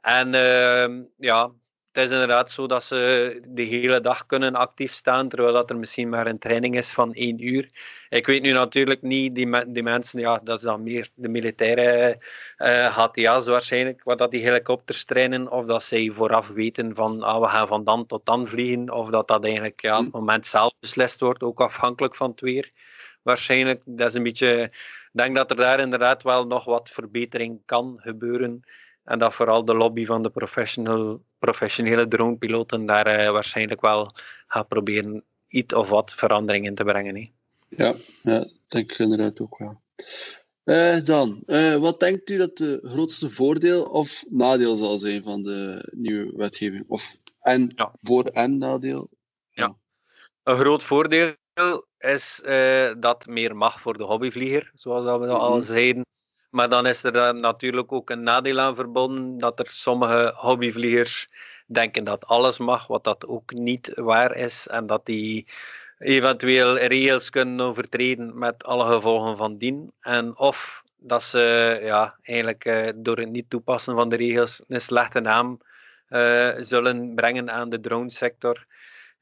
En 0.00 0.34
uh, 0.34 1.04
ja, 1.16 1.50
het 1.92 2.04
is 2.04 2.10
inderdaad 2.10 2.50
zo 2.50 2.66
dat 2.66 2.84
ze 2.84 3.40
de 3.46 3.62
hele 3.62 4.00
dag 4.00 4.26
kunnen 4.26 4.54
actief 4.54 4.92
staan, 4.92 5.28
terwijl 5.28 5.52
dat 5.52 5.70
er 5.70 5.76
misschien 5.78 6.08
maar 6.08 6.26
een 6.26 6.38
training 6.38 6.76
is 6.76 6.92
van 6.92 7.14
één 7.14 7.46
uur. 7.46 7.68
Ik 8.08 8.26
weet 8.26 8.42
nu 8.42 8.52
natuurlijk 8.52 9.02
niet, 9.02 9.34
die, 9.34 9.72
die 9.72 9.82
mensen, 9.82 10.20
ja, 10.20 10.40
dat 10.44 10.58
is 10.58 10.64
dan 10.64 10.82
meer 10.82 11.08
de 11.14 11.28
militaire 11.28 12.18
uh, 12.58 12.86
eh, 12.86 12.96
HTA's 12.96 13.46
waarschijnlijk, 13.46 14.04
wat 14.04 14.18
dat 14.18 14.30
die 14.30 14.42
helikopters 14.42 15.04
trainen, 15.04 15.50
of 15.50 15.66
dat 15.66 15.84
zij 15.84 16.10
vooraf 16.14 16.48
weten 16.48 16.94
van, 16.94 17.22
ah, 17.22 17.40
we 17.40 17.48
gaan 17.48 17.66
van 17.66 17.84
dan 17.84 18.06
tot 18.06 18.26
dan 18.26 18.48
vliegen, 18.48 18.90
of 18.90 19.10
dat 19.10 19.28
dat 19.28 19.44
eigenlijk 19.44 19.82
ja, 19.82 19.98
op 19.98 20.04
het 20.04 20.12
moment 20.12 20.46
zelf 20.46 20.72
beslist 20.80 21.20
wordt, 21.20 21.42
ook 21.42 21.60
afhankelijk 21.60 22.16
van 22.16 22.30
het 22.30 22.40
weer. 22.40 22.70
waarschijnlijk. 23.22 23.82
Dat 23.86 24.08
is 24.08 24.14
een 24.14 24.22
beetje, 24.22 24.62
ik 24.62 25.10
denk 25.12 25.36
dat 25.36 25.50
er 25.50 25.56
daar 25.56 25.80
inderdaad 25.80 26.22
wel 26.22 26.46
nog 26.46 26.64
wat 26.64 26.90
verbetering 26.90 27.60
kan 27.64 27.98
gebeuren. 28.00 28.64
En 29.04 29.18
dat 29.18 29.34
vooral 29.34 29.64
de 29.64 29.74
lobby 29.74 30.04
van 30.04 30.22
de 30.22 30.30
professional, 30.30 31.22
professionele 31.38 32.08
dronepiloten 32.08 32.86
daar 32.86 33.20
uh, 33.20 33.30
waarschijnlijk 33.30 33.80
wel 33.80 34.14
gaat 34.46 34.68
proberen 34.68 35.24
iets 35.48 35.74
of 35.74 35.88
wat 35.88 36.14
verandering 36.14 36.66
in 36.66 36.74
te 36.74 36.84
brengen. 36.84 37.16
Hè. 37.16 37.30
Ja, 37.68 37.94
ja, 38.22 38.48
denk 38.66 38.92
ik 38.92 38.98
inderdaad 38.98 39.40
ook 39.40 39.58
wel. 39.58 39.80
Uh, 40.64 41.00
dan, 41.04 41.42
uh, 41.46 41.76
wat 41.76 42.00
denkt 42.00 42.30
u 42.30 42.36
dat 42.36 42.56
de 42.56 42.80
grootste 42.82 43.30
voordeel 43.30 43.82
of 43.82 44.24
nadeel 44.28 44.76
zal 44.76 44.98
zijn 44.98 45.22
van 45.22 45.42
de 45.42 45.88
nieuwe 45.94 46.36
wetgeving? 46.36 46.84
Of 46.88 47.16
en 47.40 47.72
ja. 47.74 47.92
voor- 48.02 48.24
en 48.24 48.58
nadeel? 48.58 49.08
Ja. 49.50 49.76
Een 50.42 50.56
groot 50.56 50.82
voordeel 50.82 51.34
is 51.98 52.40
dat 52.98 53.26
meer 53.26 53.56
mag 53.56 53.80
voor 53.80 53.96
de 53.96 54.04
hobbyvlieger, 54.04 54.70
zoals 54.74 55.04
dat 55.04 55.20
we 55.20 55.26
al 55.26 55.48
mm 55.48 55.54
-hmm. 55.54 55.62
zeiden. 55.62 56.06
Maar 56.52 56.68
dan 56.68 56.86
is 56.86 57.02
er 57.02 57.34
natuurlijk 57.34 57.92
ook 57.92 58.10
een 58.10 58.22
nadeel 58.22 58.58
aan 58.60 58.74
verbonden 58.74 59.38
dat 59.38 59.58
er 59.58 59.68
sommige 59.70 60.32
hobbyvliegers 60.36 61.28
denken 61.66 62.04
dat 62.04 62.26
alles 62.26 62.58
mag, 62.58 62.86
wat 62.86 63.04
dat 63.04 63.26
ook 63.26 63.52
niet 63.52 63.92
waar 63.94 64.36
is. 64.36 64.66
En 64.66 64.86
dat 64.86 65.06
die 65.06 65.46
eventueel 65.98 66.78
regels 66.78 67.30
kunnen 67.30 67.66
overtreden 67.66 68.38
met 68.38 68.64
alle 68.64 68.86
gevolgen 68.86 69.36
van 69.36 69.56
dien. 69.56 69.92
En 70.00 70.38
of 70.38 70.82
dat 70.96 71.22
ze 71.22 71.78
ja, 71.82 72.16
eigenlijk 72.22 72.64
uh, 72.64 72.88
door 72.94 73.18
het 73.18 73.30
niet 73.30 73.50
toepassen 73.50 73.94
van 73.94 74.08
de 74.08 74.16
regels 74.16 74.62
een 74.68 74.80
slechte 74.80 75.20
naam 75.20 75.60
uh, 76.10 76.50
zullen 76.58 77.14
brengen 77.14 77.50
aan 77.50 77.68
de 77.68 77.80
dronesector. 77.80 78.66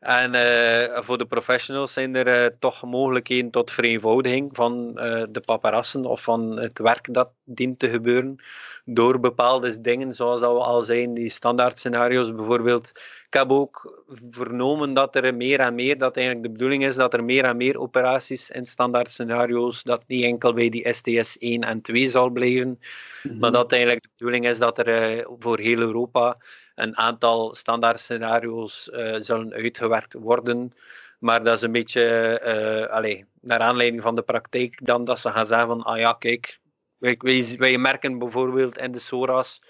En 0.01 0.35
uh, 0.35 1.03
voor 1.03 1.19
de 1.19 1.27
professionals 1.27 1.93
zijn 1.93 2.15
er 2.15 2.59
toch 2.59 2.83
mogelijkheden 2.83 3.51
tot 3.51 3.71
vereenvoudiging 3.71 4.51
van 4.53 4.95
de 5.31 5.43
paparassen 5.45 6.05
of 6.05 6.23
van 6.23 6.57
het 6.57 6.79
werk 6.79 7.15
dat 7.15 7.31
dient 7.45 7.79
te 7.79 7.89
gebeuren 7.89 8.41
door 8.85 9.21
bepaalde 9.21 9.81
dingen, 9.81 10.15
zoals 10.15 10.41
dat 10.41 10.53
we 10.53 10.59
al 10.59 10.83
zijn, 10.83 11.15
die 11.15 11.31
standaard 11.31 11.79
scenario's 11.79 12.35
bijvoorbeeld. 12.35 12.93
Ik 13.27 13.39
heb 13.39 13.51
ook 13.51 14.03
vernomen 14.31 14.95
dat 14.95 15.17
er 15.17 15.35
meer 15.35 15.61
en 15.61 15.75
meer, 15.75 15.99
dat 15.99 16.17
eigenlijk 16.17 16.47
de 16.47 16.53
bedoeling 16.53 16.85
is 16.85 16.95
dat 16.95 17.15
er 17.15 17.25
meer 17.25 17.45
en 17.45 17.57
meer 17.57 17.79
operaties 17.79 18.51
in 18.51 18.67
standaard 18.67 19.13
scenario's, 19.13 19.83
dat 19.83 20.03
niet 20.07 20.25
enkel 20.25 20.53
bij 20.53 20.69
die 20.69 20.93
STS 20.93 21.39
1 21.39 21.61
en 21.61 21.81
2 21.81 22.09
zal 22.09 22.31
blijven, 22.31 22.69
mm 22.69 22.79
-hmm. 23.23 23.39
maar 23.39 23.53
dat 23.53 23.73
eigenlijk 23.73 24.03
de 24.03 24.09
bedoeling 24.17 24.47
is 24.47 24.59
dat 24.59 24.79
er 24.79 25.17
uh, 25.19 25.27
voor 25.39 25.59
heel 25.59 25.79
Europa 25.79 26.37
een 26.83 26.97
aantal 26.97 27.55
standaard 27.55 28.01
scenario's 28.01 28.89
uh, 28.93 29.16
zullen 29.20 29.53
uitgewerkt 29.53 30.14
worden. 30.14 30.72
Maar 31.18 31.45
dat 31.45 31.55
is 31.55 31.62
een 31.62 31.72
beetje, 31.72 32.05
uh, 32.45 32.93
allez, 32.93 33.22
naar 33.41 33.59
aanleiding 33.59 34.03
van 34.03 34.14
de 34.14 34.22
praktijk, 34.22 34.87
dan 34.87 35.05
dat 35.05 35.20
ze 35.20 35.31
gaan 35.31 35.47
zeggen 35.47 35.66
van, 35.66 35.83
ah 35.83 35.99
ja, 35.99 36.12
kijk, 36.12 36.61
wij, 36.99 37.57
wij, 37.59 37.78
merken 37.78 38.18
bijvoorbeeld 38.18 38.78
in 38.78 38.93
de 38.93 38.99
SORA's 38.99 39.62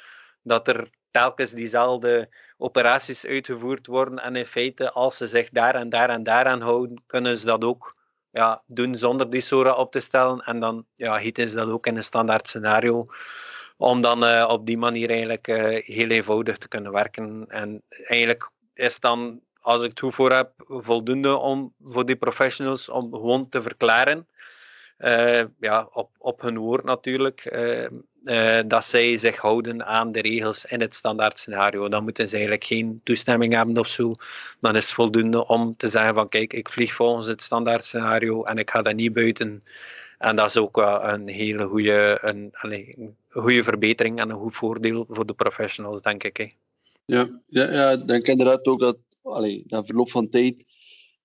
dat 0.42 0.68
er 0.68 0.90
telkens 1.10 1.50
diezelfde 1.50 2.28
operaties 2.58 3.26
uitgevoerd 3.26 3.86
worden. 3.86 4.18
En 4.18 4.36
in 4.36 4.46
feite, 4.46 4.92
als 4.92 5.16
ze 5.16 5.26
zich 5.26 5.48
daar 5.50 5.74
en 5.74 5.88
daar 5.88 6.10
en 6.10 6.22
daar 6.22 6.46
aan 6.46 6.60
houden, 6.60 7.02
kunnen 7.06 7.38
ze 7.38 7.46
dat 7.46 7.64
ook 7.64 7.96
ja, 8.30 8.62
doen 8.66 8.98
zonder 8.98 9.30
die 9.30 9.40
SORA 9.40 9.72
op 9.72 9.92
te 9.92 10.00
stellen. 10.00 10.40
En 10.40 10.60
dan 10.60 10.86
ja, 10.94 11.22
ze 11.22 11.52
dat 11.54 11.70
ook 11.70 11.86
in 11.86 11.96
een 11.96 12.02
standaard 12.02 12.48
scenario. 12.48 13.06
Om 13.80 14.00
dan 14.00 14.24
uh, 14.24 14.46
op 14.48 14.66
die 14.66 14.78
manier 14.78 15.10
eigenlijk 15.10 15.48
uh, 15.48 15.80
heel 15.84 16.08
eenvoudig 16.08 16.56
te 16.58 16.68
kunnen 16.68 16.92
werken. 16.92 17.44
En 17.48 17.82
eigenlijk 17.88 18.50
is 18.74 19.00
dan, 19.00 19.40
als 19.60 19.82
ik 19.82 19.88
het 19.90 20.00
goed 20.00 20.14
voor 20.14 20.32
heb, 20.32 20.50
voldoende 20.66 21.36
om 21.36 21.72
voor 21.84 22.06
die 22.06 22.16
professionals 22.16 22.88
om 22.88 23.12
gewoon 23.12 23.48
te 23.48 23.62
verklaren. 23.62 24.26
Uh, 24.98 25.44
ja, 25.60 25.88
op, 25.92 26.10
op 26.18 26.40
hun 26.40 26.58
woord 26.58 26.84
natuurlijk, 26.84 27.56
dat 28.66 28.84
zij 28.84 29.18
zich 29.18 29.36
houden 29.36 29.86
aan 29.86 30.12
de 30.12 30.20
regels 30.20 30.64
in 30.64 30.80
het 30.80 30.94
standaard 30.94 31.38
scenario. 31.38 31.88
Dan 31.88 32.02
moeten 32.02 32.28
ze 32.28 32.34
eigenlijk 32.34 32.64
geen 32.64 33.00
toestemming 33.04 33.54
hebben 33.54 33.78
of 33.78 33.86
zo. 33.86 34.14
Dan 34.60 34.76
is 34.76 34.84
het 34.84 34.94
voldoende 34.94 35.46
om 35.46 35.76
te 35.76 35.88
zeggen 35.88 36.14
van 36.14 36.28
kijk, 36.28 36.52
ik 36.52 36.68
vlieg 36.68 36.94
volgens 36.94 37.26
het 37.26 37.42
standaard 37.42 37.84
scenario 37.84 38.44
en 38.44 38.58
ik 38.58 38.70
ga 38.70 38.82
dat 38.82 38.94
niet 38.94 39.12
buiten. 39.12 39.64
En 40.20 40.36
dat 40.36 40.46
is 40.46 40.56
ook 40.56 40.76
wel 40.76 41.04
een 41.04 41.28
hele 41.28 41.66
goede, 41.66 42.18
een, 42.22 42.48
een 42.52 43.16
goede 43.28 43.62
verbetering 43.62 44.20
en 44.20 44.30
een 44.30 44.38
goed 44.38 44.54
voordeel 44.54 45.04
voor 45.08 45.26
de 45.26 45.34
professionals, 45.34 46.02
denk 46.02 46.24
ik. 46.24 46.36
Hè. 46.36 46.52
Ja, 47.04 47.40
ja, 47.46 47.72
ja, 47.72 47.90
ik 47.90 48.06
denk 48.06 48.26
inderdaad 48.26 48.66
ook 48.66 48.80
dat 48.80 48.98
allez, 49.22 49.62
na 49.66 49.84
verloop 49.84 50.10
van 50.10 50.28
tijd 50.28 50.64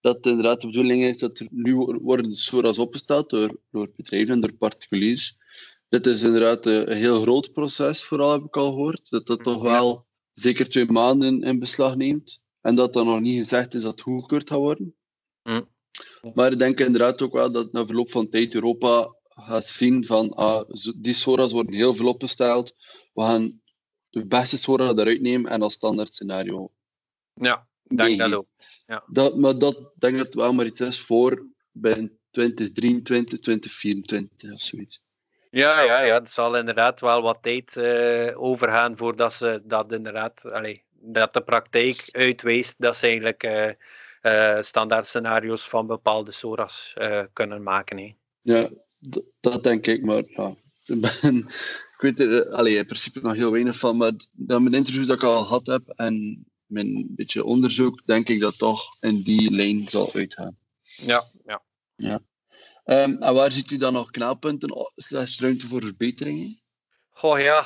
dat 0.02 0.26
inderdaad 0.26 0.62
de 0.62 0.68
bedoeling 0.68 1.04
is 1.04 1.18
dat 1.18 1.40
er 1.40 1.48
nu 1.52 1.76
worden 2.02 2.34
SORA's 2.34 2.78
opgesteld 2.78 3.30
door, 3.30 3.60
door 3.72 3.92
bedrijven 3.96 4.34
en 4.34 4.40
door 4.40 4.54
particuliers. 4.54 5.38
Dit 5.90 6.08
is 6.08 6.22
inderdaad 6.24 6.66
een, 6.66 6.92
een, 6.92 6.98
heel 6.98 7.22
groot 7.22 7.52
proces, 7.52 8.04
vooral 8.04 8.32
heb 8.32 8.44
ik 8.44 8.58
al 8.58 8.70
gehoord. 8.70 9.10
Dat 9.10 9.28
dat 9.28 9.44
toch 9.44 9.62
wel 9.62 10.06
zeker 10.34 10.70
twee 10.70 10.92
maanden 10.92 11.44
in 11.44 11.60
beslag 11.60 11.96
neemt. 11.96 12.40
En 12.62 12.76
dat 12.76 12.94
dan 12.94 13.06
nog 13.06 13.20
niet 13.20 13.38
gezegd 13.38 13.74
is 13.74 13.82
dat 13.82 13.92
het 13.92 14.02
goedgekeurd 14.02 14.50
gaat 14.50 14.58
worden. 14.58 14.96
Mm. 15.44 15.68
Maar 16.34 16.52
ik 16.52 16.60
denk 16.60 16.80
inderdaad 16.80 17.22
ook 17.22 17.34
wel 17.34 17.52
dat 17.52 17.72
na 17.72 17.86
verloop 17.86 18.12
van 18.12 18.30
tijd 18.30 18.54
Europa 18.54 19.16
gaat 19.30 19.68
zien 19.68 20.06
van 20.06 20.30
ah, 20.30 20.70
die 20.96 21.14
SORA's 21.14 21.52
worden 21.52 21.74
heel 21.74 21.94
veel 21.94 22.08
opgesteld. 22.08 22.76
We 23.14 23.22
gaan 23.22 23.62
de 24.10 24.26
beste 24.26 24.58
SORA 24.58 24.90
eruit 24.90 25.22
nemen 25.22 25.52
en 25.52 25.62
als 25.62 25.74
standaard 25.74 26.14
scenario. 26.14 26.72
Ja, 27.34 27.68
denk 27.84 28.20
dat 28.20 28.34
ook. 28.34 28.48
Ja. 28.88 29.04
Dat, 29.08 29.38
maar 29.38 29.58
dat 29.58 29.92
denk 29.96 30.18
dat 30.18 30.34
wel 30.34 30.54
maar 30.54 30.66
iets 30.66 30.82
is 30.82 31.00
voor 31.00 31.46
bij 31.72 32.12
2023, 32.32 33.40
2024 33.40 34.52
of 34.54 34.62
zoiets. 34.62 35.04
Ja, 35.50 35.82
ja, 35.82 36.02
ja, 36.02 36.14
het 36.14 36.32
zal 36.32 36.58
inderdaad 36.58 37.00
wel 37.00 37.22
wat 37.22 37.38
tijd 37.42 37.76
uh, 37.76 38.42
overgaan 38.42 38.98
voordat 38.98 39.34
ze 39.34 39.62
dat 39.64 39.92
inderdaad, 39.92 40.52
allee, 40.52 40.84
dat 40.92 41.34
de 41.34 41.42
praktijk 41.42 42.10
uitwijst 42.12 42.76
dat 42.78 42.98
ze 42.98 43.06
eigenlijk 43.06 43.44
uh, 43.44 43.70
uh, 44.26 44.62
standaard 44.62 45.08
scenario's 45.08 45.70
van 45.70 45.88
bepaalde 45.88 46.32
SORA's 46.32 46.94
kunnen 47.34 47.64
maken. 47.64 47.98
Hè. 47.98 48.16
Ja, 48.42 48.70
dat 49.40 49.64
denk 49.64 49.88
ik, 49.88 50.06
maar 50.06 50.24
ja, 50.26 50.56
ik, 50.94 51.02
ben, 51.02 51.38
ik 51.38 51.98
weet 51.98 52.20
er 52.20 52.52
allee, 52.52 52.76
in 52.76 52.86
principe 52.86 53.20
nog 53.22 53.34
heel 53.34 53.52
weinig 53.52 53.78
van, 53.78 53.98
maar 53.98 54.12
dan 54.32 54.64
mijn 54.64 54.76
interviews 54.76 55.08
dat 55.08 55.16
ik 55.16 55.24
al 55.24 55.44
gehad 55.44 55.68
heb 55.68 55.90
en 55.90 56.46
mijn 56.66 57.08
beetje 57.16 57.44
onderzoek, 57.44 58.02
denk 58.06 58.30
ik 58.30 58.40
dat 58.40 58.58
toch 58.58 58.98
in 59.00 59.22
die 59.22 59.52
lijn 59.52 59.90
zal 59.90 60.14
uitgaan. 60.14 60.58
Ja, 60.84 61.24
ja. 61.46 61.64
ja. 61.96 62.20
Um, 62.86 63.22
en 63.22 63.34
waar 63.34 63.52
ziet 63.52 63.72
u 63.72 63.78
dan 63.78 63.94
nog 63.94 64.12
knelpunten 64.12 64.92
slash 64.96 65.40
ruimte 65.40 65.68
voor 65.68 65.82
verbeteringen? 65.82 66.60
Goh 67.10 67.40
ja, 67.40 67.66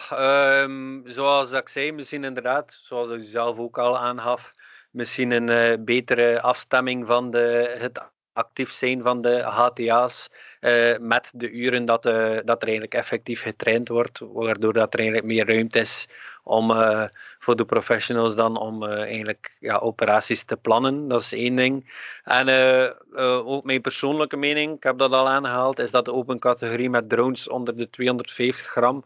um, 0.64 1.04
zoals 1.06 1.52
ik 1.52 1.70
zei, 1.70 1.92
misschien 1.92 2.24
inderdaad, 2.24 2.80
zoals 2.82 3.10
u 3.10 3.24
zelf 3.24 3.58
ook 3.58 3.78
al 3.78 3.98
aangaf, 3.98 4.54
misschien 4.90 5.32
een 5.32 5.50
uh, 5.50 5.84
betere 5.86 6.42
afstemming 6.42 7.08
van 7.08 7.32
de, 7.32 7.76
het 7.78 8.02
actief 8.34 8.72
zijn 8.72 9.02
van 9.02 9.22
de 9.22 9.42
HTA's 9.42 10.30
uh, 10.62 10.98
met 11.00 11.32
de 11.36 11.52
uren 11.52 11.86
dat, 11.86 12.06
uh, 12.06 12.38
dat 12.46 12.62
er 12.62 12.68
eigenlijk 12.68 12.94
effectief 12.94 13.42
getraind 13.42 13.88
wordt, 13.88 14.20
waardoor 14.20 14.74
dat 14.74 14.94
er 14.94 15.00
eigenlijk 15.00 15.28
meer 15.28 15.48
ruimte 15.48 15.80
is 15.80 16.08
om 16.44 16.72
voor 17.40 17.56
de 17.56 17.66
professionals 17.66 18.36
dan 18.36 18.58
om 18.58 18.86
eigenlijk 18.86 19.56
ja, 19.60 19.78
operaties 19.78 20.44
te 20.44 20.58
plannen. 20.58 21.08
Dat 21.08 21.22
is 21.22 21.32
één 21.32 21.56
ding. 21.56 21.94
En 22.24 22.50
ook 23.46 23.64
mijn 23.64 23.82
persoonlijke 23.82 24.38
mening, 24.38 24.76
ik 24.76 24.84
heb 24.84 24.98
dat 24.98 25.12
al 25.12 25.30
aangehaald, 25.30 25.80
is 25.80 25.92
dat 25.92 26.06
de 26.06 26.14
open 26.14 26.40
categorie 26.40 26.90
met 26.90 27.10
drones 27.10 27.50
onder 27.50 27.78
de 27.78 27.90
250 27.90 28.68
gram 28.68 29.04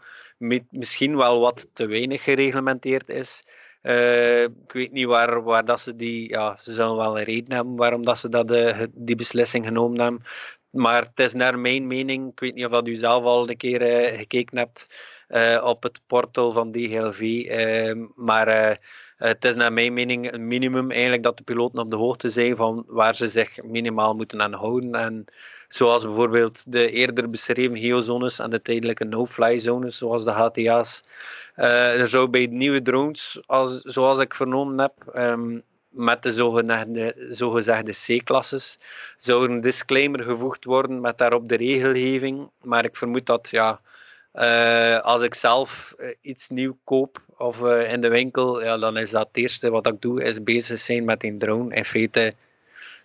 misschien 0.70 1.18
wel 1.18 1.40
wat 1.40 1.68
te 1.74 1.86
weinig 1.86 2.24
gereglementeerd 2.24 3.10
is. 3.10 3.44
Uh, 3.84 4.42
ik 4.42 4.72
weet 4.74 4.92
niet 4.92 5.06
waar, 5.06 5.44
waar 5.44 5.66
dat 5.66 5.80
ze 5.80 5.96
die. 5.96 6.30
Ja, 6.30 6.58
ze 6.62 6.74
zullen 6.74 6.96
wel 6.96 7.18
een 7.18 7.24
reden 7.24 7.54
hebben 7.54 7.76
waarom 7.76 8.06
dat 8.06 8.18
ze 8.18 8.30
dat, 8.30 8.52
uh, 8.52 8.82
die 8.94 9.16
beslissing 9.16 9.68
genomen 9.68 10.00
hebben. 10.00 10.24
Maar 10.70 11.02
het 11.02 11.20
is 11.20 11.34
naar 11.34 11.60
mijn 11.60 11.88
mening. 11.88 12.32
Ik 12.32 12.40
weet 12.40 12.54
niet 12.54 12.66
of 12.66 12.72
dat 12.72 12.88
u 12.88 12.96
zelf 12.96 13.24
al 13.24 13.50
een 13.50 13.58
keer 13.58 13.82
uh, 13.82 14.18
gekeken 14.18 14.58
hebt 14.58 14.88
op 15.64 15.84
het 15.84 16.02
portal 16.08 16.52
van 16.52 16.72
DGLV. 16.72 17.22
maar 18.16 18.80
het 19.18 19.46
is 19.46 19.56
naar 19.56 19.74
mijn 19.74 19.94
mening 19.94 20.32
een 20.34 20.48
minimum 20.48 20.92
eigenlijk 20.92 21.24
dat 21.24 21.38
de 21.38 21.44
piloten 21.44 21.80
op 21.80 21.90
de 21.90 21.96
hoogte 21.96 22.30
zijn 22.30 22.56
van 22.56 22.84
waar 22.88 23.16
ze 23.16 23.30
zich 23.30 23.64
minimaal 23.64 24.16
moeten 24.16 24.42
aan 24.42 24.54
houden. 24.54 24.96
En 24.96 25.26
zoals 25.74 26.04
bijvoorbeeld 26.04 26.72
de 26.72 26.92
eerder 26.92 27.30
beschreven 27.30 27.78
geozones 27.78 28.40
en 28.40 28.50
de 28.50 28.62
tijdelijke 28.62 29.04
no-fly 29.04 29.60
zones, 29.60 29.98
zoals 29.98 30.24
de 30.24 30.32
HTA's. 30.32 31.04
Uh, 31.58 32.00
er 32.00 32.08
zou 32.08 32.28
bij 32.28 32.48
nieuwe 32.52 32.82
drones, 32.82 33.42
als, 33.46 33.82
zoals 33.82 34.20
ik 34.20 34.34
vernomen 34.36 34.80
heb, 34.80 34.94
um, 35.16 35.64
met 35.90 36.24
de 36.24 36.34
zogezegde, 36.34 37.28
zogezegde 37.30 37.92
C-klasses, 37.92 38.80
zou 39.18 39.50
een 39.50 39.62
disclaimer 39.62 40.24
gevoegd 40.24 40.66
worden 40.66 41.02
met 41.02 41.18
daarop 41.18 41.50
de 41.50 41.56
regelgeving. 41.56 42.50
Maar 42.62 42.86
ik 42.86 42.96
vermoed 42.96 43.26
dat 43.26 43.50
ja, 43.50 43.80
uh, 44.34 45.00
als 45.00 45.24
ik 45.24 45.34
zelf 45.34 45.94
uh, 46.00 46.08
iets 46.22 46.50
nieuw 46.50 46.78
koop 46.84 47.22
of 47.38 47.62
in 47.68 48.02
de 48.02 48.10
winkel, 48.10 48.64
ja, 48.64 48.78
dan 48.78 48.98
is 48.98 49.10
dat 49.10 49.30
eerste 49.32 49.70
wat 49.70 49.88
ik 49.88 50.02
doe, 50.02 50.24
is 50.24 50.44
bezig 50.44 50.80
zijn 50.80 51.06
met 51.06 51.24
een 51.24 51.40
drone. 51.40 51.76
In 51.76 51.86
feite 51.86 52.34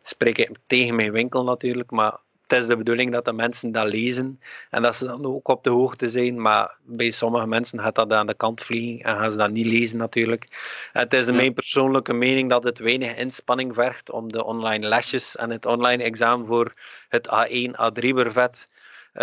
spreek 0.03 0.39
ik 0.39 0.51
tegen 0.67 0.95
mijn 0.95 1.13
winkel 1.13 1.45
natuurlijk, 1.45 1.91
maar 1.91 2.19
het 2.49 2.61
is 2.61 2.67
de 2.67 2.77
bedoeling 2.77 3.13
dat 3.13 3.25
de 3.25 3.33
mensen 3.33 3.73
dat 3.73 3.89
lezen 3.89 4.41
en 4.71 4.83
dat 4.83 4.97
ze 4.97 5.07
dan 5.07 5.25
ook 5.25 5.49
op 5.49 5.65
de 5.65 5.71
hoogte 5.71 6.09
zijn. 6.09 6.41
Maar 6.41 6.77
bij 6.83 7.11
sommige 7.11 7.47
mensen 7.47 7.81
gaat 7.81 7.95
dat 7.95 8.13
aan 8.13 8.27
de 8.27 8.35
kant 8.35 8.61
vliegen 8.61 9.05
en 9.05 9.17
gaan 9.17 9.33
ze 9.33 9.39
dat 9.39 9.51
niet 9.51 9.67
lezen 9.67 9.99
natuurlijk. 9.99 10.47
het 10.93 11.13
is 11.15 11.31
mijn 11.31 11.55
persoonlijke 11.55 12.13
mening 12.13 12.51
dat 12.51 12.65
het 12.65 12.79
weinig 12.79 13.17
inspanning 13.17 13.75
vergt 13.75 14.11
om 14.11 14.33
de 14.33 14.45
online 14.45 14.89
lesjes 14.89 15.37
en 15.37 15.51
het 15.51 15.67
online 15.67 16.03
examen 16.03 16.47
voor 16.47 16.73
het 17.09 17.29
A1, 17.29 17.71
A3 17.71 18.09
brevet 18.09 18.69
uh, 19.15 19.23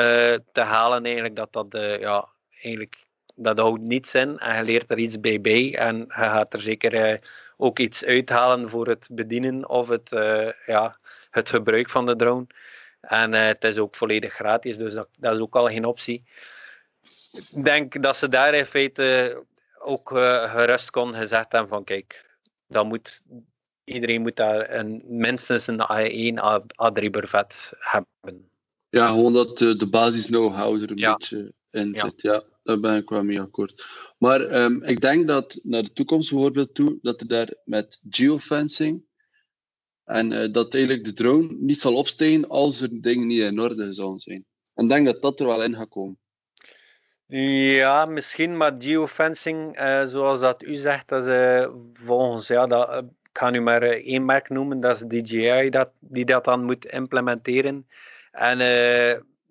te 0.52 0.62
halen. 0.62 1.04
Eigenlijk 1.04 1.36
dat 1.36 1.54
dat 1.54 1.76
uh, 1.76 2.00
ja, 2.00 2.28
eigenlijk 2.50 2.98
dat 3.36 3.60
houdt 3.60 3.82
niets 3.82 4.16
in 4.16 4.38
en 4.40 4.56
je 4.56 4.64
leert 4.64 4.92
er 4.92 4.98
iets 4.98 5.20
bij 5.20 5.42
bij 5.42 5.76
en 5.76 5.98
je 5.98 6.06
gaat 6.08 6.54
er 6.54 6.60
zeker 6.60 6.94
uh, 6.94 7.18
ook 7.58 7.80
iets 7.80 8.06
uithalen 8.06 8.70
voor 8.70 8.88
het 8.88 9.08
bedienen 9.12 9.70
of 9.70 9.88
het, 9.88 10.10
ja, 10.66 10.98
het 11.30 11.50
gebruik 11.50 11.90
van 11.90 12.06
de 12.06 12.16
drone. 12.16 12.48
En 13.08 13.34
uh, 13.34 13.46
het 13.46 13.64
is 13.64 13.78
ook 13.78 13.96
volledig 13.96 14.34
gratis, 14.34 14.78
dus 14.78 14.94
dat, 14.94 15.08
dat, 15.18 15.34
is 15.34 15.40
ook 15.40 15.56
al 15.56 15.68
geen 15.68 15.86
optie. 15.86 16.24
Ik 17.52 17.64
denk 17.64 18.04
dat 18.04 18.18
ze 18.18 18.30
daar 18.30 18.54
in 18.54 18.66
feite 18.66 19.38
ook 19.80 20.12
uh, 20.12 20.52
gerust 20.56 20.90
kon 20.90 21.16
gezegd 21.16 21.52
hebben 21.52 21.70
van 21.70 21.84
kijk, 21.84 22.38
dat 22.68 22.86
moet, 22.86 23.24
iedereen 23.84 24.22
moet 24.22 24.36
daar 24.36 24.74
een, 24.74 25.04
minstens 25.08 25.68
een 25.68 25.82
A1, 25.82 26.64
A3 26.64 27.10
brevet 27.10 27.74
hebben. 27.80 28.50
Ja, 28.90 29.08
gewoon 29.08 29.34
dat 29.34 29.58
de, 29.58 29.76
de 29.76 29.90
basis 29.90 30.26
know-how 30.26 30.82
er 30.82 30.90
een 30.90 30.96
beetje 30.96 31.54
in 31.72 31.98
zit. 31.98 32.22
Ja. 32.22 32.44
daar 32.64 32.80
ben 32.80 32.96
ik 32.96 33.10
wel 33.10 33.24
mee 33.24 33.42
akkoord. 33.42 33.86
Maar 34.18 34.64
um, 34.64 34.84
ik 34.84 35.02
denk 35.02 35.28
dat 35.28 35.60
naar 35.64 35.84
de 35.84 35.94
toekomst 35.94 36.30
bijvoorbeeld 36.30 36.76
toe, 36.76 36.98
dat 37.02 37.22
er 37.22 37.28
daar 37.28 37.54
met 37.66 38.00
geofencing 38.10 39.04
en 40.06 40.32
uh, 40.32 40.52
dat 40.52 40.74
eigenlijk 40.74 41.04
de 41.04 41.14
drone 41.14 41.56
niet 41.60 41.80
zal 41.80 41.96
opstijgen 41.96 42.50
als 42.50 42.82
er 42.82 43.02
dingen 43.02 43.28
niet 43.28 43.42
in 43.42 43.60
orde 43.60 43.94
zouden 43.94 44.20
zijn. 44.20 44.46
En 44.74 44.88
denk 44.88 45.06
dat 45.06 45.22
dat 45.22 45.40
er 45.40 45.46
wel 45.46 45.64
in 45.64 45.76
gaat 45.76 45.90
komen. 45.90 46.18
Ja, 47.28 48.06
misschien, 48.06 48.58
maar 48.58 48.74
geofencing, 48.78 49.80
uh, 49.80 50.06
zoals 50.06 50.40
dat 50.40 50.64
u 50.64 50.76
zegt, 50.76 51.08
dat 51.08 51.26
is 51.26 51.32
uh, 51.34 51.68
volgens, 51.94 52.48
ja, 52.48 52.68
dat, 52.68 53.04
ik 53.04 53.38
ga 53.38 53.50
nu 53.50 53.62
maar 53.62 53.82
één 53.82 54.26
merk 54.26 54.50
noemen, 54.50 54.80
dat 54.80 54.96
is 54.96 55.22
DJI 55.22 55.70
dat, 55.70 55.90
die 56.00 56.26
dat 56.26 56.46
dan 56.46 56.64
moet 56.64 56.86
implementeren. 56.86 57.88
En 58.32 58.60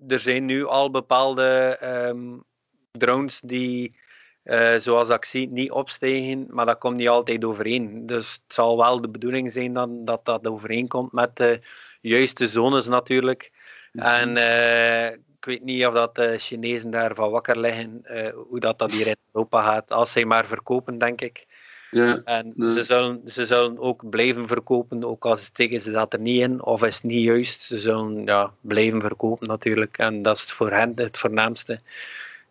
er 0.08 0.20
zijn 0.20 0.44
nu 0.44 0.64
al 0.64 0.90
bepaalde 0.90 1.78
um, 1.82 2.44
drones 2.90 3.40
die 3.40 3.98
uh, 4.44 4.74
zoals 4.78 5.08
ik 5.08 5.24
zie, 5.24 5.48
niet 5.48 5.70
opstijgen, 5.70 6.46
maar 6.50 6.66
dat 6.66 6.78
komt 6.78 6.96
niet 6.96 7.08
altijd 7.08 7.44
overeen. 7.44 8.06
Dus 8.06 8.32
het 8.32 8.54
zal 8.54 8.76
wel 8.76 9.00
de 9.00 9.08
bedoeling 9.08 9.52
zijn 9.52 9.72
dan, 9.72 10.04
dat 10.04 10.24
dat 10.24 10.46
overeenkomt 10.46 11.12
met 11.12 11.36
de 11.36 11.60
juiste 12.00 12.46
zones 12.46 12.86
natuurlijk. 12.86 13.50
Mhm. 13.92 14.06
En 14.06 14.36
uh, 14.36 15.06
ik 15.06 15.44
weet 15.44 15.64
niet 15.64 15.86
of 15.86 15.94
dat 15.94 16.14
de 16.14 16.38
Chinezen 16.38 16.90
daarvan 16.90 17.30
wakker 17.30 17.58
liggen, 17.58 18.04
uh, 18.10 18.28
hoe 18.48 18.60
dat, 18.60 18.78
dat 18.78 18.92
hier 18.92 19.06
in 19.06 19.16
Europa 19.32 19.62
gaat. 19.62 19.92
Als 19.92 20.12
zij 20.12 20.24
maar 20.24 20.46
verkopen, 20.46 20.98
denk 20.98 21.20
ik. 21.20 21.46
Ja, 21.90 22.20
en 22.24 22.52
ze, 22.56 22.84
zullen, 22.84 23.22
ze 23.26 23.46
zullen 23.46 23.78
ook 23.78 24.10
blijven 24.10 24.46
verkopen, 24.46 25.04
ook 25.04 25.24
al 25.24 25.36
steken 25.36 25.80
ze 25.80 25.90
dat 25.90 26.12
er 26.12 26.20
niet 26.20 26.40
in, 26.40 26.62
of 26.62 26.82
is 26.82 26.94
het 26.94 27.04
niet 27.04 27.22
juist. 27.22 27.62
Ze 27.62 27.78
zullen 27.78 28.24
ja, 28.24 28.52
blijven 28.60 29.00
verkopen 29.00 29.48
natuurlijk. 29.48 29.98
En 29.98 30.22
dat 30.22 30.36
is 30.36 30.52
voor 30.52 30.70
hen 30.70 30.92
het 30.94 31.18
voornaamste 31.18 31.80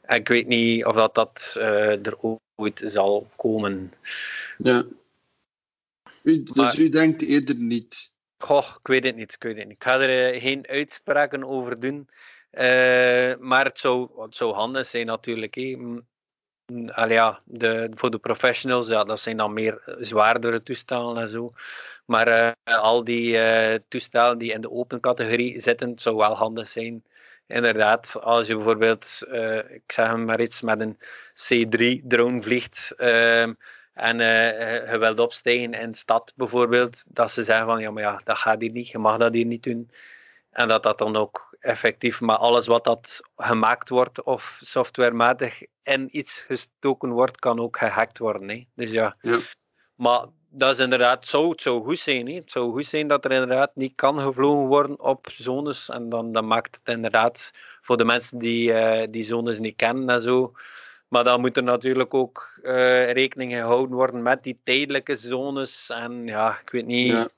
ik 0.08 0.28
weet 0.28 0.48
niet 0.48 0.86
of 0.86 0.96
dat, 0.96 1.16
dat 1.16 1.56
uh, 1.58 2.06
er 2.06 2.18
ooit 2.56 2.82
zal 2.86 3.28
komen. 3.36 3.94
Ja. 4.58 4.84
U, 6.22 6.44
dus 6.44 6.76
u 6.76 6.90
denkt 6.90 7.22
eerder 7.22 7.56
niet? 7.56 8.12
Goh, 8.38 8.68
ik 8.80 8.88
weet 8.88 9.04
het 9.04 9.16
niet. 9.16 9.34
Ik, 9.34 9.44
weet 9.44 9.58
het 9.58 9.68
niet. 9.68 9.76
ik 9.76 9.84
ga 9.84 10.00
er 10.00 10.34
uh, 10.36 10.42
geen 10.42 10.68
uitspraken 10.68 11.44
over 11.44 11.80
doen. 11.80 12.10
Uh, 12.52 13.36
maar 13.40 13.66
het 13.66 13.80
zou, 13.80 14.22
het 14.22 14.36
zou 14.36 14.54
handig 14.54 14.86
zijn 14.86 15.06
natuurlijk. 15.06 15.56
Allee, 16.88 17.14
ja, 17.14 17.42
de, 17.46 17.90
voor 17.94 18.12
de 18.12 18.18
professionals, 18.18 18.88
ja, 18.88 19.04
dat 19.04 19.20
zijn 19.20 19.38
dan 19.38 19.54
meer 19.54 19.96
zwaardere 20.00 20.64
toestellen 20.64 21.18
en 21.18 21.30
zo. 21.30 21.54
Maar 22.06 22.56
al 22.64 23.04
die 23.04 23.38
toestellen 23.88 24.38
die 24.38 24.52
in 24.52 24.62
de 24.62 24.72
open 24.72 25.00
categorie 25.00 25.60
zitten, 25.60 26.00
zou 26.00 26.16
wel 26.16 26.36
handig 26.36 26.68
zijn 26.68 27.04
inderdaad, 27.48 28.22
als 28.22 28.48
je 28.48 28.56
bijvoorbeeld, 28.56 29.20
uh, 29.28 29.58
ik 29.58 29.92
zeg 29.92 30.16
maar 30.16 30.42
iets, 30.42 30.62
met 30.62 30.80
een 30.80 30.98
C3-drone 31.34 32.42
vliegt 32.42 32.94
uh, 32.98 33.42
en 33.94 34.20
uh, 34.20 34.92
je 34.92 34.98
wilt 35.00 35.20
opstijgen 35.20 35.74
in 35.74 35.92
de 35.92 35.98
stad 35.98 36.34
bijvoorbeeld, 36.36 37.04
dat 37.08 37.32
ze 37.32 37.44
zeggen 37.44 37.66
van 37.66 37.80
ja, 37.80 37.92
maar 37.92 38.04
ja, 38.04 38.22
dat 38.24 38.38
gaat 38.38 38.62
hier 38.62 38.72
niet, 38.72 38.88
je 38.88 38.98
mag 38.98 39.18
dat 39.18 39.34
hier 39.34 39.46
niet 39.46 39.64
doen. 39.64 39.92
En 40.50 40.68
dat 40.68 40.84
dat 40.84 40.98
dan 40.98 41.16
ook 41.16 41.56
effectief, 41.60 42.22
maar 42.22 42.38
alles 42.38 42.68
wat 42.68 42.84
dat 42.84 43.20
gemaakt 43.36 43.90
wordt 43.90 44.24
of 44.24 44.60
softwarematig 44.62 45.62
in 45.84 46.18
iets 46.18 46.38
gestoken 46.38 47.10
wordt, 47.10 47.40
kan 47.40 47.60
ook 47.60 47.78
gehackt 47.78 48.18
worden. 48.18 48.50
Hè. 48.50 48.68
Dus 48.76 48.92
ja. 48.92 49.16
ja. 49.22 49.40
Maar 49.96 50.26
dat 50.56 50.72
is 50.72 50.84
inderdaad, 50.84 51.28
zou, 51.28 51.50
het 51.50 51.62
zou 51.62 51.84
goed 51.84 52.00
zijn. 52.00 52.28
Hè? 52.28 52.34
Het 52.34 52.52
zou 52.52 52.72
goed 52.72 52.86
zijn 52.86 53.08
dat 53.08 53.26
er 53.26 53.32
inderdaad 53.32 53.72
niet 53.76 53.96
kan 53.96 54.20
gevlogen 54.20 54.68
worden 54.68 55.00
op 55.00 55.28
zones. 55.36 55.90
En 55.90 56.10
dan, 56.10 56.32
dan 56.32 56.48
maakt 56.48 56.76
het 56.76 56.96
inderdaad 56.96 57.52
voor 57.82 57.98
de 57.98 58.06
mensen 58.06 58.40
die 58.40 58.72
uh, 58.72 59.02
die 59.10 59.24
zones 59.24 59.60
niet 59.60 59.76
kennen 59.76 60.10
en 60.10 60.22
zo. 60.22 60.54
Maar 61.08 61.24
dan 61.24 61.42
moet 61.42 61.58
er 61.58 61.64
natuurlijk 61.64 62.14
ook 62.14 62.60
uh, 62.64 63.12
rekening 63.12 63.54
gehouden 63.54 63.96
worden 63.96 64.22
met 64.22 64.44
die 64.44 64.60
tijdelijke 64.64 65.16
zones. 65.16 65.90
En 65.90 66.28
ja, 66.28 66.60
ik 66.62 66.70
weet 66.70 66.86
niet. 66.86 67.12
Ja, 67.12 67.30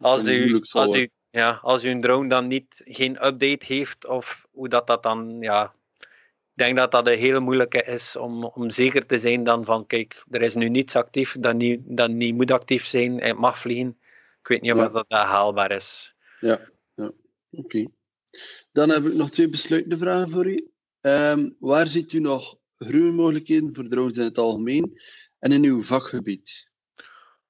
als, 0.00 0.28
u, 0.28 0.62
als, 0.70 0.94
u, 0.94 1.10
ja, 1.30 1.58
als 1.62 1.84
u 1.84 1.90
een 1.90 2.00
drone 2.00 2.28
dan 2.28 2.46
niet 2.46 2.82
geen 2.84 3.26
update 3.26 3.66
heeft, 3.66 4.06
of 4.06 4.46
hoe 4.50 4.68
dat, 4.68 4.86
dat 4.86 5.02
dan 5.02 5.36
ja, 5.40 5.72
denk 6.60 6.76
dat 6.76 6.90
dat 6.90 7.06
een 7.06 7.18
hele 7.18 7.40
moeilijke 7.40 7.84
is 7.84 8.16
om, 8.16 8.44
om 8.44 8.70
zeker 8.70 9.06
te 9.06 9.18
zijn 9.18 9.44
dan 9.44 9.64
van, 9.64 9.86
kijk, 9.86 10.24
er 10.30 10.42
is 10.42 10.54
nu 10.54 10.68
niets 10.68 10.96
actief 10.96 11.36
dat 11.40 11.54
niet, 11.54 11.80
dat 11.84 12.10
niet 12.10 12.34
moet 12.34 12.50
actief 12.50 12.84
zijn, 12.86 13.22
het 13.22 13.36
mag 13.36 13.58
vliegen. 13.58 13.98
Ik 14.40 14.48
weet 14.48 14.60
niet 14.60 14.72
of 14.72 14.78
dat, 14.78 14.92
dat 14.92 15.26
haalbaar 15.26 15.70
is. 15.70 16.14
Ja, 16.40 16.60
ja. 16.94 17.12
oké. 17.50 17.86
Dan 18.72 18.90
heb 18.90 19.04
ik 19.04 19.14
nog 19.14 19.30
twee 19.30 19.48
besluitende 19.48 19.96
vragen 19.96 20.30
voor 20.30 20.46
u. 20.46 20.70
Um, 21.00 21.56
waar 21.58 21.86
ziet 21.86 22.12
u 22.12 22.20
nog 22.20 22.56
groeimogelijkheden 22.78 23.74
voor 23.74 23.88
drones 23.88 24.16
in 24.16 24.24
het 24.24 24.38
algemeen 24.38 25.00
en 25.38 25.52
in 25.52 25.64
uw 25.64 25.82
vakgebied? 25.82 26.68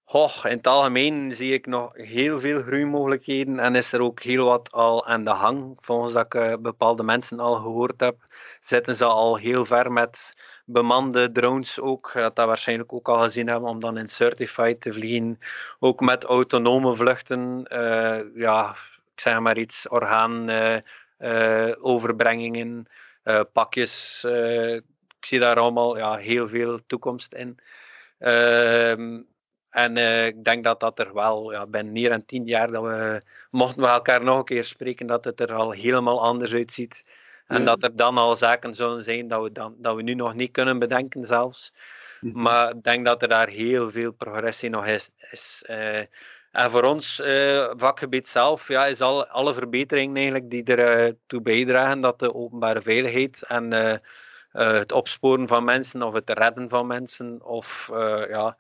Goh, 0.05 0.45
in 0.45 0.57
het 0.57 0.67
algemeen 0.67 1.35
zie 1.35 1.53
ik 1.53 1.67
nog 1.67 1.97
heel 1.97 2.41
veel 2.41 2.63
groeimogelijkheden 2.63 3.59
en 3.59 3.75
is 3.75 3.93
er 3.93 4.01
ook 4.01 4.23
heel 4.23 4.45
wat 4.45 4.71
al 4.71 5.07
aan 5.07 5.25
de 5.25 5.31
hang. 5.31 5.77
Volgens 5.81 6.13
dat 6.13 6.25
ik 6.25 6.35
uh, 6.35 6.57
bepaalde 6.57 7.03
mensen 7.03 7.41
al 7.41 7.55
gehoord 7.55 8.01
heb, 8.01 8.30
zitten 8.71 8.97
ze 8.97 9.05
al 9.05 9.37
heel 9.37 9.67
ver 9.67 9.93
met 9.93 10.35
bemande 10.65 11.33
drones 11.33 11.81
ook. 11.81 12.11
Dat 12.15 12.37
dat 12.37 12.47
waarschijnlijk 12.47 12.93
ook 12.93 13.09
al 13.09 13.23
gezien 13.23 13.49
hebben 13.49 13.69
om 13.69 13.81
dan 13.81 13.99
in 13.99 14.09
Certified 14.09 14.81
te 14.81 14.93
vliegen. 14.93 15.39
Ook 15.79 16.01
met 16.01 16.25
autonome 16.25 16.95
vluchten. 16.95 17.67
Uh, 17.73 18.19
ja, 18.35 18.71
ik 19.15 19.21
zeg 19.21 19.41
maar 19.41 19.59
iets, 19.59 19.89
orgaanoverbrengingen, 19.89 22.87
uh, 23.25 23.35
uh, 23.35 23.41
pakjes. 23.53 24.25
ik 25.19 25.27
zie 25.27 25.39
daar 25.39 25.59
allemaal 25.59 25.97
ja, 25.97 26.17
heel 26.17 26.49
veel 26.49 26.81
toekomst 26.87 27.35
in. 27.35 27.59
Ehm, 28.19 29.21
en 29.71 29.97
ik 30.27 30.45
denk 30.45 30.65
dat 30.65 30.81
dat 30.81 30.99
er 30.99 31.15
wel, 31.15 31.53
ja, 31.53 31.67
ben 31.67 31.93
meer 31.93 32.09
dan 32.09 32.25
tien 32.25 32.45
jaar 32.45 32.71
dat 32.71 32.83
we, 32.83 33.23
mochten 33.51 33.83
we 33.83 33.89
elkaar 33.89 34.25
nog 34.25 34.39
een 34.39 34.45
keer 34.45 34.65
spreken, 34.65 35.07
dat 35.07 35.25
het 35.25 35.41
er 35.41 35.53
al 35.53 35.71
helemaal 35.71 36.23
anders 36.23 36.53
uitziet. 36.53 37.05
En 37.51 37.65
dat 37.65 37.83
er 37.83 37.97
dan 37.97 38.19
al 38.19 38.37
zaken 38.37 38.75
zullen 38.75 39.03
zijn 39.03 39.29
dat 39.29 39.43
we, 39.43 39.53
dan, 39.53 39.75
dat 39.79 39.97
we 39.97 40.03
nu 40.03 40.15
nog 40.15 40.35
niet 40.35 40.51
kunnen 40.51 40.79
bedenken 40.79 41.27
zelfs. 41.27 41.73
Mhm. 42.21 42.43
Maar 42.43 42.71
ik 42.71 42.83
denk 42.83 43.05
dat 43.05 43.23
er 43.23 43.29
daar 43.29 43.49
heel 43.49 43.91
veel 43.91 44.13
progressie 44.13 44.71
nog 44.71 44.87
is. 44.87 45.11
is 45.31 45.65
uh, 45.71 45.99
en 46.51 46.71
voor 46.71 46.83
ons 46.83 47.21
uh, 47.21 47.71
vakgebied 47.77 48.29
zelf 48.29 48.69
ja, 48.69 48.87
is 48.87 49.01
al, 49.01 49.27
alle 49.27 49.55
verbeteringen 49.55 50.17
eigenlijk 50.17 50.51
die 50.51 50.65
ertoe 50.65 51.17
toe 51.27 51.41
bijdragen 51.41 52.01
dat 52.01 52.19
de 52.19 52.35
openbare 52.35 52.83
veiligheid 52.83 53.45
en 53.49 53.73
het 54.53 54.93
opsporen 54.93 55.49
van 55.49 55.65
mensen 55.65 56.03
of 56.03 56.15
het 56.15 56.31
redden 56.31 56.69
van 56.69 56.87
mensen 56.87 57.45
of 57.45 57.89
ja, 58.29 58.57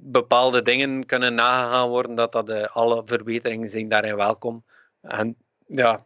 bepaalde 0.00 0.62
dingen 0.62 1.06
kunnen 1.06 1.34
nagegaan 1.34 1.88
worden, 1.88 2.14
dat, 2.14 2.32
dat 2.32 2.70
alle 2.70 3.02
verbeteringen 3.04 3.70
zijn 3.70 3.88
daarin 3.88 4.16
welkom. 4.16 4.64
En 5.00 5.36
ja, 5.66 6.04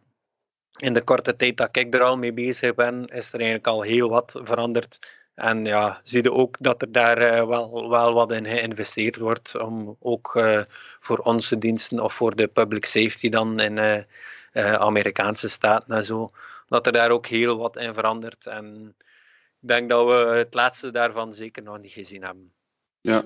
in 0.79 0.93
de 0.93 1.03
korte 1.03 1.35
tijd 1.35 1.57
dat 1.57 1.75
ik 1.77 1.93
er 1.93 2.03
al 2.03 2.17
mee 2.17 2.33
bezig 2.33 2.75
ben, 2.75 3.07
is 3.07 3.27
er 3.27 3.39
eigenlijk 3.39 3.67
al 3.67 3.81
heel 3.81 4.09
wat 4.09 4.39
veranderd. 4.43 4.99
En 5.39 5.65
ja, 5.65 6.01
zie 6.03 6.23
je 6.23 6.31
ook 6.31 6.55
dat 6.59 6.81
er 6.81 6.91
daar 6.91 7.21
uh, 7.21 7.47
wel, 7.47 7.89
wel 7.89 8.13
wat 8.13 8.31
in 8.31 8.45
geïnvesteerd 8.45 9.15
wordt, 9.15 9.59
om 9.59 9.95
ook 9.99 10.35
uh, 10.35 10.61
voor 10.99 11.17
onze 11.17 11.57
diensten 11.57 11.99
of 11.99 12.13
voor 12.13 12.35
de 12.35 12.47
public 12.47 12.85
safety 12.85 13.29
dan 13.29 13.59
in 13.59 13.77
uh, 13.77 14.73
Amerikaanse 14.73 15.49
staten 15.49 15.95
en 15.95 16.05
zo, 16.05 16.31
dat 16.67 16.85
er 16.85 16.91
daar 16.91 17.11
ook 17.11 17.27
heel 17.27 17.57
wat 17.57 17.77
in 17.77 17.93
verandert. 17.93 18.47
En 18.47 18.95
ik 19.61 19.67
denk 19.67 19.89
dat 19.89 20.07
we 20.07 20.13
het 20.13 20.53
laatste 20.53 20.91
daarvan 20.91 21.33
zeker 21.33 21.63
nog 21.63 21.79
niet 21.79 21.91
gezien 21.91 22.23
hebben. 22.23 22.53
Ja, 23.01 23.23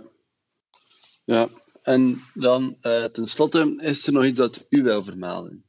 ja, 1.23 1.47
en 1.81 2.23
dan 2.33 2.77
uh, 2.81 3.03
tenslotte, 3.03 3.79
is 3.81 4.07
er 4.07 4.13
nog 4.13 4.23
iets 4.23 4.39
dat 4.39 4.65
u 4.69 4.83
wil 4.83 5.03
vermelden? 5.03 5.65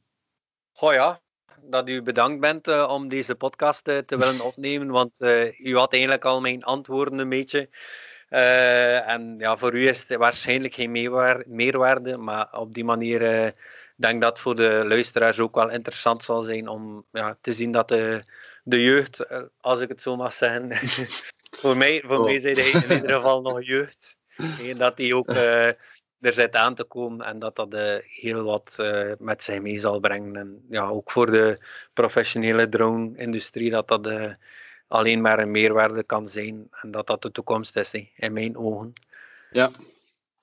Oh 0.73 0.93
ja, 0.93 1.21
dat 1.69 1.89
u 1.89 2.01
bedankt 2.01 2.39
bent 2.39 2.67
uh, 2.67 2.87
om 2.89 3.07
deze 3.07 3.35
podcast 3.35 3.83
te 3.83 4.17
willen 4.17 4.41
opnemen, 4.41 4.87
want 4.87 5.21
u 5.57 5.75
had 5.75 5.93
eigenlijk 5.93 6.25
al 6.25 6.41
mijn 6.41 6.63
antwoorden 6.63 7.19
een 7.19 7.29
beetje. 7.29 7.69
en 9.05 9.35
ja, 9.37 9.57
voor 9.57 9.73
u 9.73 9.87
is 9.87 10.05
het 10.07 10.17
waarschijnlijk 10.17 10.73
geen 10.73 10.91
meerwaarde, 11.45 12.17
maar 12.17 12.47
op 12.51 12.73
die 12.73 12.83
manier 12.83 13.53
denk 13.95 14.21
dat 14.21 14.39
voor 14.39 14.55
de 14.55 14.83
luisteraars 14.87 15.39
ook 15.39 15.55
wel 15.55 15.69
interessant 15.69 16.23
zal 16.23 16.43
zijn 16.43 16.67
om 16.67 17.05
ja, 17.11 17.37
te 17.41 17.53
zien 17.53 17.71
dat 17.71 17.87
de, 17.87 18.23
de 18.63 18.83
jeugd, 18.83 19.25
als 19.61 19.81
ik 19.81 19.89
het 19.89 20.01
zo 20.01 20.15
mag 20.15 20.33
zeggen, 20.33 20.71
voor 21.61 21.77
mij, 21.77 22.03
voor 22.05 22.17
oh. 22.17 22.23
mij 22.23 22.39
zijn 22.39 22.55
hij 22.55 22.69
in 22.69 22.95
ieder 22.95 23.09
geval 23.09 23.41
nog 23.41 23.65
jeugd. 23.65 24.15
En 24.37 24.77
dat 24.77 24.97
die 24.97 25.15
ook 25.15 25.29
uh, 25.29 25.69
er 26.25 26.33
zit 26.33 26.55
aan 26.55 26.75
te 26.75 26.83
komen 26.83 27.25
en 27.25 27.39
dat 27.39 27.55
dat 27.55 27.73
uh, 27.73 27.95
heel 28.01 28.43
wat 28.43 28.75
uh, 28.79 29.11
met 29.19 29.43
zich 29.43 29.61
mee 29.61 29.79
zal 29.79 29.99
brengen. 29.99 30.35
En 30.35 30.65
ja, 30.69 30.87
ook 30.87 31.11
voor 31.11 31.31
de 31.31 31.57
professionele 31.93 32.69
drone-industrie, 32.69 33.69
dat 33.69 33.87
dat 33.87 34.35
alleen 34.87 35.21
maar 35.21 35.39
een 35.39 35.51
meerwaarde 35.51 36.03
kan 36.03 36.29
zijn. 36.29 36.67
En 36.81 36.91
dat 36.91 37.07
dat 37.07 37.21
de 37.21 37.31
toekomst 37.31 37.77
is, 37.77 37.93
in 38.15 38.33
mijn 38.33 38.57
ogen. 38.57 38.93
Ja. 39.51 39.69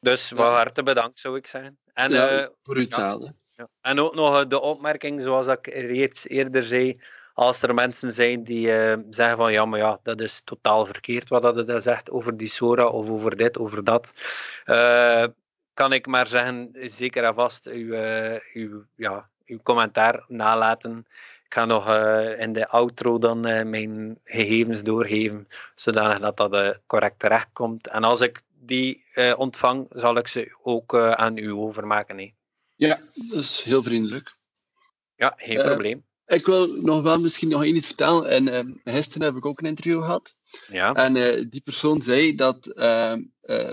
Dus 0.01 0.29
van 0.29 0.47
ja. 0.47 0.53
harte 0.53 0.83
bedankt, 0.83 1.19
zou 1.19 1.37
ik 1.37 1.47
zeggen. 1.47 1.79
En, 1.95 2.13
ja, 2.13 2.51
voor 2.63 2.77
hetzelfde. 2.77 3.35
Ja, 3.57 3.69
En 3.81 4.01
ook 4.01 4.15
nog 4.15 4.47
de 4.47 4.61
opmerking, 4.61 5.23
zoals 5.23 5.47
ik 5.47 5.67
reeds 5.67 6.29
eerder 6.29 6.65
zei, 6.65 7.01
als 7.35 7.63
er 7.63 7.75
mensen 7.75 8.13
zijn 8.13 8.45
die 8.45 8.67
uh, 8.67 8.95
zeggen 9.11 9.37
van 9.37 9.53
ja, 9.53 9.65
maar 9.65 9.79
ja, 9.79 9.99
dat 10.03 10.21
is 10.21 10.41
totaal 10.45 10.87
verkeerd 10.87 11.29
wat 11.29 11.43
dat 11.43 11.83
zegt 11.83 12.11
over 12.11 12.37
die 12.37 12.49
Sora 12.49 12.87
of 12.87 13.11
over 13.11 13.37
dit, 13.37 13.59
over 13.59 13.85
dat, 13.85 14.13
uh, 14.67 15.25
kan 15.75 15.93
ik 15.93 16.07
maar 16.07 16.27
zeggen, 16.27 16.71
zeker 16.75 17.25
en 17.25 17.35
vast 17.35 17.67
uw, 17.67 17.95
uh, 17.95 18.39
uw, 18.53 18.85
ja, 18.97 19.29
uw 19.47 19.59
commentaar 19.63 20.25
nalaten. 20.29 21.07
Ik 21.45 21.59
ga 21.59 21.65
nog 21.65 21.95
in 22.39 22.53
de 22.53 22.69
outro 22.69 23.19
dan 23.19 23.41
mijn 23.71 24.19
gegevens 24.25 24.83
doorgeven, 24.83 25.49
zodanig 25.75 26.35
dat 26.35 26.53
dat 26.53 26.79
correct 26.87 27.19
terecht 27.19 27.49
komt. 27.53 27.89
En 27.89 28.05
als 28.05 28.21
ik 28.21 28.43
die 28.51 29.05
ontvang, 29.37 29.87
zal 29.91 30.17
ik 30.17 30.29
ze 30.29 30.57
ook 30.63 30.97
aan 30.97 31.37
u 31.37 31.51
overmaken. 31.51 32.19
Hè. 32.19 32.33
Ja, 32.77 33.01
dat 33.15 33.41
is 33.41 33.63
heel 33.63 33.83
vriendelijk. 33.83 34.37
Ja, 35.17 35.35
geen 35.37 35.63
probleem 35.63 36.05
ik 36.33 36.47
wil 36.47 36.67
nog 36.67 37.03
wel 37.03 37.21
misschien 37.21 37.49
nog 37.49 37.65
iets 37.65 37.87
vertellen. 37.87 38.29
En 38.29 38.47
uh, 38.49 38.75
gisteren 38.95 39.27
heb 39.27 39.37
ik 39.37 39.47
ook 39.47 39.61
een 39.61 39.69
interview 39.69 40.01
gehad. 40.01 40.35
Ja. 40.71 40.93
En 40.93 41.17
uh, 41.17 41.45
die 41.51 41.61
persoon 41.61 42.03
zei 42.03 42.35
dat 42.35 42.73
uh, 42.75 43.17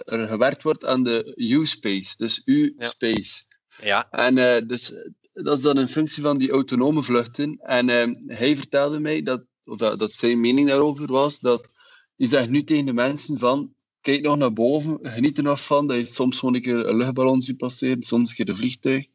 er 0.06 0.28
gewerkt 0.28 0.64
wordt 0.64 0.86
aan 0.86 1.04
de 1.04 1.34
U-space, 1.36 2.14
dus 2.18 2.42
U-space. 2.46 3.44
Ja. 3.82 4.10
En 4.10 4.68
dus 4.68 4.94
dat 5.34 5.58
is 5.58 5.64
dan 5.64 5.78
een 5.78 5.88
functie 5.88 6.24
van 6.24 6.38
die 6.38 6.52
autonome 6.52 7.04
vluchten. 7.04 7.58
En 7.62 7.88
hij 8.28 8.56
vertelde 8.56 9.00
mij 9.00 9.22
dat, 9.22 9.44
of 9.66 9.78
dat, 9.78 10.00
dat 10.00 10.12
zijn 10.12 10.40
mening 10.40 10.68
daarover 10.68 11.08
was, 11.08 11.40
dat 11.40 11.70
hij 12.18 12.28
zegt 12.28 12.50
nu 12.50 12.64
tegen 12.64 12.86
de 12.86 12.94
mensen 12.94 13.40
van, 13.40 13.74
kijk 14.02 14.22
nog 14.22 14.38
naar 14.38 14.54
boven, 14.54 15.00
geniet 15.02 15.38
er 15.38 15.44
nog 15.44 15.66
van, 15.66 15.88
dat 15.88 15.98
je 15.98 16.06
soms 16.06 16.40
gewoon 16.40 16.56
een 16.56 16.62
keer 16.62 16.88
een 16.88 16.98
luchtballon 16.98 17.42
ziet 17.42 17.58
passeren, 17.58 18.04
soms 18.04 18.30
een 18.30 18.36
keer 18.36 18.50
een 18.50 18.56
vliegtuig. 18.56 19.06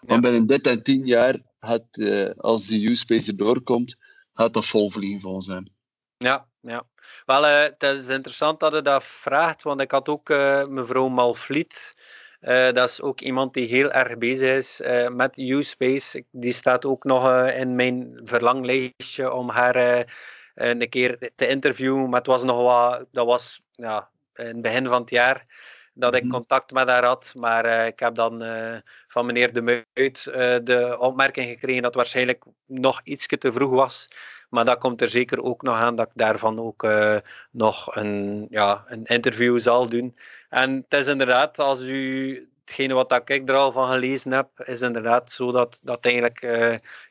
Want 0.00 0.20
binnen 0.20 0.46
dit 0.46 0.66
en 0.66 0.82
tien 0.82 1.06
jaar 1.06 1.40
uh, 1.92 2.30
als 2.36 2.66
de 2.66 2.80
U-Space 2.80 3.30
erdoor 3.30 3.62
komt, 3.62 3.96
gaat 4.34 4.54
dat 4.54 4.66
vol 4.66 4.90
vliegen 4.90 5.52
hem. 5.52 5.66
Ja, 6.16 6.46
ja. 6.60 6.86
Wel, 7.26 7.44
uh, 7.44 7.62
het 7.62 7.82
is 7.82 8.08
interessant 8.08 8.60
dat 8.60 8.72
je 8.72 8.82
dat 8.82 9.04
vraagt, 9.04 9.62
want 9.62 9.80
ik 9.80 9.90
had 9.90 10.08
ook 10.08 10.30
uh, 10.30 10.66
mevrouw 10.66 11.08
Malvliet. 11.08 11.96
dat 12.40 12.88
is 12.88 13.00
ook 13.00 13.20
iemand 13.20 13.54
die 13.54 13.68
heel 13.68 13.90
erg 13.90 14.18
bezig 14.18 14.56
is 14.56 14.80
met 15.12 15.38
U-Space. 15.38 16.24
Die 16.30 16.52
staat 16.52 16.84
ook 16.84 17.04
nog 17.04 17.48
in 17.48 17.74
mijn 17.74 18.20
verlanglijstje 18.24 19.32
om 19.32 19.50
haar 19.50 20.06
een 20.54 20.88
keer 20.88 21.30
te 21.36 21.46
interviewen. 21.46 22.08
Maar 22.08 22.18
het 22.18 22.26
was 22.26 22.42
nog 22.42 22.62
wat, 22.62 23.06
dat 23.12 23.26
was 23.26 23.62
ja, 23.72 24.10
in 24.34 24.46
het 24.46 24.62
begin 24.62 24.86
van 24.86 25.00
het 25.00 25.10
jaar 25.10 25.46
dat 25.98 26.14
ik 26.14 26.22
mhm. 26.22 26.32
contact 26.32 26.72
met 26.72 26.88
haar 26.88 27.04
had. 27.04 27.32
Maar 27.36 27.66
uh, 27.66 27.86
ik 27.86 27.98
heb 27.98 28.14
dan 28.14 28.42
uh, 28.42 28.76
van 29.08 29.26
meneer 29.26 29.52
De 29.52 29.62
Muit 29.62 30.26
uh, 30.28 30.56
de 30.62 30.96
opmerking 30.98 31.48
gekregen 31.48 31.82
dat 31.82 31.84
het 31.84 31.94
waarschijnlijk 31.94 32.44
nog 32.66 33.00
iets 33.04 33.26
te 33.26 33.52
vroeg 33.52 33.70
was. 33.70 34.08
Maar 34.48 34.64
dat 34.64 34.78
komt 34.78 35.02
er 35.02 35.08
zeker 35.08 35.42
ook 35.42 35.62
nog 35.62 35.76
aan 35.76 35.96
dat 35.96 36.06
ik 36.06 36.12
daarvan 36.14 36.60
ook 36.60 36.88
nog 37.50 37.96
een, 37.96 38.46
ja, 38.50 38.84
een 38.86 39.04
interview 39.04 39.60
zal 39.60 39.88
doen. 39.88 40.16
En 40.48 40.86
het 40.88 41.00
is 41.00 41.06
inderdaad, 41.06 41.58
als 41.58 41.80
u 41.80 42.48
hetgene 42.64 42.94
wat 42.94 43.12
ik 43.12 43.48
er 43.48 43.54
al 43.54 43.72
van 43.72 43.90
gelezen 43.90 44.32
heb, 44.32 44.48
is 44.64 44.80
inderdaad 44.80 45.32
zo 45.32 45.52
dat, 45.52 45.80
dat 45.82 46.04
eigenlijk 46.04 46.40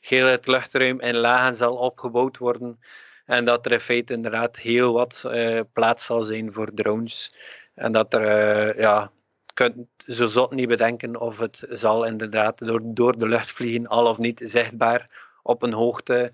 heel 0.02 0.26
het 0.26 0.48
luchtruim 0.48 1.00
in 1.00 1.16
lagen 1.16 1.56
zal 1.56 1.76
opgebouwd 1.76 2.38
worden. 2.38 2.80
En 3.26 3.46
dat 3.46 3.66
er 3.66 3.72
in 3.72 3.80
feite 3.80 4.14
inderdaad 4.14 4.58
heel 4.58 4.94
wat 4.94 5.30
plaats 5.74 6.06
zal 6.06 6.24
zijn 6.24 6.54
voor 6.54 6.70
drones. 6.74 7.32
En 7.78 7.92
dat 7.92 8.14
er, 8.14 8.68
uh, 8.68 8.82
ja, 8.82 9.12
kunt 9.54 9.88
zo 9.98 10.28
zot 10.28 10.52
niet 10.52 10.68
bedenken 10.68 11.20
of 11.20 11.38
het 11.38 11.66
zal 11.70 12.06
inderdaad 12.06 12.58
door, 12.58 12.82
door 12.84 13.18
de 13.18 13.28
lucht 13.28 13.52
vliegen, 13.52 13.88
al 13.88 14.08
of 14.08 14.18
niet 14.18 14.42
zichtbaar 14.44 15.10
op 15.44 15.64
een 15.64 15.74
hoogte. 15.74 16.32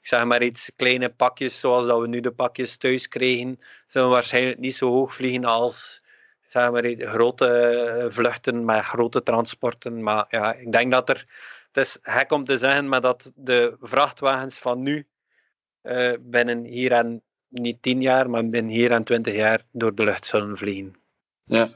Ik 0.00 0.06
zeg 0.06 0.24
maar 0.24 0.42
iets, 0.42 0.70
kleine 0.76 1.08
pakjes 1.08 1.60
zoals 1.60 1.86
dat 1.86 2.00
we 2.00 2.06
nu 2.08 2.20
de 2.20 2.30
pakjes 2.30 2.76
thuis 2.76 3.08
kregen, 3.08 3.60
zullen 3.86 4.08
waarschijnlijk 4.08 4.58
niet 4.58 4.74
zo 4.74 4.90
hoog 4.90 5.14
vliegen 5.14 5.44
als 5.44 6.02
zeg 6.46 6.70
maar, 6.70 6.94
grote 6.98 8.06
vluchten 8.10 8.64
met 8.64 8.84
grote 8.84 9.22
transporten. 9.22 10.02
Maar 10.02 10.26
ja, 10.28 10.54
ik 10.54 10.72
denk 10.72 10.92
dat 10.92 11.08
er, 11.08 11.26
het 11.72 11.86
is 11.86 11.98
gek 12.02 12.32
om 12.32 12.44
te 12.44 12.58
zeggen, 12.58 12.88
maar 12.88 13.00
dat 13.00 13.32
de 13.34 13.76
vrachtwagens 13.80 14.58
van 14.58 14.82
nu 14.82 15.06
uh, 15.82 16.12
binnen 16.20 16.64
hier 16.64 16.92
en 16.92 17.22
niet 17.48 17.82
tien 17.82 18.00
jaar, 18.00 18.30
maar 18.30 18.48
binnen 18.48 18.72
hier 18.72 18.90
en 18.90 19.04
twintig 19.04 19.34
jaar 19.34 19.64
door 19.72 19.94
de 19.94 20.04
lucht 20.04 20.26
zullen 20.26 20.56
vliegen. 20.56 20.96
Ja. 21.44 21.68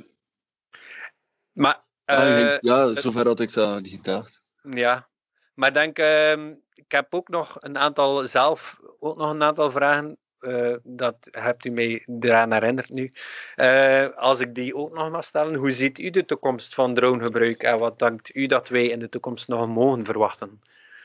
Maar, 1.53 1.83
uh, 2.07 2.59
ja, 2.59 2.95
zover 2.95 3.27
had 3.27 3.41
ik 3.41 3.53
dat 3.53 3.83
niet 3.83 3.93
gedacht. 3.93 4.43
Ja, 4.63 5.09
maar 5.55 5.73
denk, 5.73 5.99
uh, 5.99 6.33
ik 6.75 6.89
heb 6.89 7.15
ook 7.15 7.29
nog 7.29 7.57
een 7.61 7.79
aantal 7.79 8.29
zelf, 8.29 8.81
ook 9.01 9.17
nog 9.17 9.31
een 9.31 9.43
aantal 9.43 9.71
vragen. 9.71 10.17
Uh, 10.41 10.77
dat 10.83 11.17
hebt 11.31 11.65
u 11.65 11.71
mij 11.71 12.05
eraan 12.21 12.53
herinnerd 12.53 12.89
nu. 12.89 13.13
Uh, 13.57 14.07
als 14.17 14.41
ik 14.41 14.55
die 14.55 14.75
ook 14.75 14.95
nog 14.95 15.11
mag 15.11 15.25
stellen, 15.25 15.55
hoe 15.55 15.73
ziet 15.73 15.99
u 15.99 16.11
de 16.11 16.25
toekomst 16.25 16.75
van 16.75 16.95
dronegebruik 16.95 17.63
en 17.63 17.79
wat 17.79 17.99
denkt 17.99 18.35
u 18.35 18.47
dat 18.47 18.69
wij 18.69 18.87
in 18.87 18.99
de 18.99 19.09
toekomst 19.09 19.49
nog 19.49 19.69
mogen 19.69 20.05
verwachten? 20.05 20.61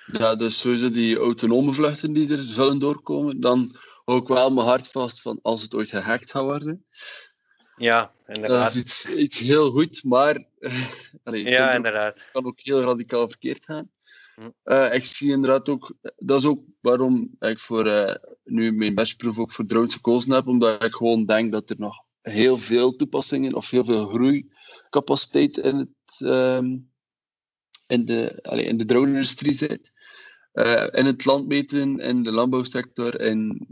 Ja, 0.05 0.35
dus 0.35 0.59
sowieso 0.59 0.91
die 0.91 1.17
autonome 1.17 1.73
vluchten 1.73 2.13
die 2.13 2.37
er 2.37 2.43
zullen 2.43 2.79
doorkomen, 2.79 3.41
dan 3.41 3.75
ook 4.05 4.27
wel 4.27 4.49
mijn 4.49 4.67
hart 4.67 4.87
vast 4.87 5.21
van 5.21 5.39
als 5.41 5.61
het 5.61 5.75
ooit 5.75 5.89
gehackt 5.89 6.31
gaat 6.31 6.43
worden. 6.43 6.85
Ja, 7.75 8.13
inderdaad. 8.27 8.73
Dat 8.73 8.75
is 8.75 8.81
iets, 8.81 9.09
iets 9.09 9.39
heel 9.39 9.71
goed, 9.71 10.03
maar 10.03 10.45
allee, 11.23 11.43
ja, 11.43 11.71
inderdaad. 11.71 12.13
Het 12.13 12.29
kan 12.31 12.45
ook 12.45 12.59
heel 12.59 12.81
radicaal 12.81 13.27
verkeerd 13.27 13.65
gaan. 13.65 13.89
Hm. 14.35 14.49
Uh, 14.63 14.93
ik 14.93 15.05
zie 15.05 15.31
inderdaad 15.31 15.69
ook, 15.69 15.93
dat 16.15 16.39
is 16.39 16.45
ook 16.45 16.63
waarom 16.81 17.35
ik 17.39 17.59
voor 17.59 17.87
uh, 17.87 18.15
nu 18.43 18.71
mijn 18.71 18.95
bachelorproef 18.95 19.39
ook 19.39 19.51
voor 19.51 19.65
drones 19.65 19.93
gekozen 19.93 20.31
heb, 20.31 20.47
omdat 20.47 20.83
ik 20.83 20.93
gewoon 20.93 21.25
denk 21.25 21.51
dat 21.51 21.69
er 21.69 21.75
nog 21.79 22.03
heel 22.21 22.57
veel 22.57 22.95
toepassingen 22.95 23.53
of 23.53 23.69
heel 23.69 23.85
veel 23.85 24.07
groeicapaciteit 24.07 25.57
in, 25.57 25.77
het, 25.77 26.19
um, 26.19 26.91
in 27.87 28.05
de, 28.05 28.39
allee, 28.41 28.65
in 28.65 28.77
de 28.77 28.85
drone-industrie 28.85 29.53
zit. 29.53 29.91
Uh, 30.53 30.87
in 30.91 31.05
het 31.05 31.25
landmeten, 31.25 31.99
in 31.99 32.23
de 32.23 32.31
landbouwsector, 32.31 33.21
in 33.21 33.67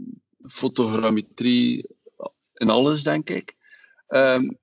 fotogrammetrie, 0.48 1.96
in 2.54 2.70
alles, 2.70 3.02
denk 3.02 3.30
ik. 3.30 3.56
Um, 4.08 4.58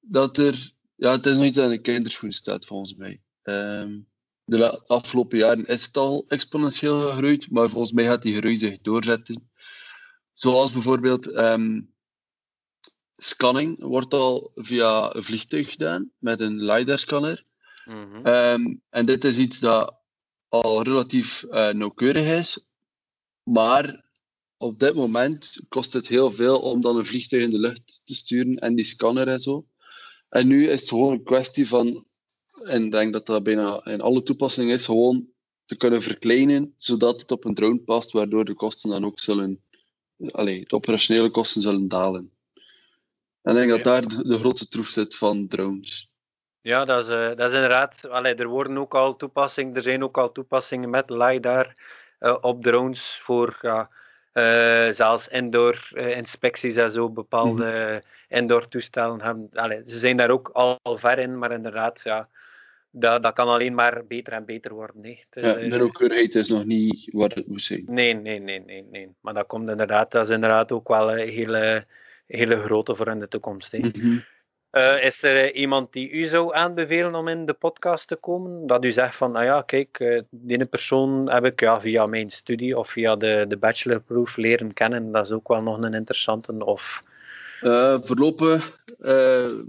dat 0.00 0.36
er, 0.38 0.72
ja, 0.94 1.10
het 1.10 1.26
is 1.26 1.36
nog 1.36 1.44
iets 1.44 1.58
aan 1.58 1.70
de 1.70 1.78
kinderschoen 1.78 2.32
staat, 2.32 2.66
volgens 2.66 2.94
mij. 2.94 3.22
Um, 3.42 4.08
de 4.44 4.86
afgelopen 4.86 5.38
jaren 5.38 5.66
is 5.66 5.86
het 5.86 5.96
al 5.96 6.24
exponentieel 6.28 7.00
gegroeid, 7.00 7.50
maar 7.50 7.70
volgens 7.70 7.92
mij 7.92 8.04
gaat 8.04 8.22
die 8.22 8.36
groei 8.36 8.56
zich 8.56 8.80
doorzetten. 8.80 9.50
Zoals 10.32 10.72
bijvoorbeeld 10.72 11.26
um, 11.26 11.94
scanning 13.16 13.82
wordt 13.82 14.14
al 14.14 14.50
via 14.54 15.14
een 15.14 15.24
vliegtuig 15.24 15.70
gedaan 15.70 16.10
met 16.18 16.40
een 16.40 16.62
LiDAR-scanner. 16.62 17.44
Mm 17.84 18.10
-hmm. 18.10 18.26
um, 18.26 18.82
en 18.90 19.06
dit 19.06 19.24
is 19.24 19.38
iets 19.38 19.58
dat 19.58 19.94
al 20.48 20.82
relatief 20.82 21.44
uh, 21.50 21.68
nauwkeurig 21.68 22.38
is, 22.38 22.68
maar 23.42 24.03
op 24.64 24.78
dit 24.78 24.94
moment 24.94 25.60
kost 25.68 25.92
het 25.92 26.08
heel 26.08 26.30
veel 26.30 26.60
om 26.60 26.80
dan 26.80 26.96
een 26.96 27.06
vliegtuig 27.06 27.42
in 27.42 27.50
de 27.50 27.58
lucht 27.58 28.00
te 28.04 28.14
sturen 28.14 28.58
en 28.58 28.74
die 28.74 28.84
scanner 28.84 29.28
en 29.28 29.40
zo. 29.40 29.66
En 30.28 30.46
nu 30.46 30.68
is 30.68 30.80
het 30.80 30.88
gewoon 30.88 31.12
een 31.12 31.22
kwestie 31.22 31.68
van, 31.68 32.06
en 32.64 32.84
ik 32.84 32.92
denk 32.92 33.12
dat 33.12 33.26
dat 33.26 33.42
bijna 33.42 33.84
in 33.84 34.00
alle 34.00 34.22
toepassingen 34.22 34.74
is, 34.74 34.84
gewoon 34.84 35.28
te 35.64 35.76
kunnen 35.76 36.02
verkleinen, 36.02 36.74
zodat 36.76 37.20
het 37.20 37.30
op 37.30 37.44
een 37.44 37.54
drone 37.54 37.78
past, 37.78 38.12
waardoor 38.12 38.44
de 38.44 38.54
kosten 38.54 38.90
dan 38.90 39.04
ook 39.04 39.20
zullen, 39.20 39.62
allez, 40.30 40.66
de 40.66 40.74
operationele 40.74 41.30
kosten 41.30 41.62
zullen 41.62 41.88
dalen. 41.88 42.32
En 43.42 43.56
ik 43.56 43.56
denk 43.56 43.70
dat 43.70 43.84
daar 43.84 44.08
de, 44.08 44.28
de 44.28 44.38
grootste 44.38 44.68
troef 44.68 44.88
zit 44.88 45.16
van 45.16 45.48
drones. 45.48 46.10
Ja, 46.60 46.84
dat 46.84 47.04
is, 47.04 47.14
uh, 47.14 47.26
dat 47.26 47.48
is 47.50 47.54
inderdaad. 47.54 48.08
Allee, 48.08 48.34
er 48.34 48.48
worden 48.48 48.78
ook 48.78 48.94
al 48.94 49.16
toepassingen, 49.16 49.74
er 49.74 49.82
zijn 49.82 50.04
ook 50.04 50.18
al 50.18 50.32
toepassingen 50.32 50.90
met 50.90 51.10
LiDAR 51.10 51.76
op 52.40 52.62
drones 52.62 53.18
voor 53.22 53.58
ja, 53.60 53.90
zelfs 54.94 55.28
indoor 55.28 55.88
inspecties 55.94 56.76
en 56.76 56.90
zo, 56.90 57.10
bepaalde 57.10 57.64
mhm. 57.64 58.38
indoor 58.38 58.68
toestellen 58.68 59.20
hebben. 59.20 59.48
Allee, 59.52 59.82
ze 59.86 59.98
zijn 59.98 60.16
daar 60.16 60.30
ook 60.30 60.48
al, 60.52 60.78
al 60.82 60.98
ver 60.98 61.18
in, 61.18 61.38
maar 61.38 61.52
inderdaad, 61.52 62.00
ja, 62.04 62.28
dat, 62.90 63.22
dat 63.22 63.32
kan 63.32 63.48
alleen 63.48 63.74
maar 63.74 64.06
beter 64.06 64.32
en 64.32 64.44
beter 64.44 64.72
worden. 64.72 65.00
Nee. 65.00 65.24
Ja, 65.30 65.52
de 65.52 65.66
nauwkeurigheid 65.66 66.34
is 66.34 66.48
nog 66.48 66.64
niet 66.64 67.08
wat 67.12 67.34
het 67.34 67.46
moet 67.46 67.62
zijn. 67.62 67.84
Nee, 67.86 68.14
nee, 68.14 68.38
nee, 68.38 68.60
nee, 68.60 68.86
nee. 68.90 69.08
Maar 69.20 69.34
dat 69.34 69.46
komt 69.46 69.68
inderdaad, 69.68 70.10
dat 70.10 70.28
is 70.28 70.34
inderdaad 70.34 70.72
ook 70.72 70.88
wel 70.88 71.12
een 71.12 71.28
hele, 71.28 71.86
hele 72.26 72.62
grote 72.62 72.94
voor 72.94 73.08
in 73.08 73.18
de 73.18 73.28
toekomst. 73.28 73.72
Hè. 73.72 73.78
Mhm. 73.78 74.18
Uh, 74.76 75.04
is 75.04 75.22
er 75.22 75.54
iemand 75.54 75.92
die 75.92 76.10
u 76.10 76.24
zou 76.24 76.54
aanbevelen 76.54 77.14
om 77.14 77.28
in 77.28 77.44
de 77.44 77.52
podcast 77.52 78.08
te 78.08 78.16
komen? 78.16 78.66
Dat 78.66 78.84
u 78.84 78.90
zegt 78.90 79.16
van, 79.16 79.32
nou 79.32 79.44
ja, 79.44 79.62
kijk, 79.62 79.98
uh, 79.98 80.20
die 80.30 80.64
persoon 80.64 81.30
heb 81.30 81.44
ik 81.44 81.60
ja, 81.60 81.80
via 81.80 82.06
mijn 82.06 82.30
studie 82.30 82.78
of 82.78 82.90
via 82.90 83.16
de, 83.16 83.44
de 83.48 83.56
bachelorproof 83.56 84.36
leren 84.36 84.72
kennen. 84.72 85.12
Dat 85.12 85.24
is 85.24 85.32
ook 85.32 85.48
wel 85.48 85.62
nog 85.62 85.82
een 85.82 85.94
interessante. 85.94 86.64
Of... 86.64 87.02
Uh, 87.62 87.98
voorlopig 88.00 88.82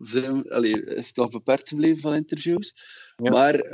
zijn, 0.01 0.49
allee, 0.49 0.83
is 0.85 1.07
het 1.07 1.15
nog 1.15 1.29
beperkt 1.29 1.69
gebleven 1.69 2.01
van 2.01 2.13
interviews. 2.13 2.75
Maar 3.17 3.73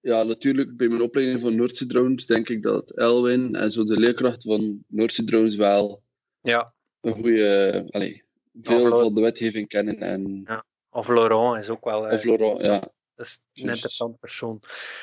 ja, 0.00 0.22
natuurlijk, 0.22 0.76
bij 0.76 0.88
mijn 0.88 1.02
opleiding 1.02 1.40
van 1.40 1.54
Noordse 1.54 1.86
Drones 1.86 2.26
denk 2.26 2.48
ik 2.48 2.62
dat 2.62 2.90
Elwin 2.90 3.54
en 3.54 3.70
zo 3.70 3.84
de 3.84 3.98
leerkracht 3.98 4.42
van 4.42 4.84
Noordse 4.88 5.24
Drones 5.24 5.56
wel 5.56 6.02
ja. 6.40 6.72
een 7.00 7.12
goede... 7.12 7.84
Veel 8.62 9.00
van 9.00 9.14
de 9.14 9.20
wetgeving 9.20 9.68
kennen. 9.68 9.98
En... 9.98 10.42
Ja. 10.46 10.64
Of 10.90 11.08
Laurent 11.08 11.62
is 11.62 11.68
ook 11.68 11.84
wel. 11.84 12.00
Of 12.00 12.24
Laurent, 12.24 12.60
ja. 12.60 12.80
Dat 13.14 13.26
is 13.26 13.38
een 13.54 13.68
interessante 13.68 14.18
persoon. 14.18 14.62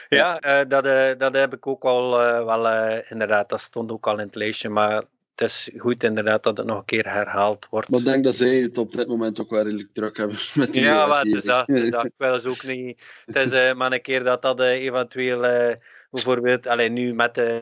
Ja, 0.09 0.37
ja 0.41 0.61
uh, 0.61 0.69
dat, 0.69 0.85
uh, 0.85 1.09
dat 1.17 1.33
heb 1.33 1.53
ik 1.53 1.67
ook 1.67 1.83
al 1.83 2.21
uh, 2.21 2.45
wel 2.45 3.01
inderdaad, 3.09 3.49
dat 3.49 3.61
stond 3.61 3.91
ook 3.91 4.07
al 4.07 4.19
in 4.19 4.25
het 4.25 4.35
lijstje, 4.35 4.69
maar 4.69 5.03
het 5.35 5.49
is 5.49 5.69
goed 5.77 6.03
inderdaad 6.03 6.43
dat 6.43 6.57
het 6.57 6.67
nog 6.67 6.77
een 6.77 6.85
keer 6.85 7.11
herhaald 7.11 7.67
wordt. 7.69 7.89
Maar 7.89 7.99
ik 7.99 8.05
denk 8.05 8.23
dat 8.23 8.35
zij 8.35 8.55
het 8.55 8.77
op 8.77 8.91
dit 8.91 9.07
moment 9.07 9.41
ook 9.41 9.49
wel 9.49 9.63
redelijk 9.63 9.93
druk 9.93 10.17
hebben 10.17 10.37
met 10.53 10.73
die 10.73 10.81
Ja, 10.83 11.05
maar 11.05 11.23
het 11.23 11.33
is 11.33 11.43
dat, 11.43 11.67
het 11.67 11.81
is 11.81 11.89
dat. 11.89 12.05
Ik 12.05 12.13
wil 12.17 12.33
eens 12.33 12.45
ook 12.45 12.63
niet... 12.63 13.01
Het 13.25 13.51
is 13.51 13.73
maar 13.73 13.91
een 13.91 14.01
keer 14.01 14.23
dat 14.23 14.41
dat 14.41 14.61
eventueel 14.61 15.75
bijvoorbeeld, 16.09 16.67
alleen 16.67 16.93
nu 16.93 17.13
met 17.13 17.35
de 17.35 17.41
eh, 17.41 17.61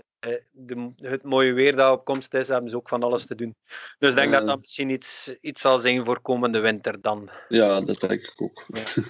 de, 0.52 0.92
het 0.96 1.24
mooie 1.24 1.54
weer 1.54 1.76
dat 1.76 1.92
op 1.92 2.06
komst 2.06 2.34
is, 2.34 2.48
hebben 2.48 2.70
ze 2.70 2.76
ook 2.76 2.90
van 2.90 3.04
alles 3.04 3.26
te 3.26 3.36
doen. 3.36 3.56
Dus 4.00 4.10
ik 4.10 4.16
denk 4.16 4.32
dat 4.32 4.46
dat 4.46 4.60
misschien 4.60 4.90
iets, 4.90 5.32
iets 5.42 5.62
zal 5.62 5.80
zijn 5.80 6.06
voor 6.06 6.22
komende 6.22 6.60
winter 6.60 7.02
dan. 7.02 7.30
Ja, 7.48 7.82
dat 7.82 8.00
denk 8.00 8.12
ik 8.12 8.34
ook. 8.36 8.64
Ja. 8.68 9.04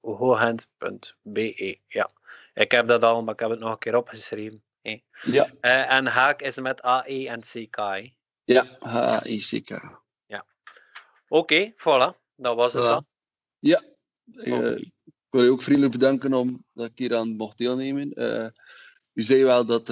hoogend.be. 0.02 1.80
Ja, 1.88 2.12
ik 2.54 2.72
heb 2.72 2.88
dat 2.88 3.04
al, 3.04 3.24
maar 3.24 3.34
ik 3.34 3.40
heb 3.40 3.50
het 3.50 3.60
nog 3.60 3.72
een 3.72 3.78
keer 3.78 3.96
opgeschreven. 3.96 4.64
Hey. 4.82 5.04
Ja. 5.22 5.52
Uh, 5.62 5.92
en 5.92 6.06
haak 6.08 6.42
is 6.42 6.56
met 6.56 6.86
A-E 6.86 7.26
en 7.26 7.42
C-K. 7.42 7.78
Ja, 8.44 8.66
H-A-E-C-K. 8.80 9.70
Ja. 10.26 10.46
Oké, 11.28 11.54
okay, 11.54 11.74
voilà. 11.74 12.18
Dat 12.36 12.56
was 12.56 12.74
het 12.74 12.84
dan. 12.84 13.06
Ja. 13.60 13.82
Uh, 14.26 14.78
ik 14.78 14.92
wil 15.30 15.44
je 15.44 15.50
ook 15.52 15.64
vriendelijk 15.64 15.92
bedanken 15.94 16.34
om 16.34 16.66
dat 16.74 16.86
ik 16.86 16.98
hier 16.98 17.16
aan 17.16 17.36
mocht 17.36 17.58
deelnemen. 17.58 18.12
Uh, 18.22 18.48
u 19.14 19.24
zei 19.24 19.44
wel 19.44 19.66
dat 19.66 19.90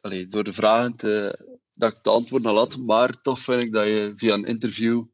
allee, 0.00 0.28
door 0.28 0.44
de 0.44 0.52
vragen 0.52 0.96
te, 0.96 1.38
dat 1.72 1.92
ik 1.92 2.02
de 2.02 2.10
antwoorden 2.10 2.50
al 2.50 2.56
had, 2.56 2.76
maar 2.76 3.22
toch 3.22 3.38
vind 3.38 3.62
ik 3.62 3.72
dat 3.72 3.86
je 3.86 4.12
via 4.16 4.34
een 4.34 4.44
interview 4.44 5.04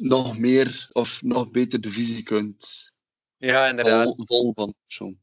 nog 0.00 0.38
meer 0.38 0.88
of 0.92 1.22
nog 1.22 1.50
beter 1.50 1.80
de 1.80 1.90
visie 1.90 2.22
kunt 2.22 2.94
ja, 3.36 3.66
inderdaad. 3.66 4.14
volgen 4.16 4.54
van 4.54 4.74
persoon. 4.86 5.18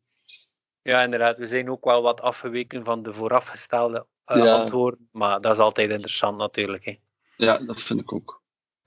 Ja, 0.82 1.04
inderdaad. 1.04 1.38
We 1.38 1.48
zijn 1.48 1.70
ook 1.70 1.86
wel 1.86 2.02
wat 2.02 2.22
afgeweken 2.22 2.84
van 2.84 3.04
de 3.04 3.14
voorafgestelde 3.14 4.08
uh, 4.28 4.54
antwoorden, 4.54 5.10
maar 5.12 5.42
dat 5.42 5.54
is 5.54 5.60
altijd 5.60 5.90
interessant 5.90 6.38
natuurlijk. 6.38 6.86
Hè. 6.86 7.00
Ja, 7.36 7.58
dat 7.58 7.82
vind 7.82 8.00
ik 8.00 8.14
ook. 8.14 8.44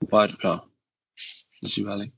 Maar 0.09 0.35
ja, 0.37 0.65
dat 1.59 1.73
wel. 1.75 2.11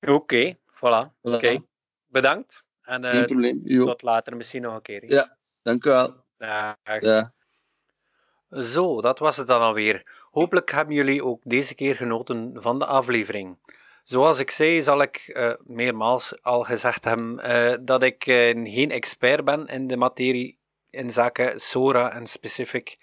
Oké, 0.00 0.12
okay, 0.12 0.58
voilà. 0.58 1.08
voilà. 1.08 1.20
Oké, 1.20 1.64
bedankt. 2.06 2.64
En, 2.82 3.04
uh, 3.04 3.10
Geen 3.10 3.26
probleem. 3.26 3.60
Jo. 3.64 3.84
Tot 3.84 4.02
later 4.02 4.36
misschien 4.36 4.62
nog 4.62 4.74
een 4.74 4.82
keer. 4.82 5.00
Hè. 5.00 5.06
Ja, 5.06 5.36
dank 5.62 5.84
u 5.84 5.90
wel. 5.90 6.24
Ja. 6.38 6.78
ja. 7.00 7.32
Zo, 8.50 9.00
dat 9.00 9.18
was 9.18 9.36
het 9.36 9.46
dan 9.46 9.60
alweer. 9.60 10.23
Hopelijk 10.34 10.70
hebben 10.70 10.94
jullie 10.94 11.24
ook 11.24 11.40
deze 11.44 11.74
keer 11.74 11.94
genoten 11.94 12.52
van 12.54 12.78
de 12.78 12.86
aflevering. 12.86 13.56
Zoals 14.04 14.38
ik 14.38 14.50
zei, 14.50 14.82
zal 14.82 15.02
ik 15.02 15.22
uh, 15.26 15.52
meermaals 15.64 16.42
al 16.42 16.62
gezegd 16.62 17.04
hebben 17.04 17.40
uh, 17.44 17.74
dat 17.80 18.02
ik 18.02 18.26
uh, 18.26 18.34
geen 18.74 18.90
expert 18.90 19.44
ben 19.44 19.66
in 19.66 19.86
de 19.86 19.96
materie 19.96 20.58
in 20.90 21.12
zaken 21.12 21.60
SORA 21.60 22.12
en 22.12 22.26
specifiek. 22.26 22.96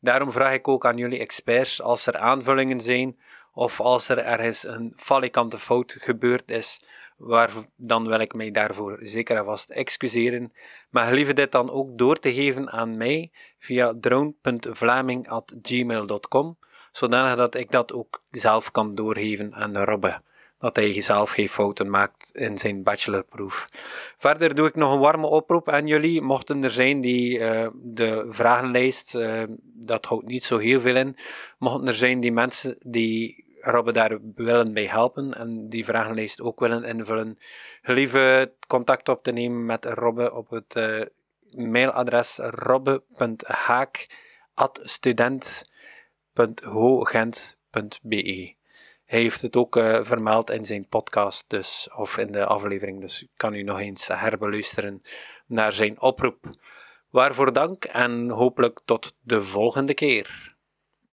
Daarom 0.00 0.32
vraag 0.32 0.52
ik 0.52 0.68
ook 0.68 0.86
aan 0.86 0.96
jullie 0.96 1.18
experts 1.18 1.82
als 1.82 2.06
er 2.06 2.16
aanvullingen 2.16 2.80
zijn 2.80 3.18
of 3.52 3.80
als 3.80 4.08
er 4.08 4.18
ergens 4.18 4.64
een 4.64 4.92
falikante 4.96 5.58
fout 5.58 5.96
gebeurd 5.98 6.50
is 6.50 6.80
waar, 7.20 7.50
dan 7.76 8.06
wil 8.06 8.20
ik 8.20 8.34
mij 8.34 8.50
daarvoor 8.50 8.98
zeker 9.02 9.36
en 9.36 9.44
vast 9.44 9.70
excuseren. 9.70 10.52
Maar 10.90 11.06
gelieve 11.06 11.32
dit 11.32 11.52
dan 11.52 11.70
ook 11.70 11.98
door 11.98 12.16
te 12.16 12.34
geven 12.34 12.70
aan 12.70 12.96
mij 12.96 13.30
via 13.58 13.94
drone.vlaming.gmail.com, 14.00 16.58
zodanig 16.92 17.36
dat 17.36 17.54
ik 17.54 17.70
dat 17.70 17.92
ook 17.92 18.22
zelf 18.30 18.70
kan 18.70 18.94
doorgeven 18.94 19.54
aan 19.54 19.76
Robbe. 19.76 20.20
Dat 20.58 20.76
hij 20.76 21.00
zelf 21.00 21.30
geen 21.30 21.48
fouten 21.48 21.90
maakt 21.90 22.30
in 22.32 22.58
zijn 22.58 22.82
bachelorproef. 22.82 23.68
Verder 24.18 24.54
doe 24.54 24.66
ik 24.66 24.74
nog 24.74 24.92
een 24.92 24.98
warme 24.98 25.26
oproep 25.26 25.68
aan 25.68 25.86
jullie. 25.86 26.20
Mochten 26.22 26.64
er 26.64 26.70
zijn 26.70 27.00
die 27.00 27.38
uh, 27.38 27.66
de 27.74 28.26
vragenlijst, 28.28 29.14
uh, 29.14 29.42
dat 29.62 30.04
houdt 30.04 30.26
niet 30.26 30.44
zo 30.44 30.58
heel 30.58 30.80
veel 30.80 30.96
in. 30.96 31.16
Mochten 31.58 31.86
er 31.86 31.94
zijn 31.94 32.20
die 32.20 32.32
mensen 32.32 32.76
die 32.86 33.44
Robbe 33.60 33.92
daar 33.92 34.18
willen 34.34 34.72
bij 34.72 34.86
helpen 34.86 35.34
en 35.34 35.68
die 35.68 35.84
vragenlijst 35.84 36.40
ook 36.40 36.60
willen 36.60 36.84
invullen, 36.84 37.38
gelieve 37.82 38.52
contact 38.66 39.08
op 39.08 39.22
te 39.22 39.32
nemen 39.32 39.66
met 39.66 39.84
Robbe 39.84 40.32
op 40.34 40.50
het 40.50 40.74
uh, 40.76 41.02
mailadres 41.50 42.38
robbe.haak.student.hogent.be. 46.34 48.54
Hij 49.04 49.20
heeft 49.20 49.42
het 49.42 49.56
ook 49.56 49.76
uh, 49.76 49.98
vermeld 50.02 50.50
in 50.50 50.66
zijn 50.66 50.88
podcast, 50.88 51.44
dus, 51.48 51.88
of 51.96 52.18
in 52.18 52.32
de 52.32 52.46
aflevering, 52.46 53.00
dus 53.00 53.26
kan 53.36 53.54
u 53.54 53.62
nog 53.62 53.78
eens 53.78 54.08
herbeluisteren 54.08 55.02
naar 55.46 55.72
zijn 55.72 56.00
oproep. 56.00 56.56
Waarvoor 57.10 57.52
dank 57.52 57.84
en 57.84 58.28
hopelijk 58.28 58.80
tot 58.84 59.16
de 59.20 59.42
volgende 59.42 59.94
keer. 59.94 60.49